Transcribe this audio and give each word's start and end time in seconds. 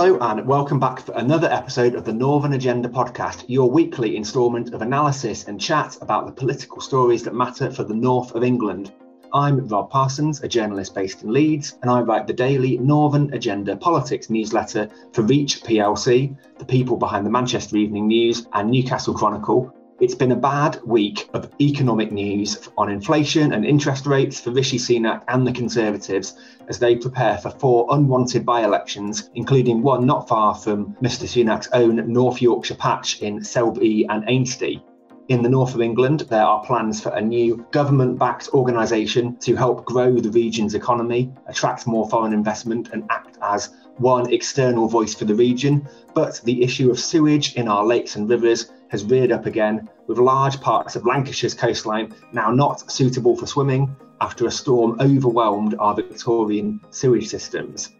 Hello, 0.00 0.16
and 0.20 0.46
welcome 0.46 0.78
back 0.78 1.00
for 1.00 1.10
another 1.16 1.48
episode 1.50 1.96
of 1.96 2.04
the 2.04 2.12
Northern 2.12 2.52
Agenda 2.52 2.88
podcast, 2.88 3.44
your 3.48 3.68
weekly 3.68 4.16
instalment 4.16 4.72
of 4.72 4.80
analysis 4.80 5.48
and 5.48 5.60
chat 5.60 5.98
about 6.00 6.24
the 6.24 6.30
political 6.30 6.80
stories 6.80 7.24
that 7.24 7.34
matter 7.34 7.68
for 7.68 7.82
the 7.82 7.96
north 7.96 8.32
of 8.36 8.44
England. 8.44 8.92
I'm 9.34 9.66
Rob 9.66 9.90
Parsons, 9.90 10.40
a 10.44 10.46
journalist 10.46 10.94
based 10.94 11.24
in 11.24 11.32
Leeds, 11.32 11.78
and 11.82 11.90
I 11.90 12.02
write 12.02 12.28
the 12.28 12.32
daily 12.32 12.78
Northern 12.78 13.34
Agenda 13.34 13.74
politics 13.74 14.30
newsletter 14.30 14.88
for 15.12 15.22
Reach 15.22 15.62
plc, 15.64 16.36
the 16.60 16.64
people 16.64 16.96
behind 16.96 17.26
the 17.26 17.30
Manchester 17.30 17.76
Evening 17.76 18.06
News 18.06 18.46
and 18.52 18.70
Newcastle 18.70 19.14
Chronicle, 19.14 19.74
it's 20.00 20.14
been 20.14 20.32
a 20.32 20.36
bad 20.36 20.80
week 20.84 21.28
of 21.34 21.50
economic 21.60 22.12
news 22.12 22.68
on 22.78 22.88
inflation 22.88 23.52
and 23.52 23.64
interest 23.64 24.06
rates 24.06 24.40
for 24.40 24.52
Rishi 24.52 24.78
Sunak 24.78 25.24
and 25.26 25.44
the 25.44 25.52
Conservatives 25.52 26.38
as 26.68 26.78
they 26.78 26.94
prepare 26.94 27.36
for 27.38 27.50
four 27.50 27.88
unwanted 27.90 28.46
by 28.46 28.64
elections, 28.64 29.28
including 29.34 29.82
one 29.82 30.06
not 30.06 30.28
far 30.28 30.54
from 30.54 30.94
Mr 31.02 31.26
Sunak's 31.26 31.68
own 31.72 32.12
North 32.12 32.40
Yorkshire 32.40 32.76
patch 32.76 33.20
in 33.22 33.42
Selby 33.42 34.06
and 34.08 34.22
Ainsty. 34.28 34.82
In 35.28 35.42
the 35.42 35.48
north 35.48 35.74
of 35.74 35.82
England, 35.82 36.20
there 36.30 36.44
are 36.44 36.64
plans 36.64 37.02
for 37.02 37.10
a 37.10 37.20
new 37.20 37.66
government 37.72 38.18
backed 38.18 38.50
organisation 38.54 39.36
to 39.38 39.56
help 39.56 39.84
grow 39.84 40.14
the 40.14 40.30
region's 40.30 40.74
economy, 40.74 41.32
attract 41.48 41.86
more 41.86 42.08
foreign 42.08 42.32
investment, 42.32 42.90
and 42.92 43.04
act 43.10 43.36
as 43.42 43.70
one 43.98 44.32
external 44.32 44.86
voice 44.88 45.14
for 45.14 45.24
the 45.24 45.34
region. 45.34 45.86
But 46.14 46.40
the 46.44 46.62
issue 46.62 46.90
of 46.90 47.00
sewage 47.00 47.56
in 47.56 47.66
our 47.68 47.84
lakes 47.84 48.16
and 48.16 48.30
rivers 48.30 48.70
has 48.90 49.04
reared 49.04 49.32
up 49.32 49.46
again, 49.46 49.88
with 50.06 50.18
large 50.18 50.60
parts 50.60 50.96
of 50.96 51.06
Lancashire's 51.06 51.54
coastline 51.54 52.14
now 52.32 52.50
not 52.50 52.90
suitable 52.90 53.36
for 53.36 53.46
swimming 53.46 53.94
after 54.20 54.46
a 54.46 54.50
storm 54.50 54.96
overwhelmed 55.00 55.74
our 55.78 55.94
Victorian 55.94 56.80
sewage 56.90 57.28
systems. 57.28 57.90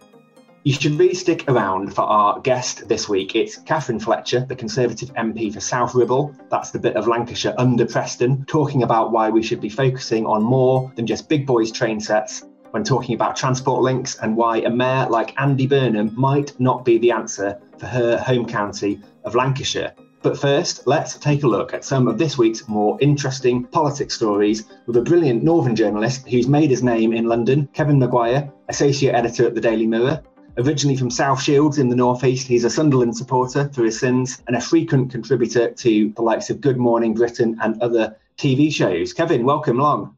You 0.64 0.72
should 0.75 0.98
really 0.98 1.14
stick 1.14 1.48
around 1.48 1.95
for 1.95 2.03
our 2.03 2.41
guest 2.41 2.89
this 2.89 3.08
week. 3.08 3.36
It's 3.36 3.56
Katherine 3.56 4.00
Fletcher, 4.00 4.41
the 4.41 4.56
Conservative 4.56 5.11
MP 5.14 5.53
for 5.53 5.61
South 5.61 5.95
Ribble. 5.95 6.34
That's 6.50 6.72
the 6.72 6.78
bit 6.78 6.97
of 6.97 7.06
Lancashire 7.06 7.55
under 7.56 7.86
Preston, 7.86 8.45
talking 8.47 8.83
about 8.83 9.12
why 9.12 9.30
we 9.30 9.42
should 9.42 9.61
be 9.61 9.69
focusing 9.70 10.27
on 10.27 10.42
more 10.42 10.92
than 10.97 11.06
just 11.06 11.28
big 11.28 11.47
boys 11.47 11.70
train 11.70 12.00
sets 12.00 12.45
when 12.73 12.84
talking 12.84 13.14
about 13.14 13.36
transport 13.36 13.83
links 13.83 14.19
and 14.19 14.36
why 14.36 14.58
a 14.58 14.69
mayor 14.69 15.08
like 15.08 15.41
Andy 15.41 15.67
Burnham 15.67 16.12
might 16.14 16.58
not 16.61 16.84
be 16.84 16.98
the 16.98 17.12
answer 17.12 17.58
for 17.78 17.86
her 17.86 18.19
home 18.19 18.47
county 18.47 19.00
of 19.25 19.34
Lancashire. 19.34 19.95
But 20.20 20.38
first, 20.38 20.86
let's 20.86 21.16
take 21.16 21.44
a 21.44 21.48
look 21.48 21.72
at 21.72 21.84
some 21.84 22.08
of 22.08 22.19
this 22.19 22.36
week's 22.36 22.66
more 22.66 22.98
interesting 23.00 23.64
politics 23.64 24.14
stories 24.14 24.64
with 24.86 24.97
a 24.97 25.02
brilliant 25.02 25.44
Northern 25.44 25.77
journalist 25.77 26.28
who's 26.28 26.48
made 26.48 26.70
his 26.70 26.83
name 26.83 27.12
in 27.12 27.27
London, 27.27 27.69
Kevin 27.72 28.00
Maguire, 28.00 28.52
associate 28.69 29.14
editor 29.14 29.46
at 29.46 29.55
the 29.55 29.61
Daily 29.61 29.86
Mirror. 29.86 30.23
Originally 30.57 30.96
from 30.96 31.08
South 31.08 31.40
Shields 31.40 31.78
in 31.78 31.89
the 31.89 31.95
Northeast, 31.95 32.48
he's 32.48 32.64
a 32.64 32.70
Sunderland 32.70 33.17
supporter 33.17 33.68
through 33.68 33.84
his 33.84 34.01
sins 34.01 34.42
and 34.48 34.57
a 34.57 34.61
frequent 34.61 35.12
contributor 35.12 35.70
to 35.70 36.12
the 36.17 36.23
likes 36.23 36.51
of 36.51 36.61
Good 36.61 36.78
Morning 36.78 37.14
Britain 37.14 37.57
and 37.62 37.80
other 37.80 38.17
TV 38.36 38.74
shows. 38.74 39.12
Kevin, 39.12 39.45
welcome 39.45 39.78
along. 39.78 40.17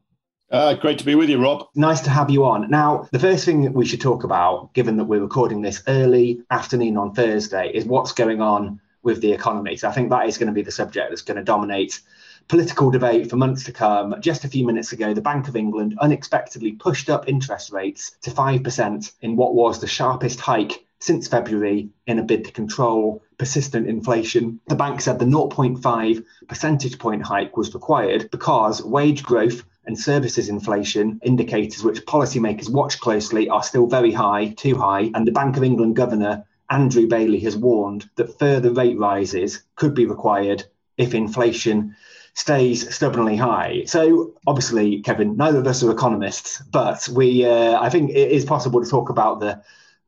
Uh, 0.49 0.73
great 0.73 0.97
to 0.97 1.05
be 1.05 1.13
with 1.13 1.29
you, 1.29 1.39
Rob. 1.39 1.67
Nice 1.75 2.01
to 2.01 2.09
have 2.09 2.31
you 2.31 2.43
on. 2.43 2.69
Now, 2.71 3.07
the 3.11 3.19
first 3.19 3.45
thing 3.45 3.61
that 3.61 3.73
we 3.73 3.85
should 3.85 4.01
talk 4.01 4.23
about, 4.23 4.73
given 4.73 4.97
that 4.97 5.05
we're 5.05 5.21
recording 5.21 5.61
this 5.61 5.83
early 5.87 6.41
afternoon 6.49 6.97
on 6.97 7.13
Thursday, 7.13 7.71
is 7.71 7.85
what's 7.85 8.11
going 8.11 8.41
on 8.41 8.81
with 9.03 9.21
the 9.21 9.31
economy. 9.31 9.77
So 9.77 9.87
I 9.87 9.91
think 9.91 10.09
that 10.09 10.27
is 10.27 10.37
going 10.37 10.47
to 10.47 10.53
be 10.53 10.61
the 10.61 10.71
subject 10.71 11.09
that's 11.09 11.21
going 11.21 11.37
to 11.37 11.43
dominate 11.43 11.99
political 12.47 12.91
debate 12.91 13.29
for 13.29 13.35
months 13.35 13.63
to 13.65 13.71
come. 13.71 14.15
Just 14.19 14.43
a 14.43 14.47
few 14.47 14.65
minutes 14.65 14.91
ago, 14.91 15.13
the 15.13 15.21
Bank 15.21 15.47
of 15.47 15.55
England 15.55 15.97
unexpectedly 15.99 16.73
pushed 16.73 17.09
up 17.09 17.27
interest 17.27 17.71
rates 17.71 18.15
to 18.21 18.31
5% 18.31 19.11
in 19.21 19.35
what 19.35 19.53
was 19.53 19.79
the 19.79 19.87
sharpest 19.87 20.39
hike 20.39 20.85
since 20.99 21.27
February 21.27 21.89
in 22.05 22.19
a 22.19 22.23
bid 22.23 22.45
to 22.45 22.51
control 22.51 23.23
persistent 23.37 23.87
inflation. 23.87 24.59
The 24.67 24.75
bank 24.75 25.01
said 25.01 25.17
the 25.17 25.25
0.5 25.25 26.23
percentage 26.47 26.99
point 26.99 27.23
hike 27.23 27.57
was 27.57 27.73
required 27.73 28.29
because 28.29 28.83
wage 28.83 29.23
growth 29.23 29.63
and 29.85 29.97
services 29.97 30.47
inflation, 30.47 31.19
indicators 31.23 31.83
which 31.83 32.05
policymakers 32.05 32.69
watch 32.69 32.99
closely, 32.99 33.49
are 33.49 33.63
still 33.63 33.87
very 33.87 34.11
high, 34.11 34.49
too 34.49 34.75
high, 34.75 35.09
and 35.15 35.25
the 35.25 35.31
Bank 35.31 35.57
of 35.57 35.63
England 35.63 35.95
governor 35.95 36.45
Andrew 36.71 37.05
Bailey 37.05 37.39
has 37.41 37.57
warned 37.57 38.09
that 38.15 38.39
further 38.39 38.71
rate 38.71 38.97
rises 38.97 39.61
could 39.75 39.93
be 39.93 40.05
required 40.05 40.63
if 40.97 41.13
inflation 41.13 41.95
stays 42.33 42.95
stubbornly 42.95 43.35
high. 43.35 43.83
So 43.85 44.33
obviously, 44.47 45.01
Kevin, 45.01 45.35
neither 45.35 45.59
of 45.59 45.67
us 45.67 45.83
are 45.83 45.91
economists, 45.91 46.61
but 46.61 47.07
we 47.09 47.45
uh, 47.45 47.79
I 47.79 47.89
think 47.89 48.11
it 48.11 48.31
is 48.31 48.45
possible 48.45 48.83
to 48.83 48.89
talk 48.89 49.09
about 49.09 49.41
the 49.41 49.61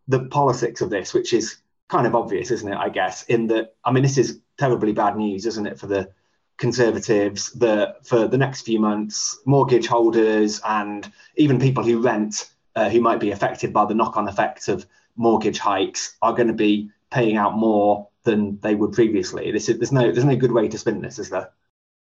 the 0.07 0.22
politics 0.25 0.81
of 0.81 0.90
this, 0.90 1.13
which 1.13 1.34
is 1.34 1.57
kind 1.90 2.07
of 2.07 2.16
obvious, 2.16 2.50
isn't 2.50 2.72
it? 2.72 2.78
I 2.78 2.90
guess 2.90 3.24
in 3.24 3.47
that 3.47 3.75
I 3.84 3.91
mean 3.91 4.03
this 4.03 4.18
is 4.18 4.40
terribly 4.57 4.94
bad 4.94 5.18
news, 5.18 5.45
isn't 5.45 5.68
it, 5.68 5.80
for 5.80 5.88
the 5.88 6.09
Conservatives 6.57 7.51
that 7.53 8.06
for 8.06 8.28
the 8.28 8.38
next 8.38 8.62
few 8.62 8.80
months, 8.80 9.40
mortgage 9.45 9.88
holders 9.88 10.62
and 10.63 11.12
even 11.35 11.59
people 11.59 11.84
who 11.84 12.00
rent, 12.00 12.47
uh, 12.75 12.90
who 12.90 13.01
might 13.01 13.19
be 13.19 13.31
affected 13.31 13.74
by 13.74 13.85
the 13.85 13.95
knock-on 13.95 14.30
effects 14.30 14.68
of 14.68 14.85
mortgage 15.16 15.59
hikes 15.59 16.16
are 16.22 16.34
going 16.34 16.47
to 16.47 16.53
be 16.53 16.90
paying 17.12 17.38
out 17.38 17.56
more 17.57 18.07
than 18.24 18.59
they 18.62 18.75
would 18.75 18.94
previously. 18.94 19.51
This 19.51 19.69
is, 19.69 19.78
there's 19.78 19.91
no 19.91 20.12
there's 20.12 20.25
no 20.25 20.35
good 20.35 20.51
way 20.51 20.68
to 20.68 20.78
spin 20.78 21.01
this, 21.01 21.19
is 21.19 21.29
there? 21.29 21.51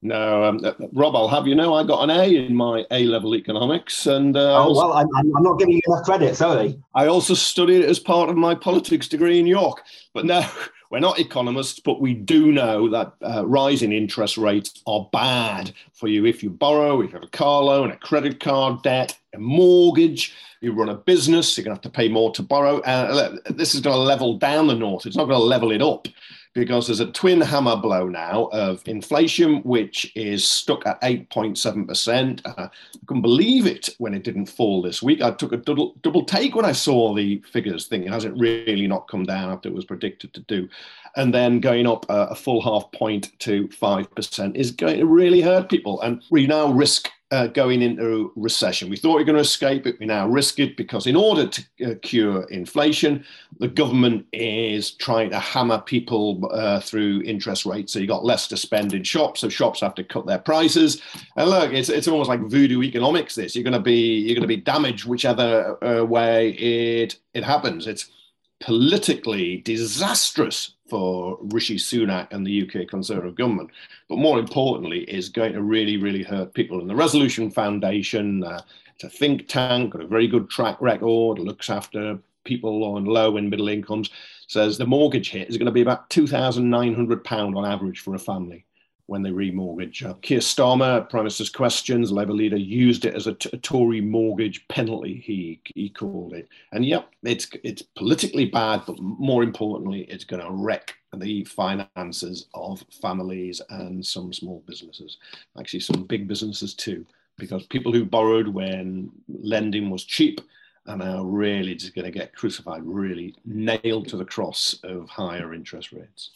No, 0.01 0.43
um, 0.43 0.59
uh, 0.65 0.73
Rob, 0.91 1.15
I'll 1.15 1.29
have 1.29 1.47
you 1.47 1.55
know 1.55 1.73
I 1.73 1.83
got 1.83 2.03
an 2.03 2.09
A 2.09 2.35
in 2.35 2.53
my 2.53 2.85
A 2.91 3.05
level 3.05 3.35
economics, 3.35 4.05
and 4.05 4.35
uh, 4.35 4.65
oh 4.65 4.75
well, 4.75 4.93
I'm, 4.93 5.07
I'm 5.15 5.43
not 5.43 5.57
giving 5.59 5.75
you 5.75 5.81
enough 5.87 6.03
credit. 6.03 6.35
Sorry. 6.35 6.77
I 6.93 7.07
also 7.07 7.33
studied 7.33 7.81
it 7.83 7.89
as 7.89 7.99
part 7.99 8.29
of 8.29 8.35
my 8.35 8.53
politics 8.53 9.07
degree 9.07 9.39
in 9.39 9.47
York, 9.47 9.81
but 10.13 10.25
no, 10.25 10.45
we're 10.93 10.99
not 10.99 11.17
economists, 11.17 11.79
but 11.79 11.99
we 11.99 12.13
do 12.13 12.51
know 12.51 12.87
that 12.87 13.13
uh, 13.23 13.43
rising 13.47 13.91
interest 13.91 14.37
rates 14.37 14.83
are 14.85 15.09
bad 15.11 15.73
for 15.91 16.07
you 16.07 16.27
if 16.27 16.43
you 16.43 16.51
borrow, 16.51 17.01
if 17.01 17.09
you 17.09 17.15
have 17.15 17.23
a 17.23 17.27
car 17.29 17.63
loan, 17.63 17.89
a 17.89 17.97
credit 17.97 18.39
card 18.39 18.83
debt, 18.83 19.17
a 19.33 19.39
mortgage 19.39 20.35
you 20.61 20.71
run 20.71 20.89
a 20.89 20.93
business, 20.93 21.57
you're 21.57 21.63
going 21.65 21.75
to 21.75 21.77
have 21.77 21.91
to 21.91 21.97
pay 21.97 22.07
more 22.07 22.31
to 22.33 22.43
borrow. 22.43 22.79
Uh, 22.81 23.37
this 23.49 23.73
is 23.73 23.81
going 23.81 23.95
to 23.95 23.99
level 24.03 24.37
down 24.37 24.67
the 24.67 24.75
north. 24.75 25.07
It's 25.07 25.15
not 25.15 25.25
going 25.25 25.39
to 25.39 25.43
level 25.43 25.71
it 25.71 25.81
up 25.81 26.07
because 26.53 26.87
there's 26.87 26.99
a 26.99 27.11
twin 27.11 27.41
hammer 27.41 27.75
blow 27.75 28.07
now 28.07 28.45
of 28.51 28.81
inflation, 28.87 29.57
which 29.63 30.11
is 30.15 30.45
stuck 30.47 30.85
at 30.85 31.01
8.7%. 31.01 32.41
Uh, 32.45 32.53
I 32.57 32.69
couldn't 33.07 33.21
believe 33.21 33.65
it 33.65 33.89
when 33.97 34.13
it 34.13 34.23
didn't 34.23 34.45
fall 34.45 34.81
this 34.81 35.01
week. 35.01 35.21
I 35.21 35.31
took 35.31 35.51
a 35.51 35.57
double, 35.57 35.95
double 36.01 36.23
take 36.23 36.55
when 36.55 36.65
I 36.65 36.71
saw 36.71 37.13
the 37.13 37.41
figures, 37.51 37.87
thinking, 37.87 38.11
has 38.11 38.25
it 38.25 38.33
really 38.37 38.87
not 38.87 39.07
come 39.07 39.23
down 39.23 39.51
after 39.51 39.69
it 39.69 39.75
was 39.75 39.85
predicted 39.85 40.33
to 40.33 40.41
do? 40.41 40.69
And 41.15 41.33
then 41.33 41.59
going 41.59 41.87
up 41.87 42.05
a, 42.09 42.27
a 42.27 42.35
full 42.35 42.61
half 42.61 42.91
point 42.91 43.37
to 43.39 43.67
5% 43.67 44.55
is 44.55 44.71
going 44.71 44.99
to 44.99 45.05
really 45.05 45.41
hurt 45.41 45.69
people. 45.69 46.01
And 46.01 46.21
we 46.29 46.47
now 46.47 46.71
risk 46.71 47.09
uh, 47.33 47.47
going 47.47 47.81
into 47.81 48.31
recession. 48.35 48.91
We 48.91 48.97
thought 48.97 49.15
we 49.15 49.21
were 49.21 49.25
going 49.25 49.37
to 49.37 49.41
escape 49.41 49.87
it. 49.87 49.97
We 49.99 50.05
now 50.05 50.27
risk 50.27 50.59
it 50.59 50.77
because, 50.77 51.07
in 51.07 51.15
order 51.15 51.47
to 51.47 51.63
uh, 51.83 51.95
cure 52.03 52.43
inflation, 52.43 53.25
the 53.59 53.67
government 53.67 54.27
is 54.33 54.91
trying 54.91 55.31
to 55.31 55.39
hammer 55.39 55.79
people 55.79 56.47
uh, 56.53 56.79
through 56.79 57.23
interest 57.23 57.65
rates. 57.65 57.91
So 57.91 57.97
you 57.97 58.05
got 58.05 58.23
less 58.23 58.47
to 58.49 58.57
spend 58.57 58.93
in 58.93 59.03
shops, 59.03 59.41
so 59.41 59.49
shops 59.49 59.81
have 59.81 59.95
to 59.95 60.03
cut 60.03 60.27
their 60.27 60.37
prices. 60.37 61.01
And 61.35 61.49
look, 61.49 61.73
it's, 61.73 61.89
it's 61.89 62.07
almost 62.07 62.29
like 62.29 62.41
voodoo 62.41 62.83
economics. 62.83 63.33
This 63.33 63.55
you're 63.55 63.63
going 63.63 63.73
to 63.73 63.79
be 63.79 64.19
you're 64.19 64.35
going 64.35 64.47
to 64.47 64.47
be 64.47 64.57
damaged 64.57 65.05
whichever 65.05 65.83
uh, 65.83 66.03
way 66.03 66.51
it 66.51 67.17
it 67.33 67.43
happens. 67.43 67.87
It's 67.87 68.11
politically 68.59 69.57
disastrous 69.57 70.75
for 70.93 71.39
Rishi 71.41 71.77
Sunak 71.77 72.27
and 72.29 72.45
the 72.45 72.61
UK 72.61 72.87
Conservative 72.87 73.33
government, 73.33 73.71
but 74.07 74.19
more 74.19 74.37
importantly, 74.37 74.99
is 75.05 75.27
going 75.27 75.53
to 75.53 75.63
really, 75.63 75.97
really 75.97 76.21
hurt 76.21 76.53
people. 76.53 76.81
And 76.81 76.87
the 76.87 76.95
Resolution 76.95 77.49
Foundation, 77.49 78.43
uh, 78.43 78.61
it's 78.93 79.03
a 79.03 79.09
think 79.09 79.47
tank, 79.47 79.93
got 79.93 80.03
a 80.03 80.07
very 80.07 80.27
good 80.27 80.51
track 80.51 80.79
record, 80.79 81.39
looks 81.39 81.71
after 81.71 82.19
people 82.43 82.83
on 82.83 83.05
low 83.05 83.37
and 83.37 83.49
middle 83.49 83.69
incomes, 83.69 84.11
says 84.45 84.77
the 84.77 84.85
mortgage 84.85 85.31
hit 85.31 85.49
is 85.49 85.57
going 85.57 85.65
to 85.65 85.71
be 85.71 85.81
about 85.81 86.11
£2,900 86.11 87.57
on 87.57 87.65
average 87.65 88.01
for 88.01 88.13
a 88.13 88.19
family. 88.19 88.63
When 89.07 89.21
they 89.21 89.31
remortgage. 89.31 90.05
Uh, 90.05 90.13
Keir 90.21 90.39
Starmer, 90.39 91.09
Prime 91.09 91.23
Minister's 91.23 91.49
questions, 91.49 92.11
Labour 92.11 92.33
leader, 92.33 92.57
used 92.57 93.05
it 93.05 93.15
as 93.15 93.27
a, 93.27 93.33
t- 93.33 93.49
a 93.53 93.57
Tory 93.57 94.01
mortgage 94.01 94.67
penalty. 94.67 95.21
He 95.23 95.59
he 95.75 95.89
called 95.89 96.33
it, 96.33 96.47
and 96.71 96.85
yep, 96.85 97.09
it's 97.23 97.47
it's 97.63 97.81
politically 97.81 98.45
bad, 98.45 98.83
but 98.87 98.99
more 98.99 99.43
importantly, 99.43 100.01
it's 100.09 100.23
going 100.23 100.41
to 100.41 100.51
wreck 100.51 100.95
the 101.15 101.43
finances 101.43 102.47
of 102.53 102.83
families 103.01 103.61
and 103.69 104.05
some 104.05 104.33
small 104.33 104.63
businesses, 104.65 105.17
actually 105.59 105.79
some 105.81 106.03
big 106.03 106.27
businesses 106.27 106.73
too, 106.73 107.05
because 107.37 107.67
people 107.67 107.91
who 107.91 108.05
borrowed 108.05 108.47
when 108.47 109.11
lending 109.27 109.89
was 109.89 110.05
cheap 110.05 110.41
and 110.85 111.01
are 111.01 111.23
really 111.25 111.75
just 111.75 111.95
going 111.95 112.05
to 112.05 112.11
get 112.11 112.35
crucified, 112.35 112.81
really 112.83 113.35
nailed 113.45 114.07
to 114.07 114.17
the 114.17 114.25
cross 114.25 114.75
of 114.83 115.07
higher 115.07 115.53
interest 115.53 115.91
rates. 115.91 116.31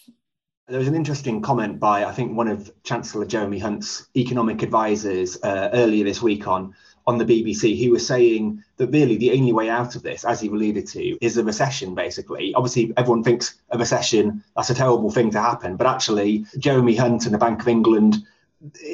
There 0.69 0.79
was 0.79 0.89
an 0.89 0.95
interesting 0.95 1.41
comment 1.41 1.79
by, 1.79 2.03
I 2.03 2.11
think, 2.11 2.35
one 2.35 2.49
of 2.49 2.69
Chancellor 2.83 3.25
Jeremy 3.25 3.57
Hunt's 3.57 4.09
economic 4.17 4.63
advisors 4.63 5.41
uh, 5.41 5.69
earlier 5.71 6.03
this 6.03 6.21
week 6.21 6.45
on 6.45 6.75
on 7.05 7.17
the 7.17 7.23
BBC. 7.23 7.73
He 7.73 7.89
was 7.89 8.05
saying 8.05 8.61
that 8.75 8.87
really 8.87 9.15
the 9.15 9.31
only 9.31 9.53
way 9.53 9.69
out 9.69 9.95
of 9.95 10.03
this, 10.03 10.25
as 10.25 10.41
he 10.41 10.49
alluded 10.49 10.85
to, 10.87 11.25
is 11.25 11.37
a 11.37 11.43
recession. 11.45 11.95
Basically, 11.95 12.53
obviously, 12.53 12.91
everyone 12.97 13.23
thinks 13.23 13.55
a 13.69 13.77
recession 13.77 14.43
that's 14.57 14.69
a 14.69 14.73
terrible 14.73 15.09
thing 15.09 15.31
to 15.31 15.39
happen, 15.39 15.77
but 15.77 15.87
actually, 15.87 16.45
Jeremy 16.57 16.97
Hunt 16.97 17.23
and 17.23 17.33
the 17.33 17.37
Bank 17.37 17.61
of 17.61 17.69
England, 17.69 18.17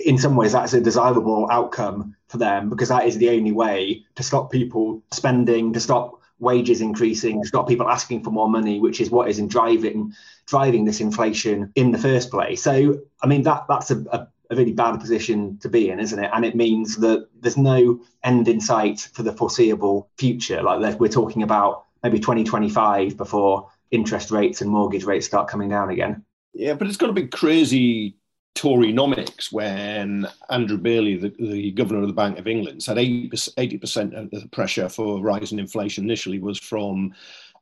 in 0.06 0.20
some 0.20 0.36
ways, 0.36 0.52
that's 0.52 0.74
a 0.74 0.82
desirable 0.82 1.48
outcome 1.50 2.16
for 2.28 2.38
them 2.38 2.70
because 2.70 2.90
that 2.90 3.08
is 3.08 3.18
the 3.18 3.32
only 3.32 3.52
way 3.52 4.06
to 4.14 4.22
stop 4.22 4.52
people 4.52 5.02
spending, 5.12 5.74
to 5.74 5.80
stop 5.80 6.22
wages 6.40 6.82
increasing, 6.82 7.42
to 7.42 7.48
stop 7.48 7.68
people 7.68 7.90
asking 7.90 8.24
for 8.24 8.32
more 8.32 8.50
money, 8.50 8.80
which 8.80 9.00
is 9.00 9.10
what 9.10 9.30
is 9.30 9.40
in 9.40 9.48
driving 9.48 10.14
driving 10.46 10.86
this 10.86 11.00
inflation 11.00 11.72
in 11.76 11.92
the 11.92 11.98
first 11.98 12.30
place. 12.30 12.62
So, 12.62 13.00
I 13.22 13.28
mean, 13.28 13.44
that 13.44 13.66
that's 13.70 13.92
a, 13.92 14.04
a, 14.12 14.28
a 14.50 14.56
really 14.56 14.74
bad 14.74 15.00
position 15.00 15.58
to 15.60 15.70
be 15.70 15.90
in, 15.90 16.00
isn't 16.00 16.22
it? 16.22 16.30
And 16.34 16.46
it 16.46 16.56
means 16.56 16.98
that 16.98 17.28
there's 17.40 17.58
no 17.58 18.02
end 18.24 18.48
in 18.48 18.60
sight 18.60 19.10
for 19.14 19.24
the 19.24 19.34
foreseeable 19.34 20.10
future. 20.18 20.62
Like 20.62 21.00
we're 21.00 21.08
talking 21.08 21.44
about 21.44 21.86
maybe 22.04 22.20
2025 22.20 23.16
before 23.16 23.70
interest 23.92 24.32
rates 24.32 24.62
and 24.62 24.70
mortgage 24.70 25.06
rates 25.06 25.26
start 25.26 25.48
coming 25.48 25.70
down 25.70 25.90
again. 25.90 26.26
Yeah, 26.54 26.74
but 26.74 26.88
it's 26.88 26.98
got 26.98 27.08
to 27.08 27.14
be 27.14 27.28
crazy 27.28 28.18
Torynomics 28.56 29.52
when 29.52 30.28
Andrew 30.50 30.78
Bailey, 30.78 31.18
the, 31.18 31.34
the, 31.40 31.72
governor 31.72 32.02
of 32.02 32.08
the 32.08 32.14
Bank 32.14 32.38
of 32.38 32.48
England, 32.48 32.84
said 32.84 32.98
80% 32.98 34.14
of 34.14 34.30
the 34.30 34.48
pressure 34.50 34.90
for 34.90 35.22
rising 35.22 35.60
inflation 35.60 36.04
initially 36.04 36.40
was 36.40 36.60
from 36.60 37.14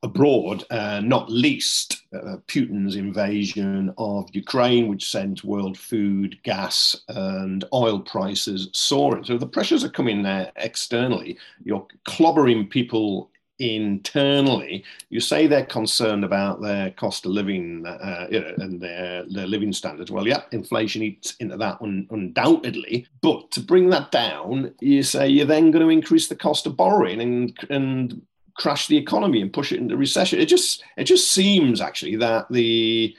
abroad, 0.04 0.64
uh, 0.70 1.00
not 1.04 1.30
least 1.30 2.04
uh, 2.14 2.38
Putin's 2.48 2.96
invasion 2.96 3.94
of 3.98 4.30
Ukraine, 4.34 4.88
which 4.88 5.10
sent 5.10 5.44
world 5.44 5.78
food, 5.78 6.38
gas, 6.44 6.96
and 7.08 7.64
oil 7.74 8.00
prices 8.00 8.70
soaring. 8.74 9.24
So 9.24 9.38
the 9.38 9.48
pressures 9.48 9.84
are 9.84 9.90
coming 9.90 10.24
there 10.24 10.52
externally. 10.56 11.38
You're 11.64 11.86
clobbering 12.06 12.70
people 12.70 13.31
internally. 13.62 14.84
You 15.10 15.20
say 15.20 15.46
they're 15.46 15.66
concerned 15.66 16.26
about 16.26 16.62
their 16.62 16.92
cost 16.92 17.26
of 17.26 17.32
living 17.32 17.86
uh, 17.86 18.28
and 18.58 18.82
their, 18.82 19.24
their 19.30 19.48
living 19.48 19.72
standards. 19.72 20.10
Well, 20.10 20.28
yeah, 20.28 20.42
inflation 20.52 21.04
eats 21.04 21.36
into 21.40 21.58
that 21.58 21.82
un- 21.82 22.08
undoubtedly. 22.10 23.08
But 23.22 23.52
to 23.52 23.60
bring 23.62 23.90
that 23.92 24.12
down, 24.12 24.74
you 24.80 25.04
say 25.04 25.28
you're 25.30 25.46
then 25.46 25.72
going 25.72 25.86
to 25.86 25.90
increase 25.90 26.28
the 26.28 26.36
cost 26.36 26.66
of 26.66 26.76
borrowing 26.76 27.22
and, 27.22 27.68
and 27.70 28.22
crash 28.56 28.88
the 28.88 28.98
economy 28.98 29.42
and 29.42 29.54
push 29.54 29.72
it 29.72 29.80
into 29.80 29.96
recession. 29.96 30.40
It 30.40 30.48
just 30.48 30.84
it 30.98 31.06
just 31.06 31.32
seems 31.32 31.82
actually 31.82 32.16
that 32.18 32.48
the 32.50 33.16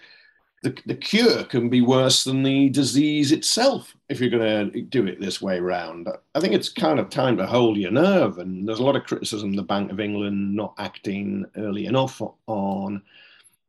the, 0.63 0.77
the 0.87 0.95
cure 0.95 1.43
can 1.45 1.69
be 1.69 1.81
worse 1.81 2.23
than 2.23 2.43
the 2.43 2.69
disease 2.69 3.33
itself 3.33 3.97
if 4.09 4.21
you're 4.21 4.31
going 4.31 4.71
to 4.71 4.83
do 4.83 5.07
it 5.07 5.21
this 5.21 5.43
way 5.43 5.59
around. 5.59 6.09
I 6.35 6.41
think 6.41 6.55
it's 6.55 6.69
kind 6.69 7.01
of 7.01 7.11
time 7.11 7.37
to 7.39 7.47
hold 7.47 7.77
your 7.77 7.91
nerve. 7.91 8.39
And 8.39 8.67
there's 8.67 8.79
a 8.79 8.85
lot 8.85 8.95
of 8.95 9.05
criticism 9.05 9.53
the 9.53 9.63
Bank 9.63 9.91
of 9.91 9.99
England 9.99 10.55
not 10.55 10.75
acting 10.79 11.45
early 11.57 11.87
enough 11.87 12.23
on 12.47 13.03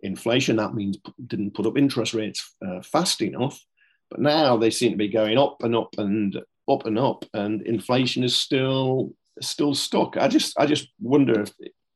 inflation. 0.03 0.55
That 0.57 0.75
means 0.75 0.99
didn't 1.25 1.55
put 1.55 1.65
up 1.65 1.77
interest 1.77 2.13
rates 2.13 2.55
uh, 2.65 2.81
fast 2.81 3.21
enough. 3.21 3.65
But 4.11 4.19
now 4.19 4.55
they 4.55 4.69
seem 4.69 4.91
to 4.91 4.97
be 4.97 5.07
going 5.07 5.39
up 5.39 5.63
and 5.63 5.75
up 5.75 5.95
and 5.97 6.39
up 6.69 6.85
and 6.85 6.99
up, 6.99 7.25
and 7.33 7.63
inflation 7.63 8.23
is 8.23 8.35
still 8.35 9.11
still 9.41 9.73
stuck. 9.73 10.17
I 10.17 10.27
just 10.27 10.53
I 10.59 10.67
just 10.67 10.89
wonder 11.01 11.41
if 11.41 11.51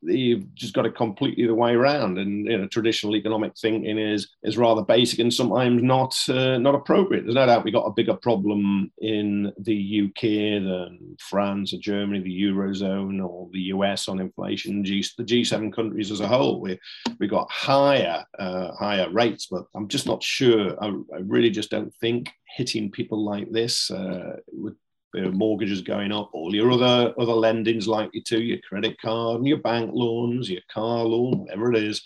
you've 0.07 0.53
just 0.55 0.73
got 0.73 0.85
it 0.85 0.95
completely 0.95 1.45
the 1.45 1.53
way 1.53 1.73
around. 1.73 2.17
And 2.17 2.45
you 2.45 2.57
know, 2.57 2.67
traditional 2.67 3.15
economic 3.15 3.53
thinking 3.57 3.97
is 3.97 4.29
is 4.43 4.57
rather 4.57 4.81
basic 4.81 5.19
and 5.19 5.33
sometimes 5.33 5.83
not 5.83 6.17
uh, 6.29 6.57
not 6.57 6.75
appropriate. 6.75 7.23
There's 7.23 7.35
no 7.35 7.45
doubt 7.45 7.63
we 7.63 7.71
got 7.71 7.85
a 7.85 7.93
bigger 7.93 8.15
problem 8.15 8.91
in 8.99 9.51
the 9.59 10.05
UK 10.05 10.21
than 10.63 11.17
France 11.19 11.73
or 11.73 11.77
Germany, 11.77 12.19
the 12.19 12.41
eurozone 12.43 13.25
or 13.25 13.49
the 13.51 13.61
US 13.73 14.07
on 14.07 14.19
inflation. 14.19 14.83
G, 14.83 15.03
the 15.17 15.23
G7 15.23 15.73
countries 15.73 16.11
as 16.11 16.21
a 16.21 16.27
whole, 16.27 16.59
we 16.61 16.79
we 17.19 17.27
got 17.27 17.49
higher 17.51 18.23
uh, 18.39 18.73
higher 18.73 19.09
rates, 19.11 19.47
but 19.49 19.65
I'm 19.75 19.87
just 19.87 20.05
not 20.05 20.23
sure. 20.23 20.75
I, 20.83 20.87
I, 20.87 21.19
really 21.27 21.49
just 21.49 21.71
don't 21.71 21.93
think 21.95 22.31
hitting 22.55 22.89
people 22.89 23.23
like 23.23 23.51
this 23.51 23.91
uh, 23.91 24.37
would 24.51 24.75
your 25.13 25.31
mortgages 25.31 25.81
going 25.81 26.11
up, 26.11 26.29
all 26.33 26.53
your 26.53 26.71
other 26.71 27.13
other 27.17 27.33
lendings 27.33 27.87
likely 27.87 28.21
to, 28.21 28.41
your 28.41 28.59
credit 28.67 28.99
card 29.01 29.37
and 29.37 29.47
your 29.47 29.57
bank 29.57 29.91
loans, 29.93 30.49
your 30.49 30.61
car 30.71 31.03
loan, 31.03 31.39
whatever 31.39 31.71
it 31.73 31.83
is. 31.83 32.01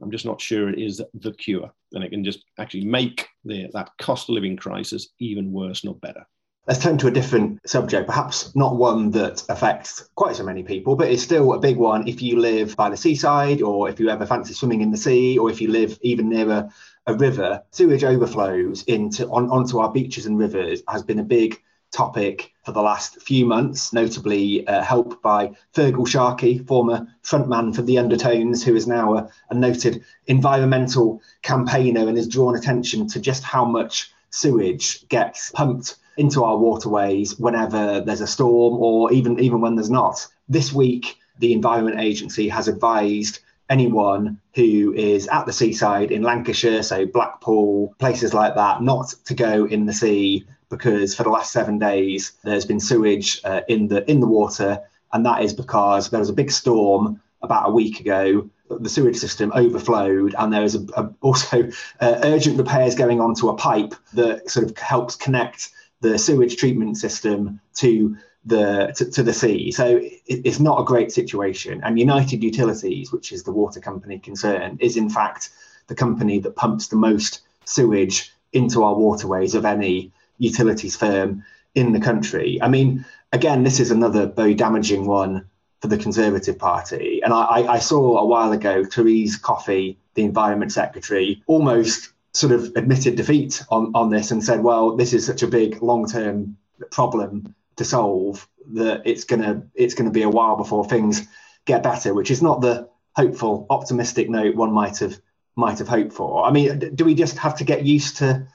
I'm 0.00 0.10
just 0.10 0.24
not 0.24 0.40
sure 0.40 0.70
it 0.70 0.78
is 0.78 1.02
the 1.14 1.32
cure, 1.32 1.70
and 1.92 2.02
it 2.02 2.10
can 2.10 2.24
just 2.24 2.44
actually 2.58 2.84
make 2.84 3.28
the, 3.44 3.68
that 3.74 3.90
cost 3.98 4.28
of 4.28 4.34
living 4.34 4.56
crisis 4.56 5.08
even 5.18 5.52
worse, 5.52 5.84
not 5.84 6.00
better. 6.00 6.24
Let's 6.66 6.80
turn 6.80 6.96
to 6.98 7.08
a 7.08 7.10
different 7.10 7.58
subject, 7.68 8.06
perhaps 8.06 8.54
not 8.54 8.76
one 8.76 9.10
that 9.10 9.42
affects 9.48 10.08
quite 10.14 10.36
so 10.36 10.44
many 10.44 10.62
people, 10.62 10.94
but 10.94 11.10
it's 11.10 11.22
still 11.22 11.54
a 11.54 11.58
big 11.58 11.76
one 11.76 12.06
if 12.06 12.22
you 12.22 12.38
live 12.38 12.76
by 12.76 12.88
the 12.88 12.96
seaside 12.96 13.62
or 13.62 13.88
if 13.88 13.98
you 13.98 14.08
ever 14.08 14.24
fancy 14.24 14.54
swimming 14.54 14.80
in 14.80 14.92
the 14.92 14.96
sea 14.96 15.36
or 15.36 15.50
if 15.50 15.60
you 15.60 15.68
live 15.68 15.98
even 16.02 16.28
near 16.28 16.48
a, 16.48 16.70
a 17.08 17.14
river. 17.14 17.60
Sewage 17.72 18.04
overflows 18.04 18.84
into 18.84 19.26
on, 19.28 19.50
onto 19.50 19.80
our 19.80 19.92
beaches 19.92 20.26
and 20.26 20.38
rivers 20.38 20.84
has 20.88 21.02
been 21.02 21.18
a 21.18 21.24
big 21.24 21.60
topic 21.92 22.52
for 22.64 22.72
the 22.72 22.82
last 22.82 23.20
few 23.22 23.44
months, 23.44 23.92
notably 23.92 24.66
uh, 24.66 24.82
helped 24.82 25.22
by 25.22 25.52
Feargal 25.74 26.08
Sharkey, 26.08 26.58
former 26.58 27.06
frontman 27.22 27.74
for 27.74 27.82
the 27.82 27.98
Undertones, 27.98 28.64
who 28.64 28.74
is 28.74 28.86
now 28.86 29.16
a, 29.16 29.30
a, 29.50 29.54
noted 29.54 30.02
environmental 30.26 31.20
campaigner 31.42 32.08
and 32.08 32.16
has 32.16 32.26
drawn 32.26 32.56
attention 32.56 33.06
to 33.08 33.20
just 33.20 33.42
how 33.42 33.64
much 33.64 34.10
sewage 34.30 35.06
gets 35.08 35.50
pumped 35.50 35.96
into 36.16 36.44
our 36.44 36.56
waterways 36.56 37.38
whenever 37.38 38.00
there's 38.00 38.20
a 38.20 38.26
storm 38.26 38.74
or 38.74 39.12
even 39.12 39.38
even 39.40 39.60
when 39.60 39.74
there's 39.74 39.90
not. 39.90 40.26
This 40.48 40.72
week, 40.72 41.16
the 41.38 41.52
Environment 41.52 42.00
Agency 42.00 42.48
has 42.48 42.68
advised 42.68 43.40
anyone 43.70 44.38
who 44.54 44.92
is 44.92 45.26
at 45.28 45.46
the 45.46 45.52
seaside 45.52 46.10
in 46.10 46.22
Lancashire, 46.22 46.82
so 46.82 47.06
Blackpool, 47.06 47.94
places 47.98 48.34
like 48.34 48.54
that, 48.54 48.82
not 48.82 49.14
to 49.24 49.34
go 49.34 49.64
in 49.64 49.86
the 49.86 49.92
sea 49.92 50.44
because 50.72 51.14
for 51.14 51.22
the 51.22 51.28
last 51.28 51.52
seven 51.52 51.78
days 51.78 52.32
there's 52.44 52.64
been 52.64 52.80
sewage 52.80 53.40
uh, 53.44 53.60
in 53.68 53.86
the 53.88 54.10
in 54.10 54.20
the 54.20 54.26
water, 54.26 54.80
and 55.12 55.24
that 55.26 55.42
is 55.42 55.52
because 55.52 56.08
there 56.10 56.18
was 56.18 56.30
a 56.30 56.32
big 56.32 56.50
storm 56.50 57.20
about 57.42 57.68
a 57.68 57.72
week 57.72 58.00
ago. 58.00 58.48
The 58.70 58.88
sewage 58.88 59.18
system 59.18 59.52
overflowed, 59.54 60.34
and 60.38 60.50
there 60.50 60.62
was 60.62 60.74
a, 60.76 60.84
a, 60.96 61.10
also 61.20 61.68
uh, 62.00 62.20
urgent 62.24 62.56
repairs 62.56 62.94
going 62.94 63.20
on 63.20 63.34
to 63.34 63.50
a 63.50 63.54
pipe 63.54 63.94
that 64.14 64.50
sort 64.50 64.64
of 64.64 64.76
helps 64.78 65.14
connect 65.14 65.68
the 66.00 66.18
sewage 66.18 66.56
treatment 66.56 66.96
system 66.96 67.60
to 67.74 68.16
the 68.46 68.94
to, 68.96 69.10
to 69.10 69.22
the 69.22 69.34
sea. 69.34 69.72
So 69.72 69.98
it, 69.98 70.20
it's 70.26 70.58
not 70.58 70.80
a 70.80 70.84
great 70.84 71.12
situation. 71.12 71.82
And 71.84 71.98
United 71.98 72.42
Utilities, 72.42 73.12
which 73.12 73.30
is 73.30 73.42
the 73.42 73.52
water 73.52 73.78
company 73.78 74.18
concerned, 74.18 74.80
is 74.80 74.96
in 74.96 75.10
fact 75.10 75.50
the 75.88 75.94
company 75.94 76.38
that 76.40 76.56
pumps 76.56 76.88
the 76.88 76.96
most 76.96 77.42
sewage 77.66 78.32
into 78.54 78.82
our 78.82 78.94
waterways 78.94 79.54
of 79.54 79.66
any 79.66 80.12
utilities 80.42 80.96
firm 80.96 81.44
in 81.74 81.92
the 81.92 82.00
country. 82.00 82.60
I 82.60 82.68
mean, 82.68 83.06
again, 83.32 83.62
this 83.62 83.80
is 83.80 83.90
another 83.90 84.26
very 84.26 84.54
damaging 84.54 85.06
one 85.06 85.46
for 85.80 85.88
the 85.88 85.96
Conservative 85.96 86.58
Party. 86.58 87.20
And 87.24 87.32
I, 87.32 87.74
I 87.76 87.78
saw 87.78 88.18
a 88.18 88.26
while 88.26 88.52
ago 88.52 88.84
Therese 88.84 89.36
Coffey, 89.36 89.98
the 90.14 90.24
Environment 90.24 90.72
Secretary, 90.72 91.42
almost 91.46 92.10
sort 92.32 92.52
of 92.52 92.72
admitted 92.76 93.16
defeat 93.16 93.62
on, 93.70 93.92
on 93.94 94.10
this 94.10 94.30
and 94.30 94.42
said, 94.42 94.62
well, 94.62 94.96
this 94.96 95.12
is 95.12 95.24
such 95.24 95.42
a 95.42 95.46
big 95.46 95.82
long 95.82 96.06
term 96.06 96.56
problem 96.90 97.54
to 97.76 97.84
solve 97.84 98.46
that 98.72 99.02
it's 99.04 99.24
gonna 99.24 99.62
it's 99.74 99.94
gonna 99.94 100.10
be 100.10 100.22
a 100.22 100.30
while 100.30 100.56
before 100.56 100.84
things 100.84 101.26
get 101.64 101.82
better, 101.82 102.14
which 102.14 102.30
is 102.30 102.42
not 102.42 102.60
the 102.60 102.88
hopeful, 103.14 103.66
optimistic 103.70 104.28
note 104.28 104.54
one 104.54 104.72
might 104.72 104.98
have 104.98 105.18
might 105.56 105.78
have 105.78 105.88
hoped 105.88 106.12
for. 106.12 106.44
I 106.44 106.50
mean, 106.50 106.94
do 106.94 107.04
we 107.04 107.14
just 107.14 107.38
have 107.38 107.56
to 107.58 107.64
get 107.64 107.84
used 107.84 108.18
to 108.18 108.46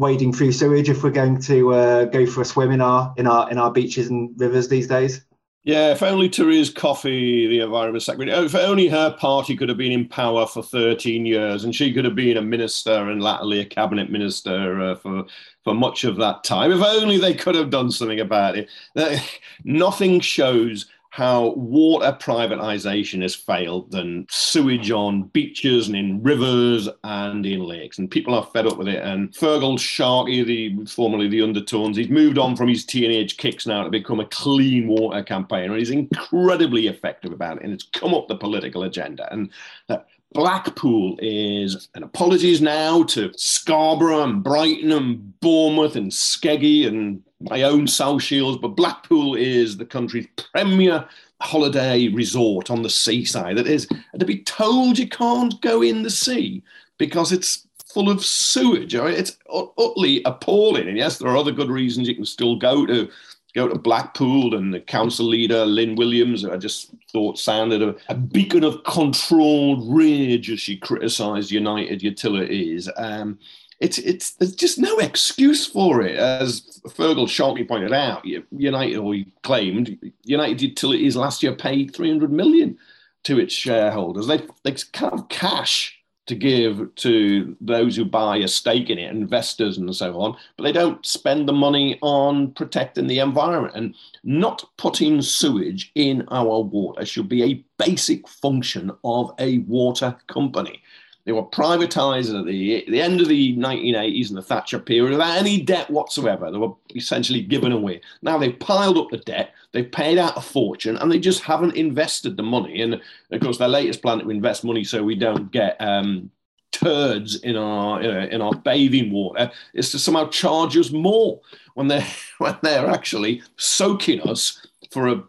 wading 0.00 0.32
through 0.32 0.50
sewage 0.50 0.88
if 0.88 1.04
we're 1.04 1.10
going 1.10 1.40
to 1.42 1.74
uh, 1.74 2.04
go 2.06 2.26
for 2.26 2.40
a 2.40 2.44
swim 2.44 2.72
in 2.72 2.80
our 2.80 3.14
in 3.16 3.26
our 3.26 3.50
in 3.50 3.58
our 3.58 3.70
beaches 3.70 4.08
and 4.08 4.32
rivers 4.40 4.68
these 4.68 4.88
days? 4.88 5.24
Yeah, 5.62 5.92
if 5.92 6.02
only 6.02 6.30
Therese 6.30 6.70
Coffey, 6.70 7.46
the 7.46 7.60
Environment 7.60 8.02
Secretary, 8.02 8.46
if 8.46 8.54
only 8.54 8.88
her 8.88 9.12
party 9.12 9.54
could 9.54 9.68
have 9.68 9.76
been 9.76 9.92
in 9.92 10.08
power 10.08 10.46
for 10.46 10.62
13 10.62 11.26
years 11.26 11.64
and 11.64 11.74
she 11.74 11.92
could 11.92 12.06
have 12.06 12.14
been 12.14 12.38
a 12.38 12.42
minister 12.42 13.10
and 13.10 13.22
latterly 13.22 13.60
a 13.60 13.66
cabinet 13.66 14.10
minister 14.10 14.80
uh, 14.80 14.94
for, 14.94 15.26
for 15.62 15.74
much 15.74 16.04
of 16.04 16.16
that 16.16 16.44
time. 16.44 16.72
If 16.72 16.80
only 16.80 17.18
they 17.18 17.34
could 17.34 17.54
have 17.56 17.68
done 17.68 17.90
something 17.90 18.20
about 18.20 18.56
it. 18.56 18.70
Nothing 19.64 20.20
shows 20.20 20.86
how 21.10 21.54
water 21.54 22.16
privatization 22.20 23.20
has 23.22 23.34
failed 23.34 23.90
than 23.90 24.26
sewage 24.30 24.92
on 24.92 25.24
beaches 25.24 25.88
and 25.88 25.96
in 25.96 26.22
rivers 26.22 26.88
and 27.02 27.44
in 27.44 27.60
lakes. 27.64 27.98
And 27.98 28.10
people 28.10 28.34
are 28.34 28.46
fed 28.46 28.66
up 28.66 28.78
with 28.78 28.86
it. 28.86 29.02
And 29.02 29.32
Feargal 29.32 29.78
Sharkey, 29.78 30.44
the 30.44 30.86
formerly 30.86 31.28
the 31.28 31.42
Undertones, 31.42 31.96
he's 31.96 32.08
moved 32.08 32.38
on 32.38 32.54
from 32.54 32.68
his 32.68 32.84
teenage 32.84 33.36
kicks 33.36 33.66
now 33.66 33.82
to 33.82 33.90
become 33.90 34.20
a 34.20 34.26
clean 34.26 34.86
water 34.86 35.22
campaigner. 35.24 35.72
And 35.72 35.78
he's 35.78 35.90
incredibly 35.90 36.86
effective 36.86 37.32
about 37.32 37.56
it. 37.56 37.64
And 37.64 37.72
it's 37.72 37.88
come 37.92 38.14
up 38.14 38.28
the 38.28 38.36
political 38.36 38.84
agenda. 38.84 39.30
And 39.32 39.50
that 39.88 40.06
Blackpool 40.32 41.18
is, 41.20 41.88
and 41.94 42.04
apologies 42.04 42.60
now 42.60 43.02
to 43.04 43.32
Scarborough 43.36 44.22
and 44.22 44.44
Brighton 44.44 44.92
and 44.92 45.40
Bournemouth 45.40 45.96
and 45.96 46.10
Skeggy 46.10 46.86
and 46.86 47.22
my 47.40 47.62
own 47.62 47.88
South 47.88 48.22
Shields, 48.22 48.58
but 48.58 48.76
Blackpool 48.76 49.34
is 49.34 49.76
the 49.76 49.84
country's 49.84 50.28
premier 50.52 51.08
holiday 51.40 52.08
resort 52.08 52.70
on 52.70 52.82
the 52.82 52.90
seaside. 52.90 53.56
That 53.56 53.66
is, 53.66 53.88
to 54.18 54.24
be 54.24 54.42
told 54.42 54.98
you 54.98 55.08
can't 55.08 55.60
go 55.62 55.82
in 55.82 56.02
the 56.02 56.10
sea 56.10 56.62
because 56.98 57.32
it's 57.32 57.66
full 57.86 58.10
of 58.10 58.24
sewage. 58.24 58.94
I 58.94 59.06
mean, 59.06 59.14
it's 59.14 59.36
utterly 59.52 60.22
appalling. 60.24 60.86
And 60.86 60.96
yes, 60.96 61.18
there 61.18 61.28
are 61.28 61.36
other 61.36 61.52
good 61.52 61.70
reasons 61.70 62.06
you 62.06 62.14
can 62.14 62.24
still 62.24 62.56
go 62.56 62.86
to 62.86 63.10
go 63.54 63.68
to 63.68 63.78
Blackpool 63.78 64.54
and 64.54 64.72
the 64.72 64.80
council 64.80 65.26
leader, 65.26 65.64
Lynn 65.64 65.96
Williams, 65.96 66.44
I 66.44 66.56
just 66.56 66.90
thought 67.10 67.38
sounded 67.38 67.82
a, 67.82 67.94
a 68.08 68.14
beacon 68.14 68.64
of 68.64 68.84
controlled 68.84 69.94
rage 69.94 70.50
as 70.50 70.60
she 70.60 70.76
criticised 70.76 71.50
United 71.50 72.02
Utilities. 72.02 72.88
Um, 72.96 73.38
it's, 73.80 73.98
it's, 73.98 74.32
there's 74.32 74.54
just 74.54 74.78
no 74.78 74.98
excuse 74.98 75.66
for 75.66 76.02
it. 76.02 76.16
As 76.16 76.80
Feargal 76.86 77.28
Sharkey 77.28 77.64
pointed 77.64 77.92
out, 77.92 78.24
United, 78.24 78.96
or 78.96 79.14
he 79.14 79.32
claimed, 79.42 80.12
United 80.24 80.60
Utilities 80.60 81.16
last 81.16 81.42
year 81.42 81.54
paid 81.54 81.94
300 81.94 82.30
million 82.30 82.78
to 83.24 83.38
its 83.38 83.54
shareholders. 83.54 84.26
They, 84.26 84.42
they 84.64 84.76
of 85.12 85.28
cash 85.28 85.99
to 86.30 86.36
give 86.36 86.94
to 86.94 87.56
those 87.60 87.96
who 87.96 88.04
buy 88.04 88.38
a 88.38 88.48
stake 88.48 88.88
in 88.88 88.98
it, 88.98 89.10
investors 89.10 89.76
and 89.76 89.94
so 89.94 90.18
on, 90.20 90.36
but 90.56 90.62
they 90.62 90.72
don't 90.72 91.04
spend 91.04 91.48
the 91.48 91.52
money 91.52 91.98
on 92.02 92.52
protecting 92.52 93.08
the 93.08 93.18
environment. 93.18 93.74
And 93.74 93.94
not 94.22 94.64
putting 94.78 95.20
sewage 95.22 95.90
in 95.94 96.26
our 96.28 96.60
water 96.60 97.04
should 97.04 97.28
be 97.28 97.42
a 97.42 97.64
basic 97.78 98.28
function 98.28 98.92
of 99.04 99.32
a 99.38 99.58
water 99.58 100.16
company. 100.28 100.79
They 101.24 101.32
were 101.32 101.42
privatized 101.42 102.38
at 102.38 102.46
the, 102.46 102.84
the 102.88 103.00
end 103.00 103.20
of 103.20 103.28
the 103.28 103.56
1980s 103.56 104.28
and 104.28 104.38
the 104.38 104.42
Thatcher 104.42 104.78
period 104.78 105.10
without 105.10 105.36
any 105.36 105.60
debt 105.60 105.90
whatsoever. 105.90 106.50
They 106.50 106.58
were 106.58 106.72
essentially 106.94 107.42
given 107.42 107.72
away. 107.72 108.00
Now 108.22 108.38
they've 108.38 108.58
piled 108.58 108.96
up 108.96 109.10
the 109.10 109.18
debt, 109.18 109.52
they've 109.72 109.90
paid 109.90 110.18
out 110.18 110.36
a 110.36 110.40
fortune, 110.40 110.96
and 110.96 111.12
they 111.12 111.18
just 111.18 111.42
haven't 111.42 111.76
invested 111.76 112.36
the 112.36 112.42
money. 112.42 112.80
And 112.80 113.00
of 113.30 113.40
course, 113.40 113.58
their 113.58 113.68
latest 113.68 114.02
plan 114.02 114.20
to 114.20 114.30
invest 114.30 114.64
money 114.64 114.82
so 114.82 115.02
we 115.02 115.14
don't 115.14 115.52
get 115.52 115.76
um, 115.80 116.30
turds 116.72 117.36
in 117.42 117.56
our 117.56 118.00
in 118.02 118.40
our 118.40 118.54
bathing 118.54 119.12
water 119.12 119.50
is 119.74 119.90
to 119.90 119.98
somehow 119.98 120.28
charge 120.28 120.76
us 120.76 120.90
more 120.90 121.40
when 121.74 121.88
they're 121.88 122.06
when 122.38 122.56
they're 122.62 122.88
actually 122.88 123.42
soaking 123.56 124.20
us 124.22 124.66
for 124.90 125.08
a 125.08 125.22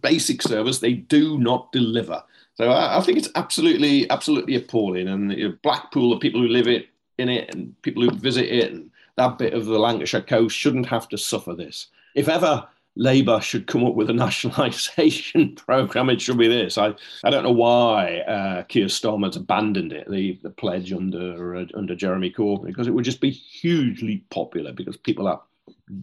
basic 0.00 0.42
service 0.42 0.78
they 0.78 0.92
do 0.92 1.38
not 1.38 1.70
deliver. 1.72 2.22
So 2.56 2.70
I, 2.70 2.98
I 2.98 3.00
think 3.02 3.18
it's 3.18 3.28
absolutely, 3.34 4.08
absolutely 4.10 4.56
appalling. 4.56 5.08
And 5.08 5.32
you 5.32 5.48
know, 5.48 5.56
Blackpool, 5.62 6.10
the 6.10 6.18
people 6.18 6.40
who 6.40 6.48
live 6.48 6.66
it 6.66 6.88
in 7.18 7.28
it, 7.28 7.54
and 7.54 7.80
people 7.82 8.02
who 8.02 8.10
visit 8.10 8.46
it, 8.46 8.72
and 8.72 8.90
that 9.16 9.38
bit 9.38 9.54
of 9.54 9.66
the 9.66 9.78
Lancashire 9.78 10.22
coast 10.22 10.56
shouldn't 10.56 10.86
have 10.86 11.08
to 11.10 11.18
suffer 11.18 11.54
this. 11.54 11.88
If 12.14 12.28
ever 12.28 12.66
Labour 12.96 13.42
should 13.42 13.66
come 13.66 13.84
up 13.84 13.94
with 13.94 14.08
a 14.08 14.12
nationalisation 14.14 15.54
programme, 15.54 16.10
it 16.10 16.20
should 16.20 16.38
be 16.38 16.48
this. 16.48 16.78
I, 16.78 16.94
I 17.24 17.30
don't 17.30 17.44
know 17.44 17.52
why 17.52 18.20
uh, 18.20 18.62
Keir 18.64 18.86
Starmer's 18.86 19.36
abandoned 19.36 19.92
it, 19.92 20.10
the, 20.10 20.38
the 20.42 20.50
pledge 20.50 20.92
under 20.92 21.56
uh, 21.56 21.66
under 21.74 21.94
Jeremy 21.94 22.30
Corbyn, 22.30 22.66
because 22.66 22.88
it 22.88 22.94
would 22.94 23.04
just 23.04 23.20
be 23.20 23.30
hugely 23.30 24.24
popular 24.30 24.72
because 24.72 24.96
people 24.96 25.28
are 25.28 25.42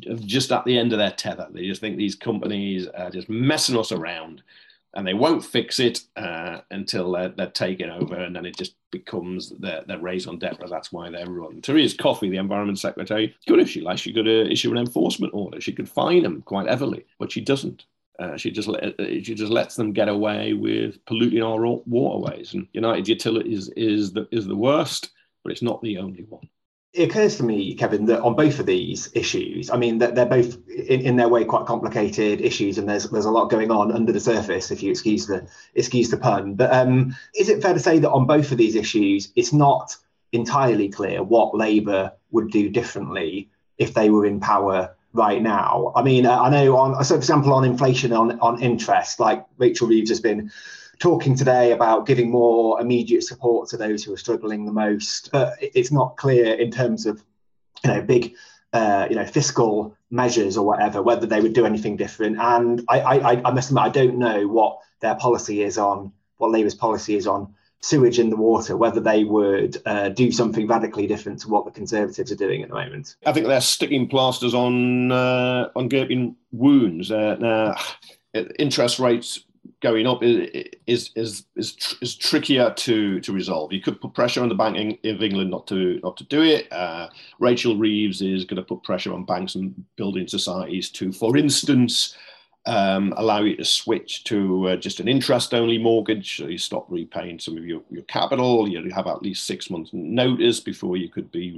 just 0.05 0.51
at 0.51 0.63
the 0.65 0.77
end 0.77 0.93
of 0.93 0.99
their 0.99 1.11
tether. 1.11 1.47
They 1.51 1.65
just 1.65 1.81
think 1.81 1.97
these 1.97 2.15
companies 2.15 2.87
are 2.87 3.09
just 3.09 3.29
messing 3.29 3.77
us 3.77 3.91
around 3.91 4.43
and 4.95 5.07
they 5.07 5.13
won't 5.13 5.43
fix 5.43 5.79
it 5.79 6.01
uh, 6.15 6.59
until 6.71 7.11
they're, 7.11 7.29
they're, 7.29 7.47
taken 7.47 7.89
over, 7.89 8.15
and 8.15 8.35
then 8.35 8.45
it 8.45 8.57
just 8.57 8.75
becomes 8.91 9.49
their, 9.59 9.83
their 9.87 9.99
raison 9.99 10.37
d'etre. 10.37 10.67
That's 10.67 10.91
why 10.91 11.09
they're 11.09 11.29
run. 11.29 11.61
Therese 11.61 11.95
Coffey, 11.95 12.29
the 12.29 12.37
Environment 12.37 12.77
Secretary, 12.79 13.35
could 13.47 13.59
if 13.59 13.69
she 13.69 13.81
likes, 13.81 14.01
she 14.01 14.13
could 14.13 14.27
uh, 14.27 14.49
issue 14.49 14.71
an 14.71 14.77
enforcement 14.77 15.33
order. 15.33 15.59
She 15.59 15.73
could 15.73 15.89
fine 15.89 16.23
them 16.23 16.41
quite 16.43 16.67
heavily, 16.67 17.05
but 17.19 17.31
she 17.31 17.41
doesn't. 17.41 17.85
Uh, 18.19 18.37
she 18.37 18.51
just 18.51 18.69
uh, 18.69 18.91
she 18.99 19.33
just 19.33 19.51
lets 19.51 19.75
them 19.75 19.91
get 19.91 20.07
away 20.07 20.53
with 20.53 21.03
polluting 21.05 21.41
our 21.41 21.59
waterways. 21.65 22.53
And 22.53 22.67
United 22.73 23.07
Utilities 23.07 23.69
is 23.69 24.13
the 24.13 24.27
is 24.31 24.45
the 24.45 24.55
worst, 24.55 25.09
but 25.43 25.51
it's 25.51 25.63
not 25.63 25.81
the 25.81 25.97
only 25.97 26.23
one 26.29 26.47
it 26.93 27.09
occurs 27.09 27.37
to 27.37 27.43
me, 27.43 27.73
Kevin, 27.73 28.05
that 28.05 28.21
on 28.21 28.35
both 28.35 28.59
of 28.59 28.67
these 28.67 29.09
issues, 29.15 29.71
I 29.71 29.77
mean, 29.77 29.97
that 29.97 30.13
they're 30.13 30.27
both 30.27 30.57
in, 30.69 31.01
in, 31.01 31.15
their 31.15 31.27
way 31.27 31.43
quite 31.43 31.65
complicated 31.65 32.39
issues, 32.39 32.77
and 32.77 32.87
there's 32.87 33.09
there's 33.09 33.25
a 33.25 33.31
lot 33.31 33.49
going 33.49 33.71
on 33.71 33.91
under 33.91 34.11
the 34.11 34.19
surface, 34.19 34.69
if 34.69 34.83
you 34.83 34.91
excuse 34.91 35.25
the 35.25 35.47
excuse 35.73 36.11
the 36.11 36.17
pun. 36.17 36.53
But 36.53 36.71
um, 36.71 37.15
is 37.35 37.49
it 37.49 37.63
fair 37.63 37.73
to 37.73 37.79
say 37.79 37.97
that 37.97 38.11
on 38.11 38.27
both 38.27 38.51
of 38.51 38.59
these 38.59 38.75
issues, 38.75 39.31
it's 39.35 39.51
not 39.51 39.95
entirely 40.33 40.89
clear 40.89 41.23
what 41.23 41.55
Labour 41.55 42.11
would 42.29 42.51
do 42.51 42.69
differently 42.69 43.49
if 43.79 43.95
they 43.95 44.11
were 44.11 44.27
in 44.27 44.39
power 44.39 44.95
right 45.13 45.41
now? 45.41 45.93
I 45.95 46.03
mean, 46.03 46.27
I 46.27 46.49
know 46.49 46.77
on, 46.77 47.03
so 47.03 47.15
for 47.15 47.17
example, 47.17 47.53
on 47.53 47.65
inflation, 47.65 48.13
on 48.13 48.39
on 48.39 48.61
interest, 48.61 49.19
like 49.19 49.43
Rachel 49.57 49.87
Reeves 49.87 50.11
has 50.11 50.19
been 50.19 50.51
talking 50.99 51.35
today 51.35 51.71
about 51.71 52.05
giving 52.05 52.29
more 52.29 52.79
immediate 52.79 53.23
support 53.23 53.69
to 53.69 53.77
those 53.77 54.03
who 54.03 54.13
are 54.13 54.17
struggling 54.17 54.65
the 54.65 54.71
most, 54.71 55.31
but 55.31 55.55
it's 55.59 55.91
not 55.91 56.17
clear 56.17 56.53
in 56.53 56.71
terms 56.71 57.05
of 57.05 57.23
you 57.83 57.91
know 57.91 58.01
big 58.01 58.35
uh, 58.73 59.07
you 59.09 59.15
know 59.15 59.25
fiscal 59.25 59.95
measures 60.09 60.57
or 60.57 60.65
whatever 60.65 61.01
whether 61.01 61.25
they 61.25 61.41
would 61.41 61.53
do 61.53 61.65
anything 61.65 61.97
different. 61.97 62.37
And 62.39 62.83
I, 62.87 62.99
I, 62.99 63.41
I 63.45 63.51
must 63.51 63.69
admit 63.69 63.83
I 63.83 63.89
don't 63.89 64.17
know 64.17 64.47
what 64.47 64.79
their 64.99 65.15
policy 65.15 65.63
is 65.63 65.77
on 65.77 66.11
what 66.37 66.51
Labour's 66.51 66.75
policy 66.75 67.15
is 67.15 67.27
on 67.27 67.53
sewage 67.81 68.17
in 68.17 68.29
the 68.29 68.37
water, 68.37 68.77
whether 68.77 69.01
they 69.01 69.25
would 69.25 69.81
uh, 69.85 70.07
do 70.09 70.31
something 70.31 70.67
radically 70.67 71.05
different 71.05 71.39
to 71.41 71.49
what 71.49 71.65
the 71.65 71.71
Conservatives 71.71 72.31
are 72.31 72.35
doing 72.35 72.63
at 72.63 72.69
the 72.69 72.75
moment. 72.75 73.17
I 73.25 73.33
think 73.33 73.45
they're 73.45 73.61
sticking 73.61 74.07
plasters 74.07 74.53
on 74.53 75.11
uh, 75.11 75.69
on 75.75 75.87
gaping 75.87 76.35
wounds. 76.51 77.11
Uh, 77.11 77.77
interest 78.57 78.99
rates 78.99 79.43
going 79.83 80.07
up 80.07 80.23
is 80.23 80.71
is 80.87 81.11
is 81.15 81.45
is, 82.01 82.15
trickier 82.15 82.73
to 82.85 83.19
to 83.19 83.31
resolve. 83.33 83.73
You 83.73 83.81
could 83.81 84.01
put 84.01 84.13
pressure 84.13 84.41
on 84.41 84.49
the 84.49 84.55
Bank 84.55 84.99
of 85.03 85.21
England 85.21 85.51
not 85.51 85.67
to 85.67 85.99
not 86.01 86.15
to 86.17 86.23
do 86.23 86.41
it. 86.41 86.71
Uh, 86.71 87.09
Rachel 87.39 87.75
Reeves 87.77 88.21
is 88.21 88.45
going 88.45 88.61
to 88.63 88.63
put 88.63 88.81
pressure 88.81 89.13
on 89.13 89.25
banks 89.25 89.55
and 89.55 89.75
building 89.97 90.27
societies 90.27 90.89
to, 90.91 91.11
for 91.11 91.37
instance, 91.37 92.15
um, 92.65 93.13
allow 93.17 93.41
you 93.41 93.57
to 93.57 93.65
switch 93.65 94.23
to 94.23 94.69
uh, 94.69 94.75
just 94.77 95.01
an 95.01 95.07
interest-only 95.09 95.77
mortgage. 95.77 96.37
So 96.37 96.47
you 96.47 96.57
stop 96.57 96.85
repaying 96.89 97.39
some 97.39 97.57
of 97.57 97.65
your, 97.65 97.81
your 97.91 98.03
capital. 98.03 98.69
You 98.69 98.89
have 98.91 99.07
at 99.07 99.21
least 99.21 99.45
six 99.45 99.69
months 99.69 99.91
notice 99.93 100.61
before 100.61 100.95
you 100.95 101.09
could 101.09 101.29
be 101.31 101.57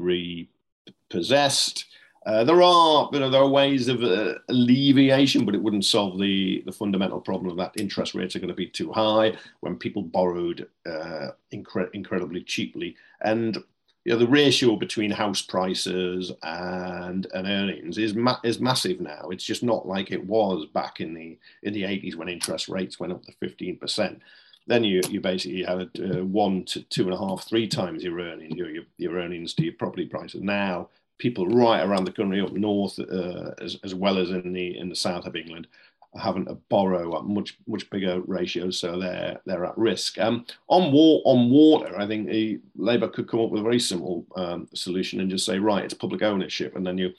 repossessed. 1.12 1.86
Uh, 2.26 2.44
there 2.44 2.62
are, 2.62 3.08
you 3.14 3.20
know, 3.20 3.30
there 3.30 3.42
are 3.42 3.48
ways 3.48 3.88
of 3.88 4.04
uh, 4.04 4.34
alleviation, 4.50 5.46
but 5.46 5.54
it 5.54 5.62
wouldn't 5.62 5.86
solve 5.86 6.20
the, 6.20 6.64
the 6.66 6.72
fundamental 6.72 7.22
problem 7.22 7.56
that 7.56 7.74
interest 7.78 8.16
rates 8.16 8.36
are 8.36 8.40
going 8.40 8.48
to 8.48 8.56
be 8.56 8.68
too 8.68 8.92
high 8.92 9.32
when 9.60 9.76
people 9.76 10.02
borrowed 10.02 10.68
uh, 10.88 11.30
incre- 11.54 11.94
incredibly 11.94 12.42
cheaply. 12.42 12.96
And 13.22 13.58
you 14.06 14.14
know, 14.14 14.18
the 14.18 14.28
ratio 14.28 14.76
between 14.76 15.12
house 15.12 15.44
prices 15.44 16.32
and, 16.42 17.28
and 17.34 17.48
earnings 17.48 18.00
is 18.00 18.16
ma- 18.16 18.40
is 18.44 18.60
massive 18.60 19.00
now. 19.00 19.30
It's 19.30 19.44
just 19.44 19.62
not 19.62 19.88
like 19.88 20.12
it 20.12 20.26
was 20.26 20.66
back 20.66 21.02
in 21.02 21.14
the 21.14 21.38
in 21.62 21.74
the 21.74 21.84
80s 21.84 22.16
when 22.16 22.30
interest 22.30 22.70
rates 22.70 23.00
went 23.00 23.14
up 23.14 23.24
to 23.26 23.32
15 23.34 23.78
percent 23.78 24.22
then 24.68 24.84
you, 24.84 25.00
you 25.10 25.22
basically 25.22 25.64
had 25.64 25.92
uh, 26.00 26.26
one 26.26 26.66
to 26.66 26.82
two 26.84 27.04
and 27.04 27.14
a 27.14 27.18
half, 27.18 27.48
three 27.48 27.68
times 27.68 28.04
your 28.04 28.20
earnings, 28.20 28.56
your, 28.56 28.70
your, 28.70 28.84
your 28.98 29.14
earnings 29.18 29.54
to 29.54 29.64
your 29.64 29.74
property 29.74 30.08
prices. 30.08 30.42
Now 30.42 30.90
people 31.18 31.48
right 31.48 31.82
around 31.82 32.06
the 32.06 32.12
country 32.12 32.42
up 32.42 32.52
north, 32.52 33.00
uh, 33.00 33.52
as, 33.62 33.78
as 33.84 33.96
well 33.96 34.18
as 34.18 34.30
in 34.30 34.54
the 34.54 34.78
in 34.78 34.90
the 34.90 34.96
south 34.96 35.26
of 35.26 35.36
England, 35.36 35.68
are 36.14 36.22
having 36.22 36.46
to 36.46 36.56
borrow 36.70 37.18
at 37.18 37.26
much 37.26 37.58
much 37.68 37.90
bigger 37.90 38.22
ratios, 38.22 38.80
so 38.80 39.00
they're 39.00 39.40
they're 39.46 39.66
at 39.66 39.78
risk. 39.78 40.18
Um, 40.20 40.46
on 40.68 40.92
war 40.92 41.22
on 41.26 41.50
water, 41.50 41.98
I 42.00 42.08
think 42.08 42.28
the 42.28 42.60
Labour 42.76 43.08
could 43.08 43.28
come 43.28 43.42
up 43.42 43.50
with 43.50 43.62
a 43.62 43.64
very 43.64 43.80
simple 43.80 44.26
um, 44.36 44.68
solution 44.74 45.20
and 45.20 45.30
just 45.30 45.46
say, 45.46 45.60
right, 45.60 45.84
it's 45.84 45.94
public 45.94 46.22
ownership, 46.22 46.76
and 46.76 46.86
then 46.86 46.98
you 46.98 47.14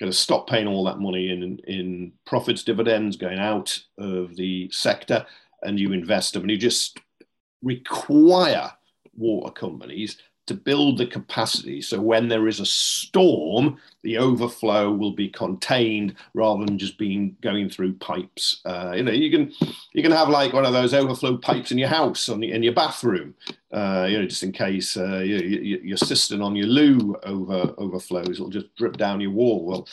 going 0.00 0.10
to 0.10 0.16
stop 0.18 0.48
paying 0.48 0.66
all 0.66 0.84
that 0.84 0.98
money 0.98 1.30
in 1.30 1.58
in 1.66 2.12
profits, 2.26 2.64
dividends 2.64 3.16
going 3.16 3.38
out 3.38 3.78
of 3.98 4.36
the 4.36 4.70
sector, 4.70 5.24
and 5.62 5.78
you 5.78 5.92
invest 5.92 6.34
them, 6.34 6.42
and 6.42 6.50
you 6.50 6.56
just 6.58 6.98
require 7.62 8.70
water 9.16 9.50
companies 9.50 10.18
to 10.46 10.54
build 10.54 10.98
the 10.98 11.06
capacity 11.06 11.80
so 11.80 12.00
when 12.00 12.28
there 12.28 12.48
is 12.48 12.60
a 12.60 12.66
storm, 12.66 13.78
the 14.02 14.18
overflow 14.18 14.92
will 14.92 15.12
be 15.12 15.28
contained 15.28 16.14
rather 16.34 16.64
than 16.64 16.78
just 16.78 16.98
being 16.98 17.36
going 17.40 17.68
through 17.68 17.94
pipes. 17.94 18.60
Uh, 18.64 18.92
you 18.96 19.02
know, 19.02 19.12
you 19.12 19.30
can 19.30 19.52
you 19.92 20.02
can 20.02 20.12
have 20.12 20.28
like 20.28 20.52
one 20.52 20.66
of 20.66 20.72
those 20.72 20.92
overflow 20.92 21.36
pipes 21.36 21.72
in 21.72 21.78
your 21.78 21.88
house 21.88 22.28
on 22.28 22.40
the, 22.40 22.52
in 22.52 22.62
your 22.62 22.74
bathroom, 22.74 23.34
uh, 23.72 24.06
you 24.08 24.18
know, 24.18 24.26
just 24.26 24.42
in 24.42 24.52
case 24.52 24.96
uh, 24.96 25.18
you, 25.18 25.36
you, 25.36 25.80
your 25.82 25.96
cistern 25.96 26.42
on 26.42 26.54
your 26.54 26.66
loo 26.66 27.16
over 27.24 27.74
overflows, 27.78 28.28
it'll 28.28 28.50
just 28.50 28.74
drip 28.76 28.96
down 28.96 29.20
your 29.20 29.30
wall. 29.30 29.64
Well, 29.64 29.88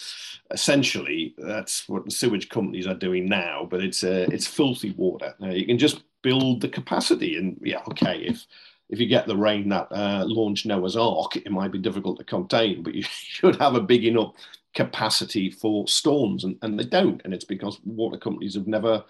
essentially, 0.52 1.34
that's 1.38 1.88
what 1.88 2.06
the 2.06 2.12
sewage 2.12 2.50
companies 2.50 2.88
are 2.88 2.96
doing 2.96 3.28
now, 3.28 3.68
but 3.70 3.82
it's 3.82 4.04
uh, 4.04 4.28
it's 4.32 4.48
filthy 4.48 4.92
water. 4.92 5.34
you 5.40 5.66
can 5.66 5.78
just 5.78 6.04
build 6.22 6.62
the 6.62 6.70
capacity, 6.70 7.38
and 7.38 7.60
yeah, 7.64 7.82
okay, 7.88 8.18
if 8.20 8.46
if 8.92 9.00
you 9.00 9.08
get 9.08 9.26
the 9.26 9.38
rain 9.38 9.70
that 9.70 9.88
uh, 9.92 10.26
launched 10.28 10.66
Noah's 10.66 10.98
Ark, 10.98 11.38
it 11.38 11.52
might 11.52 11.72
be 11.72 11.80
difficult 11.80 12.20
to 12.20 12.26
contain, 12.26 12.84
but 12.84 12.94
you 12.94 13.04
should 13.10 13.56
have 13.56 13.76
a 13.76 13.82
big 13.82 14.06
enough 14.06 14.34
capacity 14.76 15.50
for 15.50 15.88
storms, 15.88 16.44
and, 16.44 16.58
and 16.62 16.78
they 16.78 16.84
don't. 16.84 17.22
And 17.24 17.34
it's 17.34 17.46
because 17.46 17.80
water 17.86 18.18
companies 18.18 18.54
have 18.54 18.68
never 18.68 19.04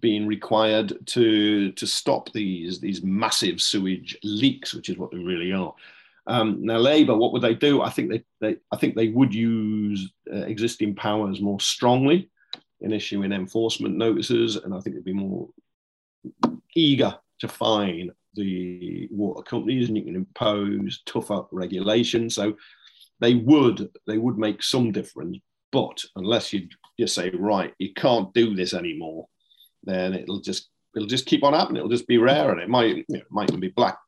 been 0.00 0.26
required 0.26 1.06
to 1.06 1.72
to 1.72 1.86
stop 1.86 2.32
these 2.32 2.80
these 2.80 3.02
massive 3.02 3.60
sewage 3.60 4.16
leaks, 4.24 4.74
which 4.74 4.88
is 4.88 4.98
what 4.98 5.10
they 5.10 5.18
really 5.18 5.52
are. 5.52 5.74
Um, 6.26 6.64
now, 6.64 6.78
Labour, 6.78 7.16
what 7.16 7.32
would 7.32 7.42
they 7.42 7.54
do? 7.54 7.82
I 7.82 7.90
think 7.90 8.10
they, 8.10 8.24
they 8.40 8.56
I 8.72 8.76
think 8.76 8.94
they 8.94 9.08
would 9.08 9.34
use 9.34 10.10
uh, 10.32 10.38
existing 10.38 10.94
powers 10.94 11.40
more 11.40 11.60
strongly 11.60 12.30
in 12.80 12.92
issuing 12.92 13.32
enforcement 13.32 13.96
notices, 13.96 14.56
and 14.56 14.74
I 14.74 14.80
think 14.80 14.96
they'd 14.96 15.04
be 15.04 15.12
more 15.12 15.48
eager 16.74 17.18
to 17.40 17.48
fine 17.48 18.10
the 18.36 19.08
water 19.10 19.42
companies 19.42 19.88
and 19.88 19.96
you 19.96 20.04
can 20.04 20.16
impose 20.16 21.02
tougher 21.06 21.44
regulations. 21.50 22.34
So 22.34 22.56
they 23.20 23.34
would 23.34 23.88
they 24.06 24.18
would 24.18 24.38
make 24.38 24.62
some 24.62 24.92
difference, 24.92 25.38
but 25.72 26.02
unless 26.16 26.52
you 26.52 26.68
just 26.98 27.14
say 27.14 27.30
right, 27.30 27.74
you 27.78 27.92
can't 27.94 28.32
do 28.34 28.54
this 28.54 28.74
anymore, 28.74 29.26
then 29.84 30.14
it'll 30.14 30.40
just 30.40 30.68
it'll 30.96 31.06
just 31.06 31.26
keep 31.26 31.44
on 31.44 31.52
happening. 31.52 31.76
It'll 31.76 31.90
just 31.90 32.08
be 32.08 32.18
rare, 32.18 32.50
and 32.50 32.60
it 32.60 32.68
might 32.68 32.96
you 32.96 33.04
know, 33.08 33.20
might 33.30 33.60
be 33.60 33.68
Black 33.68 33.98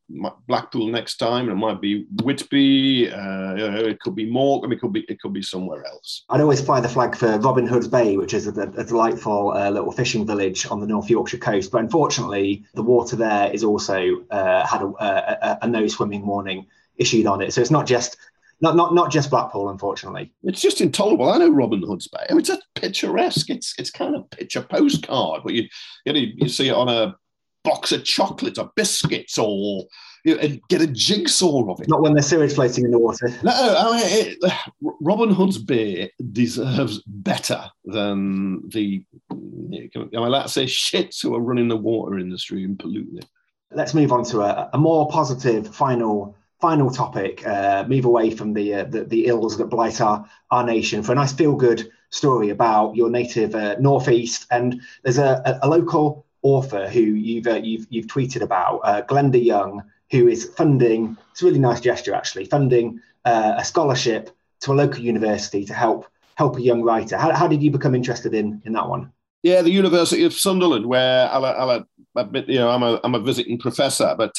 Blackpool 0.49 0.89
next 0.89 1.19
time, 1.19 1.49
and 1.49 1.53
it 1.53 1.61
might 1.61 1.81
be 1.81 2.07
Whitby. 2.23 3.13
Uh, 3.13 3.55
you 3.55 3.71
know, 3.71 3.85
it 3.87 4.01
could 4.01 4.15
be 4.15 4.29
Morecambe. 4.29 4.73
It 4.73 4.81
could 4.81 4.93
be 4.93 5.01
it 5.09 5.21
could 5.21 5.35
be 5.35 5.43
somewhere 5.43 5.85
else. 5.87 6.25
I'd 6.31 6.41
always 6.41 6.63
fly 6.63 6.81
the 6.81 6.89
flag 6.89 7.15
for 7.15 7.39
Robin 7.39 7.67
Hood's 7.67 7.89
Bay, 7.89 8.17
which 8.17 8.33
is 8.33 8.47
a, 8.47 8.63
a 8.63 8.85
delightful 8.85 9.53
uh, 9.53 9.71
little 9.71 9.93
fishing 9.93 10.27
village 10.27 10.67
on 10.71 10.81
the 10.81 10.87
North 10.87 11.11
Yorkshire 11.11 11.39
coast. 11.39 11.71
But 11.71 11.83
unfortunately, 11.83 12.65
the 12.75 12.83
water 12.83 13.17
there 13.17 13.53
is 13.53 13.63
also 13.63 14.25
uh, 14.31 14.67
had 14.67 14.83
a, 14.83 14.87
a, 14.87 15.59
a 15.63 15.69
no 15.69 15.87
swimming 15.87 16.27
warning 16.27 16.67
issued 16.97 17.27
on 17.27 17.43
it. 17.43 17.53
So 17.53 17.61
it's 17.61 17.71
not 17.71 17.87
just 17.87 18.17
not 18.61 18.77
not 18.77 18.95
not 18.95 19.11
just 19.11 19.31
Blackpool, 19.31 19.71
unfortunately. 19.71 20.33
It's 20.43 20.61
just 20.61 20.81
intolerable. 20.81 21.31
I 21.31 21.39
know 21.39 21.51
Robin 21.51 21.83
Hood's 21.83 22.09
Bay. 22.09 22.25
I 22.29 22.33
mean, 22.33 22.41
it's 22.41 22.51
a 22.51 22.59
picturesque. 22.75 23.51
It's 23.51 23.75
it's 23.79 23.91
kind 23.91 24.17
of 24.17 24.29
picture 24.31 24.63
postcard, 24.63 25.43
but 25.45 25.55
you 25.55 25.69
you 26.05 26.13
know 26.13 26.21
you 26.21 26.49
see 26.49 26.69
it 26.69 26.75
on 26.75 26.89
a 26.89 27.17
box 27.65 27.93
of 27.93 28.05
chocolates 28.05 28.59
or 28.59 28.71
biscuits 28.77 29.39
or 29.39 29.87
you 30.25 30.35
know, 30.35 30.41
and 30.41 30.61
get 30.69 30.81
a 30.81 30.87
jigsaw 30.87 31.71
of 31.71 31.81
it. 31.81 31.89
Not 31.89 32.03
when 32.03 32.15
there's 32.15 32.27
sewage 32.27 32.55
floating 32.55 32.85
in 32.85 32.91
the 32.91 32.99
water. 32.99 33.29
No, 33.43 33.53
I 33.53 33.97
mean, 33.97 34.37
it, 34.43 34.53
Robin 35.01 35.31
Hood's 35.31 35.59
Bay 35.59 36.11
deserves 36.33 37.03
better 37.07 37.71
than 37.85 38.69
the, 38.69 39.05
am 39.31 40.09
I 40.15 40.27
allowed 40.27 40.43
to 40.43 40.49
say 40.49 40.65
shits 40.65 41.23
who 41.23 41.35
are 41.35 41.41
running 41.41 41.69
the 41.69 41.77
water 41.77 42.19
industry 42.19 42.65
and 42.65 42.79
polluting 42.79 43.19
it? 43.19 43.27
Let's 43.71 43.95
move 43.95 44.13
on 44.13 44.25
to 44.25 44.41
a, 44.41 44.71
a 44.73 44.79
more 44.79 45.09
positive 45.09 45.75
final 45.75 46.37
final 46.61 46.91
topic, 46.91 47.47
uh, 47.47 47.85
move 47.87 48.05
away 48.05 48.31
from 48.31 48.53
the, 48.53 48.75
uh, 48.75 48.85
the, 48.85 49.05
the 49.05 49.27
ills 49.27 49.57
that 49.59 49.67
blight 49.67 50.01
our 50.01 50.29
our 50.51 50.65
nation 50.65 51.03
for 51.03 51.13
a 51.13 51.15
nice 51.15 51.33
feel 51.33 51.55
good 51.55 51.91
story 52.11 52.51
about 52.51 52.97
your 52.97 53.11
native 53.11 53.55
uh, 53.55 53.77
northeast. 53.79 54.47
And 54.51 54.81
there's 55.03 55.19
a, 55.19 55.59
a, 55.63 55.69
local 55.69 56.27
author 56.43 56.89
who 56.89 57.01
you've 57.01 57.47
uh, 57.47 57.61
you've 57.63 57.87
you've 57.91 58.07
tweeted 58.07 58.43
about, 58.43 58.81
uh, 58.85 59.03
Glenda 59.03 59.43
Young, 59.43 59.83
who 60.11 60.29
is 60.29 60.51
funding. 60.57 61.17
It's 61.33 61.43
a 61.43 61.45
really 61.45 61.59
nice 61.59 61.81
gesture, 61.81 62.15
actually, 62.15 62.47
funding 62.47 63.01
uh, 63.25 63.55
a 63.59 63.65
scholarship 63.65 64.31
to 64.61 64.73
a 64.73 64.75
local 64.75 65.01
university 65.01 65.65
to 65.65 65.75
help 65.75 66.07
help 66.37 66.57
a 66.57 66.63
young 66.63 66.83
writer. 66.83 67.17
How, 67.17 67.33
how 67.35 67.49
did 67.49 67.63
you 67.63 67.71
become 67.71 67.95
interested 67.95 68.35
in 68.35 68.63
in 68.65 68.73
that 68.73 68.89
one? 68.89 69.13
Yeah, 69.43 69.63
the 69.63 69.71
University 69.71 70.25
of 70.25 70.33
Sunderland, 70.33 70.87
where 70.87 71.31
I'll, 71.31 71.45
I'll 71.45 71.87
admit, 72.17 72.49
you 72.49 72.59
know, 72.59 72.71
I'm 72.71 72.83
a 72.83 73.01
I'm 73.05 73.15
a 73.15 73.21
visiting 73.21 73.59
professor, 73.59 74.15
but 74.19 74.33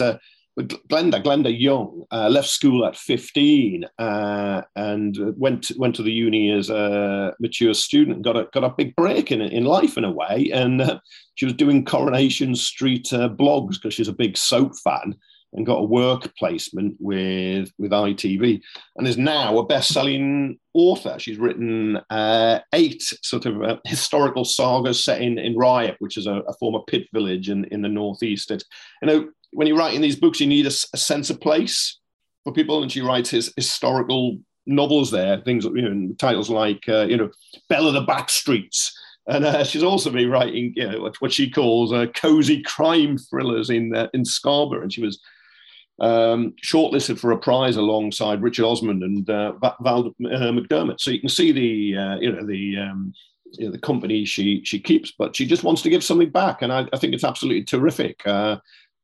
Glenda, 0.63 1.23
Glenda 1.23 1.57
Young, 1.57 2.05
uh, 2.11 2.27
left 2.29 2.49
school 2.49 2.85
at 2.85 2.97
15 2.97 3.85
uh, 3.97 4.61
and 4.75 5.17
went 5.37 5.71
went 5.77 5.95
to 5.95 6.03
the 6.03 6.11
uni 6.11 6.51
as 6.51 6.69
a 6.69 7.33
mature 7.39 7.73
student. 7.73 8.23
Got 8.23 8.37
a 8.37 8.47
got 8.53 8.63
a 8.63 8.69
big 8.69 8.95
break 8.95 9.31
in 9.31 9.41
in 9.41 9.65
life 9.65 9.97
in 9.97 10.03
a 10.03 10.11
way, 10.11 10.49
and 10.53 10.81
uh, 10.81 10.99
she 11.35 11.45
was 11.45 11.53
doing 11.53 11.85
Coronation 11.85 12.55
Street 12.55 13.11
uh, 13.13 13.29
blogs 13.29 13.75
because 13.75 13.93
she's 13.93 14.07
a 14.07 14.13
big 14.13 14.37
soap 14.37 14.73
fan, 14.83 15.15
and 15.53 15.65
got 15.65 15.79
a 15.79 15.85
work 15.85 16.35
placement 16.37 16.95
with 16.99 17.71
with 17.77 17.91
ITV, 17.91 18.61
and 18.97 19.07
is 19.07 19.17
now 19.17 19.57
a 19.57 19.65
best-selling 19.65 20.59
author. 20.73 21.17
She's 21.19 21.37
written 21.37 21.99
uh, 22.09 22.59
eight 22.73 23.01
sort 23.21 23.45
of 23.45 23.61
uh, 23.61 23.77
historical 23.85 24.45
sagas 24.45 25.03
set 25.03 25.21
in 25.21 25.37
in 25.37 25.55
Ryhope, 25.55 25.97
which 25.99 26.17
is 26.17 26.27
a, 26.27 26.41
a 26.47 26.53
former 26.53 26.79
pit 26.87 27.07
village 27.13 27.49
in 27.49 27.65
in 27.65 27.81
the 27.81 27.89
northeast. 27.89 28.51
It, 28.51 28.63
you 29.01 29.07
know 29.07 29.29
when 29.51 29.67
you're 29.67 29.77
writing 29.77 30.01
these 30.01 30.15
books, 30.15 30.39
you 30.39 30.47
need 30.47 30.65
a, 30.65 30.71
a 30.93 30.97
sense 30.97 31.29
of 31.29 31.41
place 31.41 31.99
for 32.43 32.53
people. 32.53 32.81
And 32.81 32.91
she 32.91 33.01
writes 33.01 33.29
his 33.29 33.53
historical 33.55 34.39
novels 34.65 35.11
there, 35.11 35.41
things, 35.41 35.65
you 35.65 35.81
know, 35.81 36.13
titles 36.15 36.49
like, 36.49 36.87
uh, 36.87 37.05
you 37.07 37.17
know, 37.17 37.29
Belle 37.67 37.87
of 37.87 37.93
the 37.93 38.05
Backstreets. 38.05 38.91
And 39.27 39.45
uh, 39.45 39.63
she's 39.63 39.83
also 39.83 40.09
been 40.09 40.29
writing, 40.29 40.73
you 40.75 40.89
know, 40.89 41.11
what, 41.19 41.31
she 41.31 41.49
calls 41.49 41.93
uh, 41.93 42.07
cozy 42.15 42.61
crime 42.63 43.17
thrillers 43.17 43.69
in 43.69 43.95
uh, 43.95 44.07
in 44.13 44.25
Scarborough. 44.25 44.81
And 44.81 44.93
she 44.93 45.01
was 45.01 45.19
um, 45.99 46.53
shortlisted 46.63 47.19
for 47.19 47.31
a 47.31 47.37
prize 47.37 47.75
alongside 47.75 48.41
Richard 48.41 48.65
Osman 48.65 49.03
and 49.03 49.29
uh, 49.29 49.53
Val 49.81 50.07
uh, 50.07 50.51
McDermid. 50.51 50.99
So 50.99 51.11
you 51.11 51.19
can 51.19 51.29
see 51.29 51.51
the, 51.51 51.97
uh, 52.01 52.15
you 52.19 52.31
know, 52.31 52.45
the 52.45 52.77
um, 52.77 53.13
you 53.53 53.65
know, 53.65 53.71
the 53.71 53.79
company 53.79 54.25
she 54.25 54.63
she 54.63 54.79
keeps, 54.79 55.11
but 55.11 55.35
she 55.35 55.45
just 55.45 55.63
wants 55.63 55.81
to 55.81 55.89
give 55.89 56.03
something 56.03 56.29
back, 56.29 56.61
and 56.61 56.71
I, 56.71 56.87
I 56.93 56.97
think 56.97 57.13
it's 57.13 57.23
absolutely 57.23 57.63
terrific. 57.63 58.21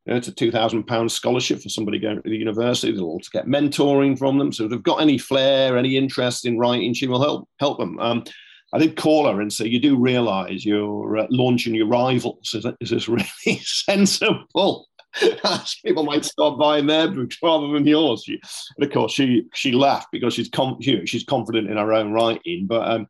You 0.05 0.11
know, 0.11 0.17
it's 0.17 0.27
a 0.27 0.33
two 0.33 0.51
thousand 0.51 0.83
pound 0.83 1.11
scholarship 1.11 1.61
for 1.61 1.69
somebody 1.69 1.99
going 1.99 2.21
to 2.21 2.29
the 2.29 2.37
university. 2.37 2.91
They'll 2.91 3.05
also 3.05 3.29
get 3.31 3.47
mentoring 3.47 4.17
from 4.17 4.37
them. 4.37 4.51
So 4.51 4.65
if 4.65 4.69
they've 4.71 4.83
got 4.83 5.01
any 5.01 5.17
flair, 5.17 5.77
any 5.77 5.97
interest 5.97 6.45
in 6.45 6.59
writing, 6.59 6.93
she 6.93 7.07
will 7.07 7.21
help 7.21 7.49
help 7.59 7.79
them. 7.79 7.99
Um, 7.99 8.23
I 8.73 8.77
did 8.77 8.97
call 8.97 9.27
her 9.27 9.41
and 9.41 9.51
say, 9.51 9.65
"You 9.65 9.79
do 9.79 9.97
realise 9.97 10.65
you're 10.65 11.17
uh, 11.17 11.27
launching 11.29 11.73
your 11.73 11.87
rivals. 11.87 12.53
Is, 12.53 12.65
is 12.79 12.89
this 12.89 13.07
really 13.07 13.25
sensible?" 13.63 14.87
People 15.85 16.03
might 16.03 16.25
start 16.25 16.59
buying 16.59 16.87
their 16.87 17.07
books 17.07 17.37
rather 17.41 17.67
than 17.69 17.87
yours. 17.87 18.23
She, 18.25 18.39
and 18.77 18.85
of 18.85 18.91
course, 18.91 19.13
she 19.13 19.45
she 19.53 19.71
laughed 19.71 20.09
because 20.11 20.33
she's 20.33 20.49
com- 20.49 20.77
know, 20.79 21.05
she's 21.05 21.23
confident 21.23 21.69
in 21.69 21.77
her 21.77 21.93
own 21.93 22.11
writing. 22.11 22.67
But 22.67 22.87
um, 22.89 23.07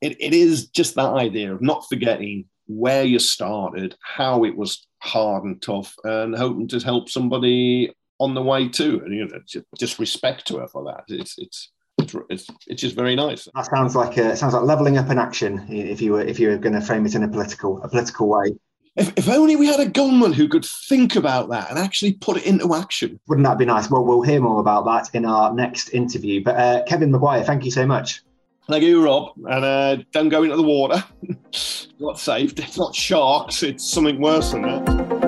it, 0.00 0.16
it 0.20 0.34
is 0.34 0.68
just 0.68 0.94
that 0.94 1.12
idea 1.12 1.54
of 1.54 1.62
not 1.62 1.86
forgetting 1.88 2.44
where 2.70 3.04
you 3.04 3.18
started, 3.18 3.96
how 4.00 4.44
it 4.44 4.56
was 4.56 4.86
hard 4.98 5.44
and 5.44 5.60
tough, 5.60 5.94
and 6.04 6.36
hoping 6.36 6.68
to 6.68 6.78
help 6.80 7.08
somebody 7.08 7.92
on 8.18 8.34
the 8.34 8.42
way 8.42 8.68
too. 8.68 9.02
And 9.04 9.14
you 9.14 9.26
know, 9.26 9.62
just 9.78 9.98
respect 9.98 10.46
to 10.48 10.58
her 10.58 10.68
for 10.68 10.84
that. 10.84 11.04
It's 11.08 11.36
it's 11.38 11.70
it's 11.98 12.46
it's, 12.66 12.80
just 12.80 12.94
very 12.94 13.16
nice. 13.16 13.48
That 13.54 13.66
sounds 13.66 13.96
like 13.96 14.16
a, 14.16 14.36
sounds 14.36 14.54
like 14.54 14.62
leveling 14.62 14.98
up 14.98 15.10
in 15.10 15.18
action. 15.18 15.66
If 15.68 16.00
you 16.00 16.12
were 16.12 16.22
if 16.22 16.38
you 16.38 16.48
were 16.48 16.58
going 16.58 16.74
to 16.74 16.80
frame 16.80 17.06
it 17.06 17.14
in 17.14 17.22
a 17.22 17.28
political 17.28 17.82
a 17.82 17.88
political 17.88 18.28
way. 18.28 18.54
If, 18.96 19.12
if 19.16 19.28
only 19.28 19.54
we 19.54 19.66
had 19.66 19.80
a 19.80 19.88
government 19.88 20.34
who 20.34 20.48
could 20.48 20.64
think 20.64 21.14
about 21.14 21.48
that 21.50 21.70
and 21.70 21.78
actually 21.78 22.14
put 22.14 22.38
it 22.38 22.44
into 22.44 22.74
action. 22.74 23.20
Wouldn't 23.28 23.46
that 23.46 23.56
be 23.56 23.64
nice? 23.64 23.88
Well, 23.88 24.04
we'll 24.04 24.22
hear 24.22 24.40
more 24.40 24.60
about 24.60 24.84
that 24.86 25.14
in 25.14 25.24
our 25.24 25.54
next 25.54 25.90
interview. 25.90 26.42
But 26.42 26.56
uh, 26.56 26.82
Kevin 26.84 27.12
Maguire, 27.12 27.44
thank 27.44 27.64
you 27.64 27.70
so 27.70 27.86
much. 27.86 28.22
Thank 28.68 28.84
you, 28.84 29.04
Rob. 29.04 29.32
And 29.48 29.64
uh, 29.64 29.96
don't 30.12 30.28
go 30.28 30.42
into 30.42 30.56
the 30.56 30.62
water. 30.62 31.02
not 31.98 32.18
safe. 32.18 32.58
It's 32.58 32.78
not 32.78 32.94
sharks. 32.94 33.62
It's 33.62 33.90
something 33.90 34.20
worse 34.20 34.52
than 34.52 34.62
that. 34.62 35.20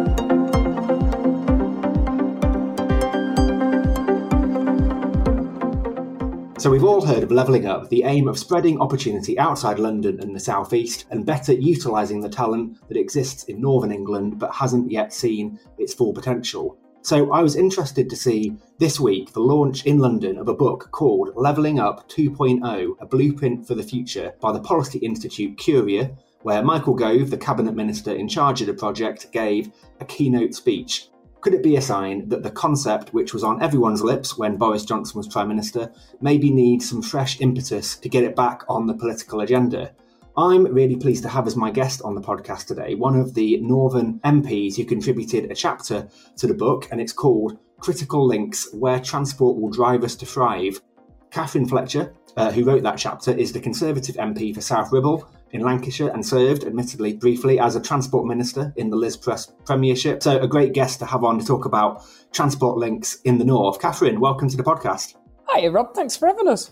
So, 6.59 6.71
we've 6.71 6.85
all 6.85 7.05
heard 7.05 7.25
of 7.25 7.33
levelling 7.33 7.67
up, 7.67 7.89
the 7.89 8.05
aim 8.05 8.29
of 8.29 8.39
spreading 8.39 8.81
opportunity 8.81 9.37
outside 9.37 9.81
London 9.81 10.21
and 10.21 10.33
the 10.33 10.39
South 10.39 10.73
East 10.73 11.07
and 11.11 11.27
better 11.27 11.53
utilising 11.53 12.21
the 12.21 12.29
talent 12.29 12.79
that 12.87 12.97
exists 12.97 13.43
in 13.45 13.61
Northern 13.61 13.91
England 13.91 14.39
but 14.39 14.55
hasn't 14.55 14.89
yet 14.89 15.13
seen 15.13 15.59
its 15.79 15.93
full 15.93 16.13
potential. 16.13 16.79
So 17.05 17.33
I 17.33 17.43
was 17.43 17.57
interested 17.57 18.09
to 18.09 18.17
see 18.17 18.57
this 18.79 19.01
week 19.01 19.33
the 19.33 19.41
launch 19.41 19.85
in 19.87 19.99
London 19.99 20.39
of 20.39 20.47
a 20.47 20.55
book 20.55 20.89
called 20.93 21.33
Levelling 21.35 21.81
Up 21.81 22.09
2.0 22.09 22.95
A 23.01 23.07
Blueprint 23.07 23.67
for 23.67 23.75
the 23.75 23.83
Future 23.83 24.35
by 24.41 24.53
the 24.53 24.61
Policy 24.61 25.01
Institute 25.01 25.59
Curia, 25.59 26.13
where 26.43 26.63
Michael 26.63 26.95
Gove, 26.95 27.31
the 27.31 27.37
Cabinet 27.37 27.75
Minister 27.75 28.13
in 28.13 28.29
charge 28.29 28.61
of 28.61 28.69
the 28.69 28.75
project, 28.75 29.33
gave 29.33 29.73
a 29.99 30.05
keynote 30.05 30.55
speech. 30.55 31.09
Could 31.41 31.55
it 31.55 31.63
be 31.65 31.75
a 31.75 31.83
sign 31.83 32.29
that 32.29 32.45
the 32.45 32.53
concept, 32.53 33.13
which 33.13 33.35
was 33.35 33.43
on 33.43 33.61
everyone's 33.61 34.05
lips 34.05 34.39
when 34.39 34.57
Boris 34.57 34.85
Johnson 34.85 35.19
was 35.19 35.27
Prime 35.27 35.49
Minister, 35.49 35.91
maybe 36.21 36.53
needs 36.53 36.89
some 36.89 37.03
fresh 37.03 37.41
impetus 37.41 37.97
to 37.97 38.09
get 38.09 38.23
it 38.23 38.37
back 38.37 38.63
on 38.69 38.87
the 38.87 38.95
political 38.95 39.41
agenda? 39.41 39.91
I'm 40.37 40.65
really 40.73 40.97
pleased 40.97 41.23
to 41.25 41.29
have 41.29 41.47
as 41.47 41.57
my 41.57 41.71
guest 41.71 42.01
on 42.03 42.15
the 42.15 42.21
podcast 42.21 42.67
today 42.67 42.95
one 42.95 43.21
of 43.21 43.35
the 43.35 43.61
Northern 43.61 44.19
MPs 44.21 44.77
who 44.77 44.85
contributed 44.87 45.51
a 45.51 45.55
chapter 45.55 46.09
to 46.39 46.47
the 46.47 46.55
book, 46.55 46.89
and 46.91 47.03
it's 47.03 47.13
called 47.13 47.59
Critical 47.81 48.27
Links 48.27 48.73
Where 48.73 48.99
Transport 48.99 49.61
Will 49.61 49.69
Drive 49.69 50.05
Us 50.05 50.17
to 50.17 50.27
Thrive. 50.27 50.81
Katherine 51.31 51.69
Fletcher, 51.69 52.15
uh, 52.39 52.51
who 52.51 52.65
wrote 52.65 52.83
that 52.83 52.97
chapter, 52.97 53.33
is 53.33 53.53
the 53.53 53.61
Conservative 53.61 54.17
MP 54.17 54.55
for 54.55 54.63
South 54.63 54.91
Ribble 54.91 55.29
in 55.51 55.61
Lancashire 55.61 56.09
and 56.09 56.25
served, 56.25 56.65
admittedly 56.65 57.13
briefly, 57.13 57.61
as 57.61 57.77
a 57.77 57.81
transport 57.81 58.27
minister 58.27 58.73
in 58.77 58.89
the 58.89 58.97
Liz 58.97 59.19
Truss 59.19 59.53
Premiership. 59.67 60.23
So, 60.23 60.41
a 60.41 60.49
great 60.49 60.73
guest 60.73 60.99
to 61.01 61.07
have 61.07 61.25
on 61.25 61.41
to 61.41 61.45
talk 61.45 61.67
about 61.67 62.07
transport 62.33 62.79
links 62.79 63.21
in 63.25 63.37
the 63.37 63.45
North. 63.45 63.83
Katherine, 63.83 64.19
welcome 64.19 64.49
to 64.49 64.57
the 64.57 64.63
podcast. 64.63 65.15
Hi, 65.49 65.67
Rob. 65.67 65.95
Thanks 65.95 66.17
for 66.17 66.27
having 66.27 66.49
us 66.49 66.71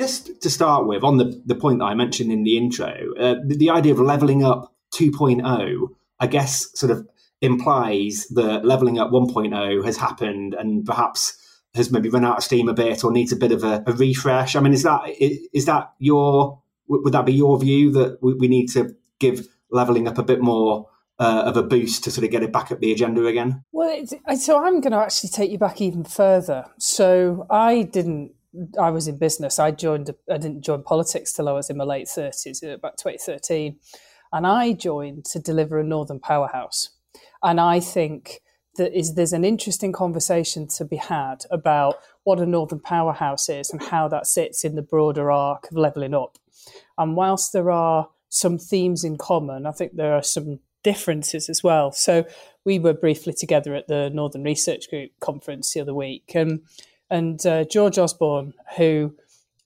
just 0.00 0.40
to 0.40 0.48
start 0.48 0.86
with, 0.86 1.04
on 1.04 1.18
the, 1.18 1.42
the 1.44 1.54
point 1.54 1.80
that 1.80 1.84
I 1.84 1.94
mentioned 1.94 2.32
in 2.32 2.42
the 2.42 2.56
intro, 2.56 3.12
uh, 3.18 3.34
the, 3.46 3.56
the, 3.56 3.68
idea 3.68 3.92
of 3.92 4.00
leveling 4.00 4.42
up 4.42 4.74
2.0, 4.94 5.88
I 6.18 6.26
guess, 6.26 6.70
sort 6.74 6.90
of 6.90 7.06
implies 7.42 8.26
that 8.28 8.64
leveling 8.64 8.98
up 8.98 9.10
1.0 9.10 9.84
has 9.84 9.98
happened 9.98 10.54
and 10.54 10.86
perhaps 10.86 11.36
has 11.74 11.92
maybe 11.92 12.08
run 12.08 12.24
out 12.24 12.38
of 12.38 12.44
steam 12.44 12.70
a 12.70 12.72
bit 12.72 13.04
or 13.04 13.12
needs 13.12 13.30
a 13.30 13.36
bit 13.36 13.52
of 13.52 13.62
a, 13.62 13.84
a 13.86 13.92
refresh. 13.92 14.56
I 14.56 14.60
mean, 14.60 14.72
is 14.72 14.84
that 14.84 15.02
is 15.20 15.66
that 15.66 15.92
your 15.98 16.62
would 16.88 17.12
that 17.12 17.26
be 17.26 17.34
your 17.34 17.60
view 17.60 17.92
that 17.92 18.18
we, 18.22 18.48
need 18.48 18.68
to 18.70 18.96
give 19.18 19.46
leveling 19.70 20.08
up 20.08 20.16
a 20.16 20.24
bit 20.24 20.40
more 20.40 20.88
uh, 21.18 21.42
of 21.44 21.56
a 21.58 21.62
boost 21.62 22.02
to 22.04 22.10
sort 22.10 22.24
of 22.24 22.30
get 22.30 22.42
it 22.42 22.52
back 22.52 22.72
up 22.72 22.80
the 22.80 22.90
agenda 22.90 23.26
again? 23.26 23.62
Well, 23.70 24.04
so 24.36 24.64
I'm 24.64 24.80
going 24.80 24.92
to 24.92 24.98
actually 24.98 25.30
take 25.30 25.52
you 25.52 25.58
back 25.58 25.80
even 25.80 26.02
further. 26.02 26.64
So 26.78 27.46
I 27.48 27.82
didn't 27.82 28.32
I 28.80 28.90
was 28.90 29.06
in 29.06 29.18
business. 29.18 29.58
I 29.58 29.70
joined. 29.70 30.10
I 30.30 30.38
didn't 30.38 30.62
join 30.62 30.82
politics 30.82 31.32
till 31.32 31.48
I 31.48 31.52
was 31.52 31.70
in 31.70 31.76
my 31.76 31.84
late 31.84 32.08
thirties, 32.08 32.62
uh, 32.64 32.70
about 32.70 32.98
2013, 32.98 33.78
and 34.32 34.46
I 34.46 34.72
joined 34.72 35.24
to 35.26 35.38
deliver 35.38 35.78
a 35.78 35.84
Northern 35.84 36.20
powerhouse. 36.20 36.90
And 37.42 37.60
I 37.60 37.80
think 37.80 38.40
that 38.76 38.96
is 38.96 39.14
there's 39.14 39.32
an 39.32 39.44
interesting 39.44 39.92
conversation 39.92 40.66
to 40.68 40.84
be 40.84 40.96
had 40.96 41.44
about 41.50 41.96
what 42.24 42.40
a 42.40 42.46
Northern 42.46 42.80
powerhouse 42.80 43.48
is 43.48 43.70
and 43.70 43.82
how 43.82 44.08
that 44.08 44.26
sits 44.26 44.64
in 44.64 44.74
the 44.74 44.82
broader 44.82 45.30
arc 45.30 45.70
of 45.70 45.76
levelling 45.76 46.14
up. 46.14 46.38
And 46.98 47.16
whilst 47.16 47.52
there 47.52 47.70
are 47.70 48.08
some 48.28 48.58
themes 48.58 49.04
in 49.04 49.16
common, 49.16 49.66
I 49.66 49.72
think 49.72 49.96
there 49.96 50.14
are 50.14 50.22
some 50.22 50.60
differences 50.82 51.48
as 51.48 51.62
well. 51.62 51.92
So 51.92 52.24
we 52.64 52.78
were 52.78 52.94
briefly 52.94 53.32
together 53.32 53.74
at 53.74 53.88
the 53.88 54.10
Northern 54.10 54.44
Research 54.44 54.88
Group 54.88 55.10
conference 55.20 55.72
the 55.72 55.80
other 55.80 55.94
week, 55.94 56.32
and 56.34 56.60
and 57.10 57.44
uh, 57.46 57.64
George 57.64 57.98
Osborne, 57.98 58.54
who 58.76 59.14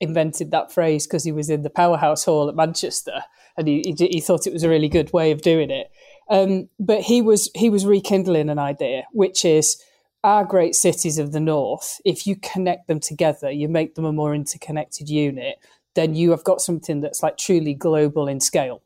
invented 0.00 0.50
that 0.50 0.72
phrase 0.72 1.06
because 1.06 1.24
he 1.24 1.32
was 1.32 1.50
in 1.50 1.62
the 1.62 1.70
Powerhouse 1.70 2.24
Hall 2.24 2.48
at 2.48 2.56
Manchester, 2.56 3.24
and 3.56 3.68
he, 3.68 3.82
he, 3.84 4.08
he 4.08 4.20
thought 4.20 4.46
it 4.46 4.52
was 4.52 4.64
a 4.64 4.68
really 4.68 4.88
good 4.88 5.12
way 5.12 5.30
of 5.30 5.42
doing 5.42 5.70
it. 5.70 5.90
Um, 6.30 6.68
but 6.78 7.02
he 7.02 7.20
was 7.22 7.50
he 7.54 7.70
was 7.70 7.86
rekindling 7.86 8.48
an 8.48 8.58
idea, 8.58 9.04
which 9.12 9.44
is 9.44 9.82
our 10.22 10.44
great 10.44 10.74
cities 10.74 11.18
of 11.18 11.32
the 11.32 11.40
north. 11.40 12.00
If 12.04 12.26
you 12.26 12.36
connect 12.36 12.88
them 12.88 13.00
together, 13.00 13.50
you 13.50 13.68
make 13.68 13.94
them 13.94 14.06
a 14.06 14.12
more 14.12 14.34
interconnected 14.34 15.08
unit. 15.08 15.56
Then 15.94 16.14
you 16.14 16.30
have 16.30 16.44
got 16.44 16.60
something 16.60 17.02
that's 17.02 17.22
like 17.22 17.36
truly 17.36 17.74
global 17.74 18.26
in 18.26 18.40
scale, 18.40 18.82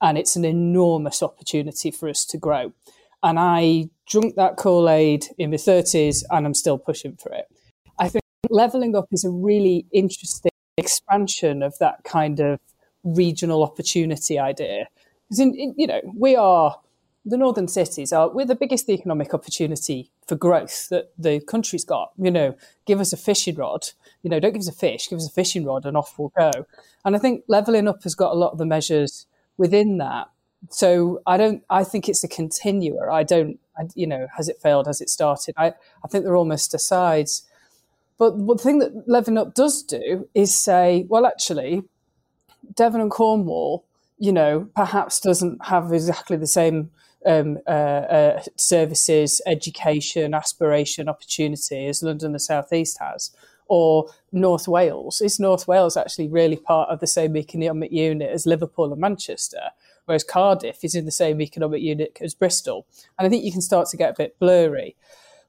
and 0.00 0.18
it's 0.18 0.36
an 0.36 0.44
enormous 0.44 1.22
opportunity 1.22 1.90
for 1.90 2.08
us 2.08 2.24
to 2.26 2.38
grow. 2.38 2.72
And 3.22 3.38
I 3.38 3.88
drunk 4.06 4.34
that 4.34 4.56
Kool 4.56 4.88
Aid 4.88 5.26
in 5.38 5.50
my 5.50 5.56
thirties, 5.56 6.24
and 6.30 6.46
I'm 6.46 6.54
still 6.54 6.78
pushing 6.78 7.16
for 7.16 7.32
it. 7.32 7.46
Leveling 8.50 8.96
up 8.96 9.08
is 9.12 9.24
a 9.24 9.30
really 9.30 9.86
interesting 9.92 10.50
expansion 10.76 11.62
of 11.62 11.78
that 11.78 12.04
kind 12.04 12.40
of 12.40 12.58
regional 13.04 13.62
opportunity 13.62 14.38
idea. 14.38 14.88
Because 15.28 15.40
in, 15.40 15.54
in, 15.54 15.74
you 15.76 15.86
know, 15.86 16.00
we 16.14 16.36
are 16.36 16.78
the 17.24 17.36
northern 17.36 17.68
cities 17.68 18.12
are 18.12 18.28
we're 18.30 18.44
the 18.44 18.56
biggest 18.56 18.90
economic 18.90 19.32
opportunity 19.32 20.10
for 20.26 20.34
growth 20.34 20.88
that 20.88 21.12
the 21.16 21.40
country's 21.40 21.84
got. 21.84 22.10
You 22.18 22.30
know, 22.30 22.56
give 22.84 23.00
us 23.00 23.12
a 23.12 23.16
fishing 23.16 23.54
rod. 23.54 23.88
You 24.22 24.30
know, 24.30 24.40
don't 24.40 24.52
give 24.52 24.60
us 24.60 24.68
a 24.68 24.72
fish, 24.72 25.08
give 25.08 25.18
us 25.18 25.28
a 25.28 25.32
fishing 25.32 25.64
rod, 25.64 25.86
and 25.86 25.96
off 25.96 26.18
we'll 26.18 26.32
go. 26.36 26.50
And 27.04 27.14
I 27.14 27.18
think 27.18 27.44
leveling 27.48 27.88
up 27.88 28.02
has 28.02 28.14
got 28.14 28.32
a 28.32 28.38
lot 28.38 28.52
of 28.52 28.58
the 28.58 28.66
measures 28.66 29.26
within 29.56 29.98
that. 29.98 30.28
So 30.70 31.22
I 31.26 31.36
don't. 31.36 31.62
I 31.70 31.84
think 31.84 32.08
it's 32.08 32.24
a 32.24 32.28
continuer. 32.28 33.10
I 33.10 33.22
don't. 33.22 33.58
I, 33.78 33.84
you 33.94 34.06
know, 34.06 34.26
has 34.36 34.48
it 34.48 34.60
failed? 34.60 34.86
Has 34.86 35.00
it 35.00 35.08
started? 35.08 35.54
I 35.56 35.74
I 36.04 36.08
think 36.08 36.24
they're 36.24 36.36
almost 36.36 36.74
asides. 36.74 37.44
But 38.18 38.46
the 38.46 38.56
thing 38.56 38.78
that 38.78 39.08
Levelling 39.08 39.38
Up 39.38 39.54
does 39.54 39.82
do 39.82 40.28
is 40.34 40.58
say, 40.58 41.06
well, 41.08 41.26
actually, 41.26 41.82
Devon 42.74 43.00
and 43.00 43.10
Cornwall, 43.10 43.84
you 44.18 44.32
know, 44.32 44.68
perhaps 44.76 45.20
doesn't 45.20 45.64
have 45.66 45.92
exactly 45.92 46.36
the 46.36 46.46
same 46.46 46.90
um, 47.26 47.58
uh, 47.66 47.70
uh, 47.70 48.42
services, 48.56 49.40
education, 49.46 50.34
aspiration, 50.34 51.08
opportunity 51.08 51.86
as 51.86 52.02
London, 52.02 52.32
the 52.32 52.40
South 52.40 52.72
East 52.72 52.98
has, 52.98 53.30
or 53.66 54.08
North 54.32 54.68
Wales. 54.68 55.20
Is 55.20 55.40
North 55.40 55.66
Wales 55.66 55.96
actually 55.96 56.28
really 56.28 56.56
part 56.56 56.90
of 56.90 57.00
the 57.00 57.06
same 57.06 57.36
economic 57.36 57.92
unit 57.92 58.30
as 58.30 58.46
Liverpool 58.46 58.92
and 58.92 59.00
Manchester? 59.00 59.70
Whereas 60.04 60.24
Cardiff 60.24 60.82
is 60.82 60.94
in 60.94 61.04
the 61.04 61.12
same 61.12 61.40
economic 61.40 61.80
unit 61.80 62.18
as 62.20 62.34
Bristol. 62.34 62.86
And 63.18 63.26
I 63.26 63.30
think 63.30 63.44
you 63.44 63.52
can 63.52 63.60
start 63.60 63.88
to 63.88 63.96
get 63.96 64.10
a 64.10 64.16
bit 64.18 64.38
blurry. 64.38 64.96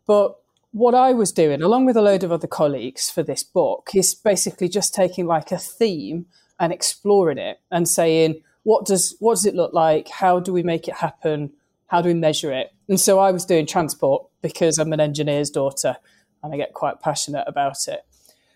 But 0.06 0.36
what 0.73 0.95
I 0.95 1.13
was 1.13 1.31
doing, 1.31 1.62
along 1.62 1.86
with 1.86 1.95
a 1.95 2.01
load 2.01 2.23
of 2.23 2.31
other 2.31 2.47
colleagues 2.47 3.09
for 3.09 3.23
this 3.23 3.43
book, 3.43 3.91
is 3.93 4.15
basically 4.15 4.67
just 4.67 4.93
taking 4.93 5.27
like 5.27 5.51
a 5.51 5.57
theme 5.57 6.25
and 6.59 6.73
exploring 6.73 7.38
it 7.38 7.62
and 7.71 7.88
saying, 7.88 8.41
what 8.63 8.86
does 8.86 9.15
what 9.19 9.36
does 9.36 9.45
it 9.45 9.55
look 9.55 9.73
like? 9.73 10.09
How 10.09 10.39
do 10.39 10.51
we 10.51 10.63
make 10.63 10.88
it 10.88 10.95
happen? 10.95 11.51
How 11.88 12.01
do 12.01 12.09
we 12.09 12.15
measure 12.15 12.51
it? 12.51 12.73
And 12.89 12.99
so 12.99 13.19
I 13.19 13.31
was 13.31 13.45
doing 13.45 13.67
transport 13.67 14.25
because 14.41 14.79
I'm 14.79 14.93
an 14.93 14.99
engineer's 14.99 15.51
daughter 15.51 15.97
and 16.41 16.53
I 16.53 16.57
get 16.57 16.73
quite 16.73 16.99
passionate 16.99 17.45
about 17.47 17.88
it. 17.88 18.03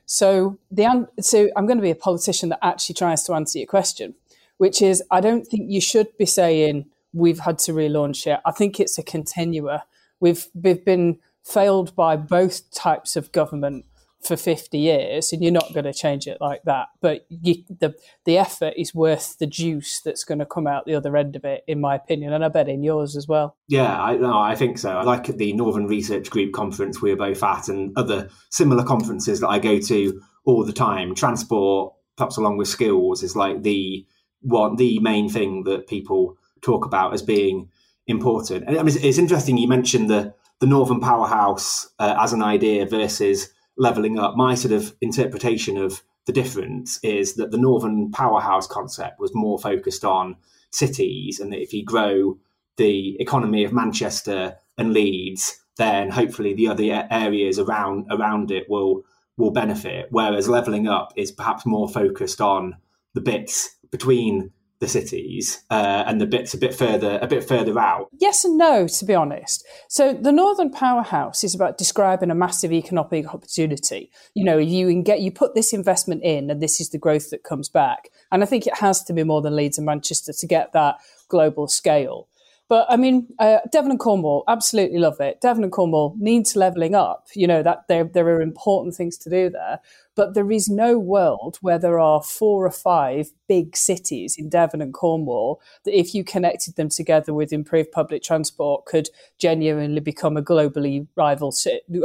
So 0.07 0.57
the 0.71 1.07
so 1.19 1.49
I'm 1.55 1.67
going 1.67 1.77
to 1.77 1.83
be 1.83 1.91
a 1.91 1.95
politician 1.95 2.49
that 2.49 2.65
actually 2.65 2.95
tries 2.95 3.23
to 3.23 3.33
answer 3.33 3.59
your 3.59 3.67
question, 3.67 4.15
which 4.57 4.81
is 4.81 5.03
I 5.11 5.21
don't 5.21 5.45
think 5.45 5.69
you 5.69 5.81
should 5.81 6.17
be 6.17 6.25
saying 6.25 6.87
we've 7.13 7.39
had 7.39 7.59
to 7.59 7.73
relaunch 7.73 8.25
it. 8.25 8.39
I 8.43 8.51
think 8.51 8.79
it's 8.79 8.97
a 8.97 9.03
continua. 9.03 9.83
We've 10.19 10.47
we've 10.55 10.83
been 10.83 11.19
failed 11.47 11.95
by 11.95 12.15
both 12.15 12.71
types 12.73 13.15
of 13.15 13.31
government 13.31 13.85
for 14.23 14.35
50 14.35 14.77
years 14.77 15.31
and 15.31 15.43
you're 15.43 15.51
not 15.51 15.71
going 15.73 15.85
to 15.85 15.93
change 15.93 16.27
it 16.27 16.39
like 16.41 16.63
that. 16.63 16.87
But 17.01 17.25
you, 17.29 17.63
the 17.69 17.95
the 18.25 18.37
effort 18.37 18.73
is 18.75 18.93
worth 18.93 19.37
the 19.37 19.45
juice 19.45 20.01
that's 20.01 20.23
going 20.23 20.39
to 20.39 20.45
come 20.45 20.67
out 20.67 20.85
the 20.85 20.95
other 20.95 21.15
end 21.15 21.35
of 21.35 21.45
it 21.45 21.63
in 21.67 21.79
my 21.79 21.95
opinion 21.95 22.33
and 22.33 22.43
i 22.43 22.49
bet 22.49 22.67
in 22.67 22.83
yours 22.83 23.15
as 23.15 23.27
well. 23.27 23.55
Yeah 23.67 24.01
i 24.01 24.17
no 24.17 24.37
i 24.37 24.55
think 24.55 24.79
so. 24.79 24.91
I 24.91 25.03
like 25.03 25.25
the 25.25 25.53
northern 25.53 25.87
research 25.87 26.29
group 26.29 26.51
conference 26.51 27.01
we 27.01 27.11
are 27.11 27.15
both 27.15 27.43
at 27.43 27.69
and 27.69 27.95
other 27.95 28.29
similar 28.49 28.83
conferences 28.83 29.39
that 29.39 29.49
i 29.49 29.59
go 29.59 29.79
to 29.79 30.21
all 30.45 30.65
the 30.65 30.73
time. 30.73 31.15
Transport 31.15 31.93
perhaps 32.17 32.37
along 32.37 32.57
with 32.57 32.67
skills 32.67 33.23
is 33.23 33.35
like 33.35 33.61
the 33.61 34.05
one 34.41 34.75
the 34.75 34.99
main 34.99 35.29
thing 35.29 35.63
that 35.63 35.87
people 35.87 36.37
talk 36.61 36.85
about 36.85 37.13
as 37.13 37.21
being 37.21 37.69
important. 38.07 38.65
And 38.67 38.79
I 38.79 38.83
mean, 38.83 38.95
it's 38.99 39.17
interesting 39.17 39.57
you 39.57 39.67
mentioned 39.67 40.09
the 40.09 40.33
the 40.59 40.67
Northern 40.67 40.99
Powerhouse 40.99 41.89
uh, 41.99 42.15
as 42.19 42.33
an 42.33 42.41
idea 42.41 42.85
versus 42.85 43.49
leveling 43.77 44.17
up. 44.17 44.35
My 44.35 44.55
sort 44.55 44.73
of 44.73 44.95
interpretation 45.01 45.77
of 45.77 46.01
the 46.25 46.33
difference 46.33 46.99
is 47.03 47.35
that 47.35 47.51
the 47.51 47.57
Northern 47.57 48.11
Powerhouse 48.11 48.67
concept 48.67 49.19
was 49.19 49.33
more 49.33 49.59
focused 49.59 50.03
on 50.03 50.35
cities, 50.71 51.39
and 51.39 51.51
that 51.51 51.61
if 51.61 51.73
you 51.73 51.83
grow 51.83 52.37
the 52.77 53.19
economy 53.19 53.63
of 53.63 53.73
Manchester 53.73 54.55
and 54.77 54.93
Leeds, 54.93 55.59
then 55.77 56.09
hopefully 56.09 56.53
the 56.53 56.67
other 56.67 57.07
areas 57.09 57.59
around 57.59 58.07
around 58.11 58.51
it 58.51 58.69
will 58.69 59.03
will 59.37 59.51
benefit. 59.51 60.07
Whereas 60.09 60.49
leveling 60.49 60.87
up 60.87 61.13
is 61.15 61.31
perhaps 61.31 61.65
more 61.65 61.87
focused 61.87 62.41
on 62.41 62.75
the 63.13 63.21
bits 63.21 63.75
between 63.91 64.51
the 64.79 64.87
cities 64.87 65.63
uh, 65.69 66.03
and 66.05 66.21
the 66.21 66.25
bits 66.25 66.53
a 66.53 66.57
bit 66.57 66.73
further 66.73 67.17
a 67.21 67.27
bit 67.27 67.47
further 67.47 67.79
out. 67.79 68.09
Yes 68.19 68.45
and 68.45 68.57
no 68.57 68.87
to 68.87 69.05
be 69.05 69.15
honest. 69.15 69.65
So 69.87 70.13
the 70.13 70.31
northern 70.31 70.71
powerhouse 70.71 71.43
is 71.43 71.55
about 71.55 71.77
describing 71.77 72.29
a 72.29 72.35
massive 72.35 72.71
economic 72.71 73.33
opportunity. 73.33 74.11
You 74.33 74.43
know 74.43 74.57
you 74.57 74.87
can 74.87 75.03
get 75.03 75.21
you 75.21 75.31
put 75.31 75.55
this 75.55 75.73
investment 75.73 76.23
in 76.23 76.49
and 76.49 76.61
this 76.61 76.79
is 76.79 76.89
the 76.89 76.97
growth 76.97 77.29
that 77.31 77.43
comes 77.43 77.69
back. 77.69 78.09
And 78.31 78.43
i 78.43 78.45
think 78.45 78.67
it 78.67 78.77
has 78.77 79.03
to 79.05 79.13
be 79.13 79.23
more 79.23 79.41
than 79.41 79.55
leeds 79.55 79.77
and 79.77 79.85
manchester 79.85 80.33
to 80.33 80.47
get 80.47 80.73
that 80.73 80.97
global 81.27 81.67
scale 81.67 82.27
But 82.69 82.85
I 82.89 82.97
mean, 82.97 83.27
uh, 83.39 83.59
Devon 83.71 83.91
and 83.91 83.99
Cornwall, 83.99 84.43
absolutely 84.47 84.99
love 84.99 85.21
it. 85.21 85.39
Devon 85.39 85.63
and 85.63 85.71
Cornwall 85.71 86.15
needs 86.19 86.55
levelling 86.55 86.95
up. 86.95 87.27
You 87.33 87.47
know 87.47 87.63
that 87.63 87.87
there 87.87 88.03
there 88.03 88.25
are 88.27 88.41
important 88.41 88.93
things 88.95 89.17
to 89.19 89.29
do 89.29 89.49
there, 89.49 89.79
but 90.15 90.33
there 90.33 90.51
is 90.51 90.67
no 90.67 90.99
world 90.99 91.57
where 91.61 91.79
there 91.79 91.97
are 91.97 92.21
four 92.21 92.65
or 92.65 92.71
five 92.71 93.31
big 93.47 93.77
cities 93.77 94.35
in 94.37 94.49
Devon 94.49 94.81
and 94.81 94.93
Cornwall 94.93 95.61
that, 95.85 95.97
if 95.97 96.13
you 96.13 96.25
connected 96.25 96.75
them 96.75 96.89
together 96.89 97.33
with 97.33 97.53
improved 97.53 97.91
public 97.93 98.21
transport, 98.21 98.85
could 98.85 99.09
genuinely 99.39 100.01
become 100.01 100.35
a 100.35 100.41
globally 100.43 101.07
rival 101.15 101.53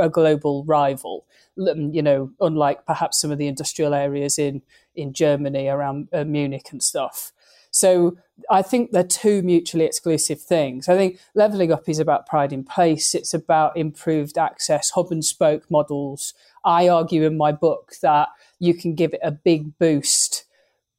a 0.01 0.09
global 0.09 0.65
rival. 0.65 1.27
You 1.57 2.03
know, 2.03 2.31
unlike 2.41 2.87
perhaps 2.87 3.21
some 3.21 3.33
of 3.33 3.39
the 3.39 3.49
industrial 3.49 3.95
areas 3.95 4.39
in 4.39 4.63
in 4.95 5.13
Germany 5.13 5.67
around 5.69 6.09
uh, 6.13 6.23
Munich 6.25 6.69
and 6.71 6.83
stuff. 6.83 7.33
So 7.73 8.19
I 8.51 8.63
think 8.63 8.93
they're 8.93 9.03
two 9.03 9.43
mutually 9.43 9.87
exclusive 9.87 10.41
things. 10.41 10.89
I 10.89 10.97
think 10.97 11.19
leveling 11.35 11.73
up 11.73 11.89
is 11.89 11.99
about 11.99 12.27
pride 12.27 12.53
in 12.53 12.65
place. 12.65 13.15
It's 13.15 13.35
about 13.35 13.77
improved 13.77 14.39
access, 14.39 14.91
hub 14.91 15.11
and 15.11 15.25
spoke 15.25 15.71
models. 15.71 16.35
I 16.65 16.89
argue 16.89 17.25
in 17.25 17.37
my 17.37 17.51
book 17.51 17.95
that 18.03 18.29
you 18.59 18.75
can 18.75 18.95
give 18.95 19.15
it 19.15 19.21
a 19.23 19.33
big 19.33 19.77
boost 19.79 20.45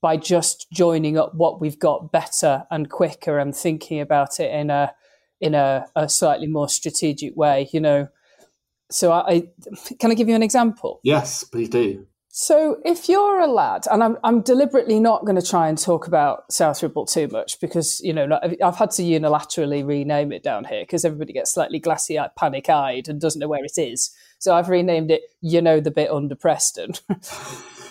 by 0.01 0.17
just 0.17 0.69
joining 0.71 1.17
up 1.17 1.33
what 1.35 1.61
we've 1.61 1.79
got 1.79 2.11
better 2.11 2.65
and 2.71 2.89
quicker 2.89 3.37
and 3.37 3.55
thinking 3.55 4.01
about 4.01 4.39
it 4.39 4.51
in 4.51 4.69
a 4.69 4.93
in 5.39 5.55
a, 5.55 5.85
a 5.95 6.09
slightly 6.09 6.47
more 6.47 6.67
strategic 6.67 7.35
way. 7.37 7.69
You 7.71 7.81
know, 7.81 8.07
so 8.89 9.11
I, 9.11 9.29
I 9.29 9.47
can 9.99 10.11
I 10.11 10.15
give 10.15 10.27
you 10.27 10.35
an 10.35 10.43
example? 10.43 10.99
Yes, 11.03 11.43
please 11.43 11.69
do. 11.69 12.07
So, 12.35 12.81
if 12.83 13.09
you're 13.09 13.39
a 13.39 13.45
lad, 13.45 13.85
and 13.91 14.03
I'm, 14.03 14.17
I'm 14.23 14.41
deliberately 14.41 14.99
not 14.99 15.23
going 15.23 15.39
to 15.39 15.47
try 15.47 15.67
and 15.67 15.77
talk 15.77 16.07
about 16.07 16.51
South 16.51 16.81
Ribble 16.81 17.05
too 17.05 17.27
much 17.27 17.59
because, 17.59 18.01
you 18.03 18.11
know, 18.11 18.39
I've 18.41 18.75
had 18.75 18.89
to 18.91 19.03
unilaterally 19.03 19.85
rename 19.85 20.31
it 20.31 20.41
down 20.41 20.65
here 20.65 20.81
because 20.81 21.05
everybody 21.05 21.31
gets 21.31 21.53
slightly 21.53 21.77
glassy 21.77 22.17
eyed, 22.17 22.31
panic 22.35 22.71
eyed, 22.71 23.07
and 23.07 23.21
doesn't 23.21 23.39
know 23.39 23.47
where 23.47 23.63
it 23.63 23.77
is. 23.77 24.09
So, 24.39 24.55
I've 24.55 24.67
renamed 24.67 25.11
it, 25.11 25.21
you 25.41 25.61
know, 25.61 25.79
the 25.79 25.91
bit 25.91 26.09
under 26.09 26.33
Preston, 26.33 26.93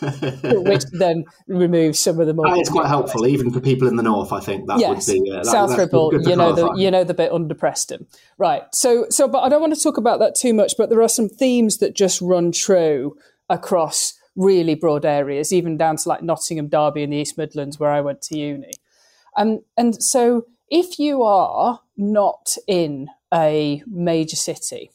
which 0.00 0.82
then 0.90 1.24
removes 1.46 2.00
some 2.00 2.18
of 2.18 2.26
the 2.26 2.34
more. 2.34 2.48
it's 2.56 2.68
quite 2.68 2.88
helpful, 2.88 3.28
even 3.28 3.52
for 3.52 3.60
people 3.60 3.86
in 3.86 3.94
the 3.94 4.02
north. 4.02 4.32
I 4.32 4.40
think 4.40 4.66
that 4.66 4.80
yes. 4.80 5.06
would 5.06 5.22
be 5.22 5.30
uh, 5.30 5.36
that, 5.36 5.46
South 5.46 5.78
Ribble. 5.78 6.20
You 6.20 6.34
know 6.34 6.52
the 6.52 6.72
you 6.72 6.90
know 6.90 7.04
the 7.04 7.14
bit 7.14 7.30
under 7.30 7.54
Preston, 7.54 8.08
right? 8.38 8.64
So, 8.72 9.06
so, 9.08 9.28
but 9.28 9.42
I 9.42 9.48
don't 9.48 9.60
want 9.60 9.76
to 9.76 9.80
talk 9.80 9.98
about 9.98 10.18
that 10.18 10.34
too 10.34 10.52
much. 10.52 10.72
But 10.76 10.90
there 10.90 11.00
are 11.00 11.08
some 11.08 11.28
themes 11.28 11.78
that 11.78 11.94
just 11.94 12.20
run 12.20 12.50
true 12.50 13.16
across 13.48 14.14
really 14.36 14.74
broad 14.74 15.04
areas, 15.04 15.52
even 15.52 15.76
down 15.76 15.96
to 15.96 16.08
like 16.08 16.22
Nottingham, 16.22 16.68
Derby, 16.68 17.02
and 17.02 17.12
the 17.12 17.18
East 17.18 17.38
Midlands, 17.38 17.78
where 17.78 17.90
I 17.90 18.00
went 18.00 18.22
to 18.22 18.38
uni. 18.38 18.72
And 19.36 19.60
and 19.76 20.02
so 20.02 20.46
if 20.70 20.98
you 20.98 21.22
are 21.22 21.80
not 21.96 22.56
in 22.66 23.08
a 23.32 23.82
major 23.86 24.36
city, 24.36 24.90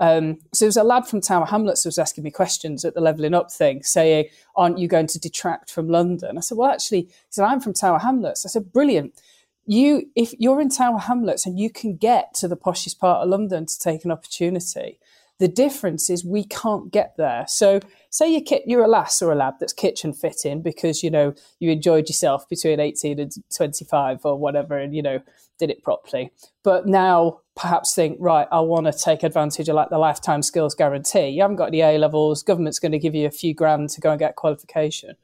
um, 0.00 0.38
so 0.54 0.64
there 0.64 0.68
was 0.68 0.76
a 0.78 0.82
lad 0.82 1.06
from 1.06 1.20
Tower 1.20 1.44
Hamlets 1.44 1.84
who 1.84 1.88
was 1.88 1.98
asking 1.98 2.24
me 2.24 2.30
questions 2.30 2.84
at 2.84 2.94
the 2.94 3.02
levelling 3.02 3.34
up 3.34 3.52
thing, 3.52 3.82
saying, 3.82 4.26
"Aren't 4.56 4.78
you 4.78 4.88
going 4.88 5.06
to 5.08 5.20
detract 5.20 5.70
from 5.70 5.88
London?" 5.88 6.38
I 6.38 6.40
said, 6.40 6.56
"Well, 6.56 6.70
actually," 6.70 7.02
he 7.02 7.12
said, 7.28 7.44
"I'm 7.44 7.60
from 7.60 7.74
Tower 7.74 7.98
Hamlets." 7.98 8.46
I 8.46 8.48
said, 8.48 8.72
"Brilliant." 8.72 9.20
You, 9.66 10.08
if 10.16 10.34
you're 10.38 10.60
in 10.60 10.70
Tower 10.70 10.98
Hamlets 10.98 11.46
and 11.46 11.58
you 11.58 11.70
can 11.70 11.96
get 11.96 12.34
to 12.34 12.48
the 12.48 12.56
poshest 12.56 12.98
part 12.98 13.22
of 13.22 13.28
London 13.28 13.66
to 13.66 13.78
take 13.78 14.04
an 14.04 14.10
opportunity, 14.10 14.98
the 15.40 15.48
difference 15.48 16.10
is 16.10 16.22
we 16.22 16.44
can't 16.44 16.92
get 16.92 17.14
there. 17.16 17.46
So 17.48 17.80
say 18.10 18.30
you're, 18.30 18.60
you're 18.66 18.84
a 18.84 18.88
lass 18.88 19.22
or 19.22 19.32
a 19.32 19.34
lad 19.34 19.54
that's 19.58 19.72
kitchen 19.72 20.12
fitting 20.12 20.60
because, 20.60 21.02
you 21.02 21.10
know, 21.10 21.34
you 21.58 21.70
enjoyed 21.70 22.10
yourself 22.10 22.46
between 22.46 22.78
18 22.78 23.18
and 23.18 23.32
25 23.56 24.20
or 24.24 24.38
whatever 24.38 24.76
and, 24.76 24.94
you 24.94 25.00
know, 25.00 25.20
did 25.58 25.70
it 25.70 25.82
properly. 25.82 26.30
But 26.62 26.86
now 26.86 27.40
perhaps 27.56 27.94
think, 27.94 28.18
right, 28.20 28.48
I 28.52 28.60
want 28.60 28.84
to 28.84 28.92
take 28.92 29.22
advantage 29.22 29.70
of 29.70 29.76
like 29.76 29.88
the 29.88 29.96
lifetime 29.96 30.42
skills 30.42 30.74
guarantee. 30.74 31.28
You 31.28 31.40
haven't 31.40 31.56
got 31.56 31.68
any 31.68 31.80
A 31.80 31.96
levels, 31.96 32.42
government's 32.42 32.78
going 32.78 32.92
to 32.92 32.98
give 32.98 33.14
you 33.14 33.26
a 33.26 33.30
few 33.30 33.54
grand 33.54 33.88
to 33.90 34.00
go 34.02 34.10
and 34.10 34.18
get 34.18 34.36
qualification. 34.36 35.16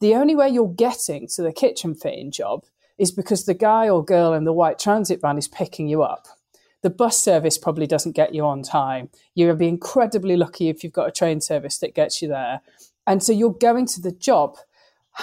The 0.00 0.16
only 0.16 0.34
way 0.34 0.48
you're 0.48 0.74
getting 0.74 1.28
to 1.28 1.42
the 1.42 1.52
kitchen 1.52 1.94
fitting 1.94 2.32
job 2.32 2.64
is 2.98 3.12
because 3.12 3.44
the 3.44 3.54
guy 3.54 3.88
or 3.88 4.04
girl 4.04 4.32
in 4.32 4.42
the 4.42 4.52
white 4.52 4.80
transit 4.80 5.20
van 5.20 5.38
is 5.38 5.46
picking 5.46 5.86
you 5.86 6.02
up 6.02 6.26
the 6.82 6.90
bus 6.90 7.20
service 7.20 7.58
probably 7.58 7.86
doesn't 7.86 8.16
get 8.16 8.34
you 8.34 8.44
on 8.44 8.62
time. 8.62 9.10
You'll 9.34 9.56
be 9.56 9.68
incredibly 9.68 10.36
lucky 10.36 10.68
if 10.68 10.82
you've 10.82 10.92
got 10.92 11.08
a 11.08 11.12
train 11.12 11.40
service 11.40 11.78
that 11.78 11.94
gets 11.94 12.22
you 12.22 12.28
there. 12.28 12.60
And 13.06 13.22
so 13.22 13.32
you're 13.32 13.52
going 13.52 13.86
to 13.86 14.00
the 14.00 14.12
job. 14.12 14.56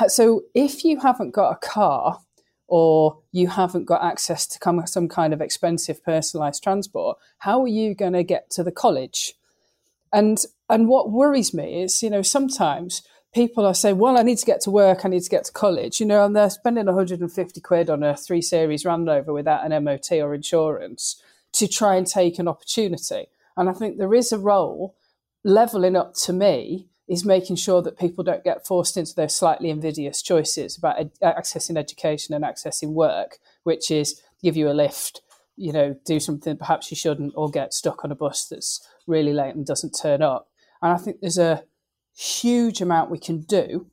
So 0.07 0.43
if 0.53 0.83
you 0.83 0.99
haven't 0.99 1.31
got 1.31 1.51
a 1.51 1.67
car 1.67 2.19
or 2.67 3.19
you 3.31 3.47
haven't 3.47 3.85
got 3.85 4.03
access 4.03 4.45
to 4.47 4.83
some 4.87 5.07
kind 5.07 5.33
of 5.33 5.41
expensive 5.41 6.03
personalized 6.03 6.63
transport, 6.63 7.17
how 7.39 7.61
are 7.61 7.67
you 7.67 7.95
going 7.95 8.13
to 8.13 8.23
get 8.23 8.49
to 8.51 8.63
the 8.63 8.71
college? 8.71 9.35
And 10.11 10.43
and 10.69 10.87
what 10.87 11.11
worries 11.11 11.53
me 11.53 11.83
is, 11.83 12.01
you 12.01 12.09
know, 12.09 12.23
sometimes 12.23 13.03
people 13.33 13.65
are 13.65 13.73
saying, 13.73 13.97
well, 13.97 14.17
I 14.17 14.23
need 14.23 14.39
to 14.39 14.45
get 14.45 14.61
to 14.61 14.71
work, 14.71 15.05
I 15.05 15.09
need 15.09 15.21
to 15.21 15.29
get 15.29 15.43
to 15.45 15.51
college, 15.51 15.99
you 15.99 16.05
know, 16.05 16.25
and 16.25 16.35
they're 16.35 16.49
spending 16.49 16.85
150 16.85 17.61
quid 17.61 17.89
on 17.89 18.01
a 18.01 18.15
three 18.17 18.41
series 18.41 18.83
Randover 18.83 19.33
without 19.33 19.69
an 19.69 19.83
MOT 19.83 20.11
or 20.13 20.33
insurance 20.33 21.21
to 21.55 21.67
try 21.67 21.95
and 21.95 22.05
take 22.05 22.39
an 22.39 22.47
opportunity. 22.47 23.27
And 23.57 23.69
I 23.69 23.73
think 23.73 23.97
there 23.97 24.13
is 24.13 24.31
a 24.31 24.39
role 24.39 24.95
leveling 25.43 25.95
up 25.95 26.13
to 26.15 26.33
me 26.33 26.87
is 27.07 27.23
making 27.23 27.55
sure 27.55 27.81
that 27.81 27.99
people 27.99 28.23
don't 28.23 28.43
get 28.43 28.65
forced 28.65 28.97
into 28.97 29.13
those 29.15 29.35
slightly 29.35 29.69
invidious 29.69 30.21
choices 30.21 30.77
about 30.77 30.99
ed- 30.99 31.11
uh, 31.21 31.33
accessing 31.33 31.77
education 31.77 32.33
and 32.33 32.43
accessing 32.43 32.93
work, 32.93 33.37
which 33.63 33.91
is 33.91 34.21
give 34.43 34.57
you 34.57 34.69
a 34.69 34.73
lift, 34.73 35.21
you 35.55 35.71
know, 35.71 35.95
do 36.03 36.19
something 36.19 36.57
perhaps 36.57 36.91
you 36.91 36.97
shouldn't, 36.97 37.33
or 37.35 37.49
get 37.49 37.73
stuck 37.73 38.03
on 38.03 38.11
a 38.11 38.15
bus 38.15 38.45
that's 38.45 38.85
really 39.07 39.33
late 39.33 39.55
and 39.55 39.65
doesn't 39.65 39.91
turn 39.91 40.21
up. 40.21 40.49
And 40.81 40.91
I 40.91 40.97
think 40.97 41.21
there's 41.21 41.37
a 41.37 41.63
huge 42.17 42.81
amount 42.81 43.11
we 43.11 43.19
can 43.19 43.41
do 43.41 43.87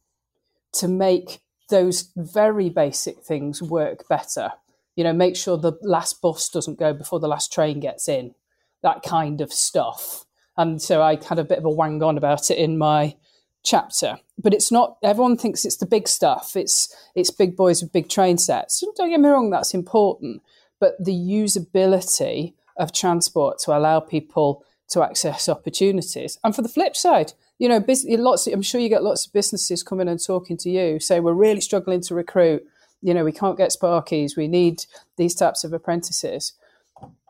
to 0.72 0.88
make 0.88 1.40
those 1.68 2.10
very 2.16 2.70
basic 2.70 3.20
things 3.20 3.62
work 3.62 4.08
better 4.08 4.52
you 4.96 5.04
know, 5.04 5.12
make 5.12 5.36
sure 5.36 5.56
the 5.56 5.78
last 5.82 6.20
bus 6.20 6.48
doesn't 6.48 6.78
go 6.78 6.92
before 6.92 7.20
the 7.20 7.28
last 7.28 7.52
train 7.52 7.80
gets 7.80 8.08
in, 8.08 8.34
that 8.82 9.02
kind 9.02 9.40
of 9.40 9.52
stuff. 9.52 10.24
And 10.56 10.82
so 10.82 11.02
I 11.02 11.18
had 11.28 11.38
a 11.38 11.44
bit 11.44 11.58
of 11.58 11.64
a 11.64 11.70
wang 11.70 12.02
on 12.02 12.18
about 12.18 12.50
it 12.50 12.58
in 12.58 12.76
my 12.76 13.16
chapter. 13.64 14.18
But 14.38 14.54
it's 14.54 14.72
not 14.72 14.98
everyone 15.02 15.36
thinks 15.36 15.64
it's 15.64 15.76
the 15.76 15.86
big 15.86 16.08
stuff. 16.08 16.56
It's 16.56 16.94
it's 17.14 17.30
big 17.30 17.56
boys 17.56 17.82
with 17.82 17.92
big 17.92 18.08
train 18.08 18.38
sets. 18.38 18.84
Don't 18.96 19.10
get 19.10 19.20
me 19.20 19.28
wrong, 19.28 19.50
that's 19.50 19.74
important. 19.74 20.42
But 20.80 21.02
the 21.02 21.12
usability 21.12 22.54
of 22.76 22.92
transport 22.92 23.58
to 23.60 23.76
allow 23.76 24.00
people 24.00 24.64
to 24.88 25.02
access 25.02 25.48
opportunities. 25.48 26.38
And 26.44 26.54
for 26.54 26.62
the 26.62 26.68
flip 26.68 26.96
side, 26.96 27.32
you 27.58 27.68
know, 27.68 27.84
lots. 27.86 28.46
Of, 28.46 28.52
I'm 28.52 28.62
sure 28.62 28.80
you 28.80 28.88
get 28.88 29.04
lots 29.04 29.26
of 29.26 29.32
businesses 29.32 29.82
coming 29.82 30.08
and 30.08 30.22
talking 30.22 30.56
to 30.58 30.70
you, 30.70 31.00
say 31.00 31.20
we're 31.20 31.32
really 31.32 31.60
struggling 31.60 32.00
to 32.02 32.14
recruit 32.14 32.64
you 33.02 33.12
know, 33.12 33.24
we 33.24 33.32
can't 33.32 33.58
get 33.58 33.70
Sparkies, 33.70 34.36
we 34.36 34.48
need 34.48 34.84
these 35.16 35.34
types 35.34 35.64
of 35.64 35.72
apprentices. 35.72 36.54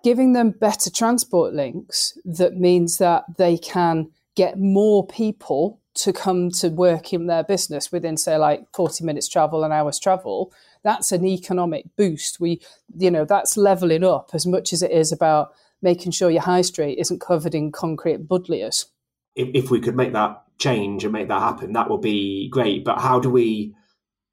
Giving 0.05 0.33
them 0.33 0.51
better 0.51 0.91
transport 0.91 1.55
links 1.55 2.19
that 2.25 2.57
means 2.57 2.99
that 2.99 3.25
they 3.39 3.57
can 3.57 4.11
get 4.35 4.59
more 4.59 5.07
people 5.07 5.81
to 5.95 6.13
come 6.13 6.51
to 6.51 6.69
work 6.69 7.13
in 7.13 7.27
their 7.27 7.45
business 7.45 7.93
within, 7.93 8.17
say, 8.17 8.37
like 8.37 8.67
40 8.75 9.05
minutes 9.05 9.29
travel, 9.29 9.65
an 9.65 9.73
hour's 9.73 9.99
travel, 9.99 10.53
that's 10.83 11.13
an 11.13 11.25
economic 11.25 11.85
boost. 11.97 12.41
We, 12.41 12.61
you 12.97 13.11
know, 13.11 13.25
that's 13.25 13.57
leveling 13.57 14.05
up 14.05 14.31
as 14.33 14.47
much 14.47 14.73
as 14.73 14.83
it 14.83 14.91
is 14.91 15.13
about 15.13 15.53
making 15.83 16.13
sure 16.13 16.31
your 16.31 16.43
high 16.43 16.63
street 16.63 16.99
isn't 16.99 17.21
covered 17.21 17.55
in 17.55 17.73
concrete 17.73 18.27
buddleias. 18.27 18.87
If, 19.35 19.49
if 19.55 19.71
we 19.71 19.81
could 19.81 19.97
make 19.97 20.13
that 20.13 20.43
change 20.59 21.05
and 21.05 21.13
make 21.13 21.29
that 21.29 21.41
happen, 21.41 21.73
that 21.73 21.91
would 21.91 22.01
be 22.01 22.49
great. 22.49 22.85
But 22.85 23.01
how 23.01 23.21
do 23.21 23.29
we 23.31 23.75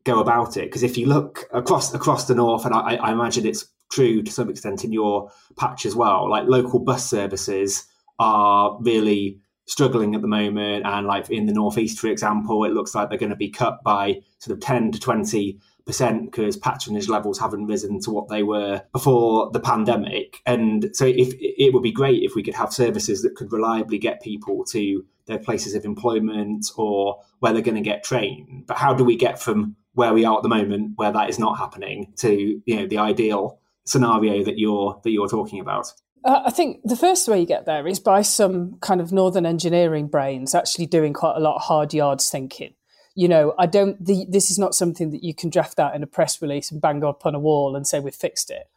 go 0.09 0.19
about 0.19 0.57
it. 0.57 0.65
Because 0.65 0.83
if 0.83 0.97
you 0.97 1.05
look 1.05 1.47
across 1.51 1.93
across 1.93 2.25
the 2.25 2.35
north, 2.35 2.65
and 2.65 2.73
I, 2.73 2.95
I, 2.95 3.11
imagine 3.11 3.45
it's 3.45 3.65
true 3.91 4.21
to 4.21 4.31
some 4.31 4.49
extent 4.49 4.83
in 4.83 4.91
your 4.91 5.31
patch 5.57 5.85
as 5.85 5.95
well, 5.95 6.29
like 6.29 6.47
local 6.47 6.79
bus 6.79 7.09
services 7.09 7.85
are 8.19 8.77
really 8.81 9.39
struggling 9.65 10.15
at 10.15 10.21
the 10.21 10.27
moment. 10.27 10.85
And 10.85 11.07
like 11.07 11.29
in 11.29 11.45
the 11.45 11.53
northeast, 11.53 11.99
for 11.99 12.07
example, 12.07 12.63
it 12.65 12.73
looks 12.73 12.95
like 12.95 13.09
they're 13.09 13.17
going 13.17 13.29
to 13.29 13.35
be 13.35 13.49
cut 13.49 13.83
by 13.83 14.21
sort 14.39 14.57
of 14.57 14.61
ten 14.61 14.91
to 14.91 14.99
twenty 14.99 15.59
percent 15.85 16.31
because 16.31 16.55
patronage 16.55 17.09
levels 17.09 17.39
haven't 17.39 17.65
risen 17.65 17.99
to 17.99 18.11
what 18.11 18.27
they 18.27 18.43
were 18.43 18.81
before 18.91 19.49
the 19.51 19.59
pandemic. 19.59 20.37
And 20.45 20.89
so, 20.93 21.05
if 21.05 21.33
it 21.39 21.73
would 21.73 21.83
be 21.83 21.91
great 21.91 22.23
if 22.23 22.35
we 22.35 22.43
could 22.43 22.55
have 22.55 22.73
services 22.73 23.21
that 23.21 23.35
could 23.35 23.51
reliably 23.51 23.97
get 23.97 24.21
people 24.21 24.63
to 24.65 25.03
their 25.25 25.39
places 25.39 25.75
of 25.75 25.85
employment 25.85 26.65
or 26.75 27.21
where 27.39 27.53
they're 27.53 27.61
going 27.61 27.75
to 27.75 27.81
get 27.81 28.03
trained. 28.03 28.65
But 28.67 28.77
how 28.77 28.93
do 28.93 29.03
we 29.03 29.15
get 29.15 29.39
from 29.39 29.75
where 29.93 30.13
we 30.13 30.25
are 30.25 30.37
at 30.37 30.43
the 30.43 30.49
moment, 30.49 30.93
where 30.95 31.11
that 31.11 31.29
is 31.29 31.39
not 31.39 31.57
happening, 31.57 32.13
to 32.17 32.61
you 32.65 32.75
know 32.75 32.87
the 32.87 32.97
ideal 32.97 33.59
scenario 33.85 34.43
that 34.43 34.57
you're 34.57 34.99
that 35.03 35.11
you're 35.11 35.29
talking 35.29 35.59
about? 35.59 35.91
Uh, 36.23 36.41
I 36.45 36.51
think 36.51 36.81
the 36.83 36.97
first 36.97 37.27
way 37.27 37.39
you 37.39 37.45
get 37.45 37.65
there 37.65 37.87
is 37.87 37.99
by 37.99 38.21
some 38.21 38.77
kind 38.81 38.99
of 38.99 39.11
northern 39.11 39.45
engineering 39.45 40.07
brains 40.07 40.53
actually 40.53 40.85
doing 40.85 41.13
quite 41.13 41.37
a 41.37 41.39
lot 41.39 41.55
of 41.55 41.61
hard 41.61 41.93
yards 41.93 42.29
thinking. 42.29 42.73
You 43.15 43.27
know, 43.27 43.53
I 43.57 43.65
don't. 43.65 44.03
The, 44.03 44.25
this 44.29 44.51
is 44.51 44.59
not 44.59 44.75
something 44.75 45.11
that 45.11 45.23
you 45.23 45.33
can 45.33 45.49
draft 45.49 45.79
out 45.79 45.95
in 45.95 46.03
a 46.03 46.07
press 46.07 46.41
release 46.41 46.71
and 46.71 46.81
bang 46.81 47.03
up 47.03 47.25
on 47.25 47.35
a 47.35 47.39
wall 47.39 47.75
and 47.75 47.87
say 47.87 47.99
we've 47.99 48.13
fixed 48.15 48.49
it. 48.51 48.69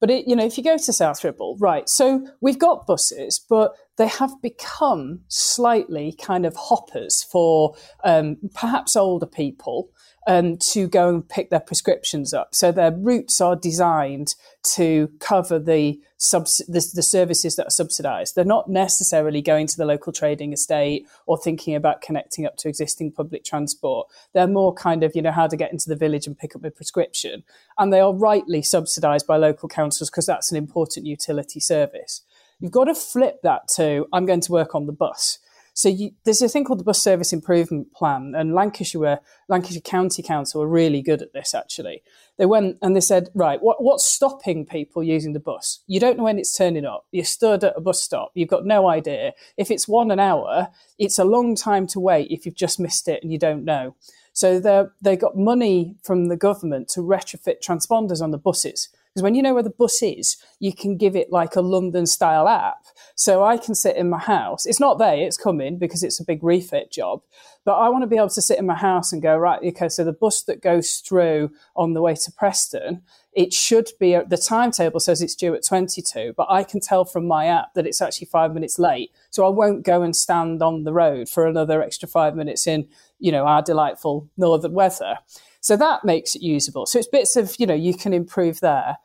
But 0.00 0.10
it, 0.10 0.28
you 0.28 0.36
know, 0.36 0.44
if 0.44 0.56
you 0.56 0.64
go 0.64 0.76
to 0.76 0.92
South 0.92 1.24
Ribble, 1.24 1.56
right? 1.58 1.88
So 1.88 2.26
we've 2.40 2.58
got 2.58 2.86
buses, 2.86 3.38
but 3.38 3.72
they 3.96 4.06
have 4.06 4.40
become 4.40 5.20
slightly 5.28 6.14
kind 6.20 6.46
of 6.46 6.54
hoppers 6.54 7.24
for 7.24 7.74
um, 8.04 8.36
perhaps 8.54 8.94
older 8.94 9.26
people 9.26 9.90
um, 10.28 10.58
to 10.58 10.86
go 10.86 11.08
and 11.08 11.26
pick 11.26 11.48
their 11.48 11.58
prescriptions 11.58 12.34
up. 12.34 12.54
So 12.54 12.70
their 12.70 12.92
routes 12.92 13.40
are 13.40 13.56
designed 13.56 14.34
to 14.74 15.10
cover 15.20 15.58
the, 15.58 15.98
subs- 16.18 16.62
the, 16.68 16.86
the 16.94 17.02
services 17.02 17.56
that 17.56 17.66
are 17.66 17.70
subsidised. 17.70 18.34
They're 18.34 18.44
not 18.44 18.68
necessarily 18.68 19.40
going 19.40 19.66
to 19.68 19.76
the 19.78 19.86
local 19.86 20.12
trading 20.12 20.52
estate 20.52 21.06
or 21.26 21.38
thinking 21.38 21.74
about 21.74 22.02
connecting 22.02 22.44
up 22.44 22.58
to 22.58 22.68
existing 22.68 23.12
public 23.12 23.42
transport. 23.42 24.06
They're 24.34 24.46
more 24.46 24.74
kind 24.74 25.02
of, 25.02 25.16
you 25.16 25.22
know, 25.22 25.32
how 25.32 25.46
to 25.46 25.56
get 25.56 25.72
into 25.72 25.88
the 25.88 25.96
village 25.96 26.26
and 26.26 26.38
pick 26.38 26.54
up 26.54 26.62
a 26.62 26.70
prescription. 26.70 27.42
And 27.78 27.90
they 27.90 28.00
are 28.00 28.12
rightly 28.12 28.60
subsidised 28.60 29.26
by 29.26 29.38
local 29.38 29.70
councils 29.70 30.10
because 30.10 30.26
that's 30.26 30.50
an 30.50 30.58
important 30.58 31.06
utility 31.06 31.58
service. 31.58 32.20
You've 32.60 32.72
got 32.72 32.84
to 32.84 32.94
flip 32.94 33.40
that 33.44 33.68
to, 33.76 34.06
I'm 34.12 34.26
going 34.26 34.42
to 34.42 34.52
work 34.52 34.74
on 34.74 34.84
the 34.84 34.92
bus. 34.92 35.38
So 35.78 35.88
you, 35.88 36.10
there's 36.24 36.42
a 36.42 36.48
thing 36.48 36.64
called 36.64 36.80
the 36.80 36.84
Bus 36.84 37.00
Service 37.00 37.32
Improvement 37.32 37.92
Plan, 37.92 38.34
and 38.36 38.52
Lancashire, 38.52 39.00
were, 39.00 39.20
Lancashire 39.48 39.80
County 39.80 40.24
Council 40.24 40.60
were 40.60 40.66
really 40.66 41.02
good 41.02 41.22
at 41.22 41.32
this. 41.32 41.54
Actually, 41.54 42.02
they 42.36 42.46
went 42.46 42.78
and 42.82 42.96
they 42.96 43.00
said, 43.00 43.28
right, 43.32 43.62
what, 43.62 43.80
what's 43.80 44.04
stopping 44.04 44.66
people 44.66 45.04
using 45.04 45.34
the 45.34 45.38
bus? 45.38 45.84
You 45.86 46.00
don't 46.00 46.16
know 46.18 46.24
when 46.24 46.36
it's 46.36 46.56
turning 46.56 46.84
up. 46.84 47.06
You're 47.12 47.24
stood 47.24 47.62
at 47.62 47.76
a 47.76 47.80
bus 47.80 48.02
stop. 48.02 48.32
You've 48.34 48.48
got 48.48 48.66
no 48.66 48.88
idea. 48.88 49.34
If 49.56 49.70
it's 49.70 49.86
one 49.86 50.10
an 50.10 50.18
hour, 50.18 50.66
it's 50.98 51.20
a 51.20 51.24
long 51.24 51.54
time 51.54 51.86
to 51.88 52.00
wait 52.00 52.28
if 52.32 52.44
you've 52.44 52.56
just 52.56 52.80
missed 52.80 53.06
it 53.06 53.22
and 53.22 53.30
you 53.30 53.38
don't 53.38 53.64
know. 53.64 53.94
So 54.32 54.58
they 54.58 54.82
they 55.00 55.16
got 55.16 55.36
money 55.36 55.94
from 56.02 56.26
the 56.26 56.36
government 56.36 56.88
to 56.88 57.02
retrofit 57.02 57.62
transponders 57.64 58.20
on 58.20 58.32
the 58.32 58.38
buses. 58.38 58.88
Because 59.18 59.24
when 59.24 59.34
you 59.34 59.42
know 59.42 59.54
where 59.54 59.64
the 59.64 59.70
bus 59.70 60.00
is, 60.00 60.36
you 60.60 60.72
can 60.72 60.96
give 60.96 61.16
it 61.16 61.32
like 61.32 61.56
a 61.56 61.60
London 61.60 62.06
style 62.06 62.46
app. 62.46 62.84
So 63.16 63.42
I 63.42 63.56
can 63.56 63.74
sit 63.74 63.96
in 63.96 64.08
my 64.08 64.20
house. 64.20 64.64
It's 64.64 64.78
not 64.78 64.98
there, 64.98 65.16
it's 65.16 65.36
coming 65.36 65.76
because 65.76 66.04
it's 66.04 66.20
a 66.20 66.24
big 66.24 66.44
refit 66.44 66.92
job. 66.92 67.22
But 67.64 67.78
I 67.78 67.88
want 67.88 68.02
to 68.02 68.06
be 68.06 68.16
able 68.16 68.28
to 68.28 68.40
sit 68.40 68.60
in 68.60 68.66
my 68.66 68.76
house 68.76 69.12
and 69.12 69.20
go, 69.20 69.36
right, 69.36 69.58
okay, 69.60 69.88
so 69.88 70.04
the 70.04 70.12
bus 70.12 70.42
that 70.42 70.62
goes 70.62 70.98
through 70.98 71.50
on 71.74 71.94
the 71.94 72.00
way 72.00 72.14
to 72.14 72.30
Preston, 72.30 73.02
it 73.32 73.52
should 73.52 73.90
be, 73.98 74.14
uh, 74.14 74.22
the 74.22 74.36
timetable 74.36 75.00
says 75.00 75.20
it's 75.20 75.34
due 75.34 75.52
at 75.52 75.66
22, 75.66 76.34
but 76.36 76.46
I 76.48 76.62
can 76.62 76.78
tell 76.78 77.04
from 77.04 77.26
my 77.26 77.46
app 77.46 77.74
that 77.74 77.88
it's 77.88 78.00
actually 78.00 78.28
five 78.28 78.54
minutes 78.54 78.78
late. 78.78 79.10
So 79.30 79.44
I 79.44 79.48
won't 79.48 79.84
go 79.84 80.02
and 80.02 80.14
stand 80.14 80.62
on 80.62 80.84
the 80.84 80.92
road 80.92 81.28
for 81.28 81.44
another 81.44 81.82
extra 81.82 82.08
five 82.08 82.36
minutes 82.36 82.68
in, 82.68 82.86
you 83.18 83.32
know, 83.32 83.46
our 83.46 83.62
delightful 83.62 84.28
northern 84.36 84.74
weather. 84.74 85.18
So 85.60 85.76
that 85.76 86.04
makes 86.04 86.34
it 86.34 86.42
usable. 86.42 86.86
So 86.86 86.98
it's 86.98 87.08
bits 87.08 87.36
of, 87.36 87.56
you 87.58 87.66
know, 87.66 87.74
you 87.74 87.94
can 87.94 88.12
improve 88.12 88.60
there. 88.60 88.98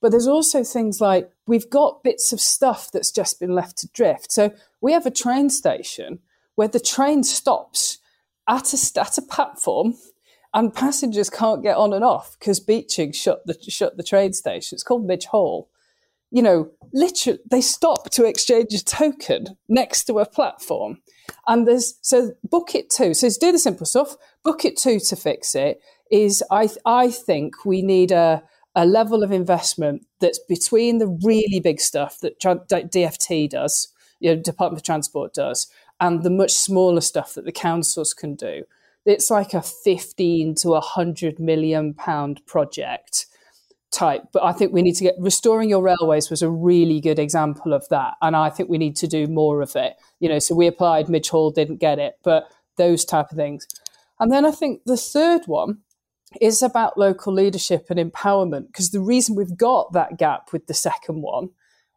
But 0.00 0.10
there's 0.10 0.26
also 0.26 0.62
things 0.62 1.00
like 1.00 1.30
we've 1.46 1.68
got 1.68 2.04
bits 2.04 2.32
of 2.32 2.40
stuff 2.40 2.90
that's 2.92 3.10
just 3.10 3.40
been 3.40 3.54
left 3.54 3.78
to 3.78 3.88
drift. 3.88 4.30
So 4.30 4.52
we 4.80 4.92
have 4.92 5.06
a 5.06 5.10
train 5.10 5.50
station 5.50 6.20
where 6.54 6.68
the 6.68 6.80
train 6.80 7.24
stops 7.24 7.98
at 8.48 8.72
a, 8.72 9.00
at 9.00 9.18
a 9.18 9.22
platform 9.22 9.94
and 10.54 10.74
passengers 10.74 11.28
can't 11.28 11.62
get 11.62 11.76
on 11.76 11.92
and 11.92 12.04
off 12.04 12.36
because 12.38 12.60
Beeching 12.60 13.12
shut 13.12 13.44
the, 13.46 13.58
shut 13.68 13.96
the 13.96 14.02
train 14.02 14.32
station. 14.32 14.76
It's 14.76 14.82
called 14.82 15.06
Midge 15.06 15.26
Hall. 15.26 15.68
You 16.30 16.42
know, 16.42 16.70
literally, 16.92 17.38
they 17.50 17.60
stop 17.60 18.10
to 18.10 18.24
exchange 18.24 18.72
a 18.74 18.84
token 18.84 19.56
next 19.68 20.04
to 20.04 20.18
a 20.18 20.26
platform. 20.26 20.98
And 21.46 21.66
there's, 21.66 21.98
so 22.02 22.32
book 22.42 22.74
it 22.74 22.90
two. 22.90 23.14
So 23.14 23.28
do 23.40 23.52
the 23.52 23.58
simple 23.58 23.86
stuff. 23.86 24.16
book 24.44 24.64
it 24.64 24.76
two 24.76 24.98
to 25.00 25.16
fix 25.16 25.54
it 25.54 25.80
is 26.10 26.42
I, 26.50 26.68
I 26.84 27.10
think 27.10 27.64
we 27.64 27.82
need 27.82 28.12
a, 28.12 28.42
a 28.74 28.86
level 28.86 29.22
of 29.22 29.32
investment 29.32 30.06
that's 30.20 30.38
between 30.38 30.98
the 30.98 31.08
really 31.24 31.60
big 31.60 31.80
stuff 31.80 32.20
that 32.20 32.38
DFT 32.40 33.50
does, 33.50 33.88
you 34.20 34.34
know, 34.34 34.40
Department 34.40 34.80
of 34.80 34.84
Transport 34.84 35.34
does, 35.34 35.66
and 36.00 36.22
the 36.22 36.30
much 36.30 36.52
smaller 36.52 37.00
stuff 37.00 37.34
that 37.34 37.44
the 37.44 37.52
councils 37.52 38.12
can 38.12 38.34
do. 38.34 38.64
It's 39.04 39.30
like 39.30 39.54
a 39.54 39.62
15 39.62 40.56
to 40.56 40.68
100 40.68 41.38
million 41.38 41.94
pound 41.94 42.44
project 42.46 43.26
type. 43.92 44.22
But 44.32 44.44
I 44.44 44.52
think 44.52 44.72
we 44.72 44.82
need 44.82 44.96
to 44.96 45.04
get 45.04 45.14
restoring 45.18 45.70
your 45.70 45.82
railways 45.82 46.28
was 46.28 46.42
a 46.42 46.50
really 46.50 47.00
good 47.00 47.18
example 47.18 47.72
of 47.72 47.88
that. 47.88 48.14
And 48.20 48.36
I 48.36 48.50
think 48.50 48.68
we 48.68 48.78
need 48.78 48.96
to 48.96 49.06
do 49.06 49.26
more 49.26 49.62
of 49.62 49.76
it. 49.76 49.94
You 50.20 50.28
know, 50.28 50.38
so 50.38 50.54
we 50.54 50.66
applied, 50.66 51.08
Midge 51.08 51.28
Hall 51.28 51.50
didn't 51.50 51.76
get 51.76 51.98
it, 51.98 52.18
but 52.22 52.48
those 52.76 53.04
type 53.04 53.30
of 53.30 53.36
things. 53.36 53.66
And 54.18 54.32
then 54.32 54.44
I 54.44 54.50
think 54.50 54.82
the 54.86 54.96
third 54.96 55.42
one 55.46 55.78
is 56.40 56.62
about 56.62 56.98
local 56.98 57.32
leadership 57.32 57.86
and 57.90 57.98
empowerment. 57.98 58.68
Because 58.68 58.90
the 58.90 59.00
reason 59.00 59.36
we've 59.36 59.56
got 59.56 59.92
that 59.92 60.18
gap 60.18 60.52
with 60.52 60.66
the 60.66 60.74
second 60.74 61.22
one 61.22 61.50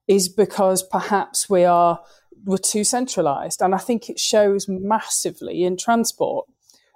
is 0.08 0.28
because 0.28 0.82
perhaps 0.84 1.50
we 1.50 1.64
are 1.64 2.02
we're 2.46 2.58
too 2.58 2.84
centralized. 2.84 3.62
And 3.62 3.76
I 3.76 3.78
think 3.78 4.10
it 4.10 4.20
shows 4.20 4.68
massively 4.68 5.64
in 5.64 5.78
transport. 5.78 6.48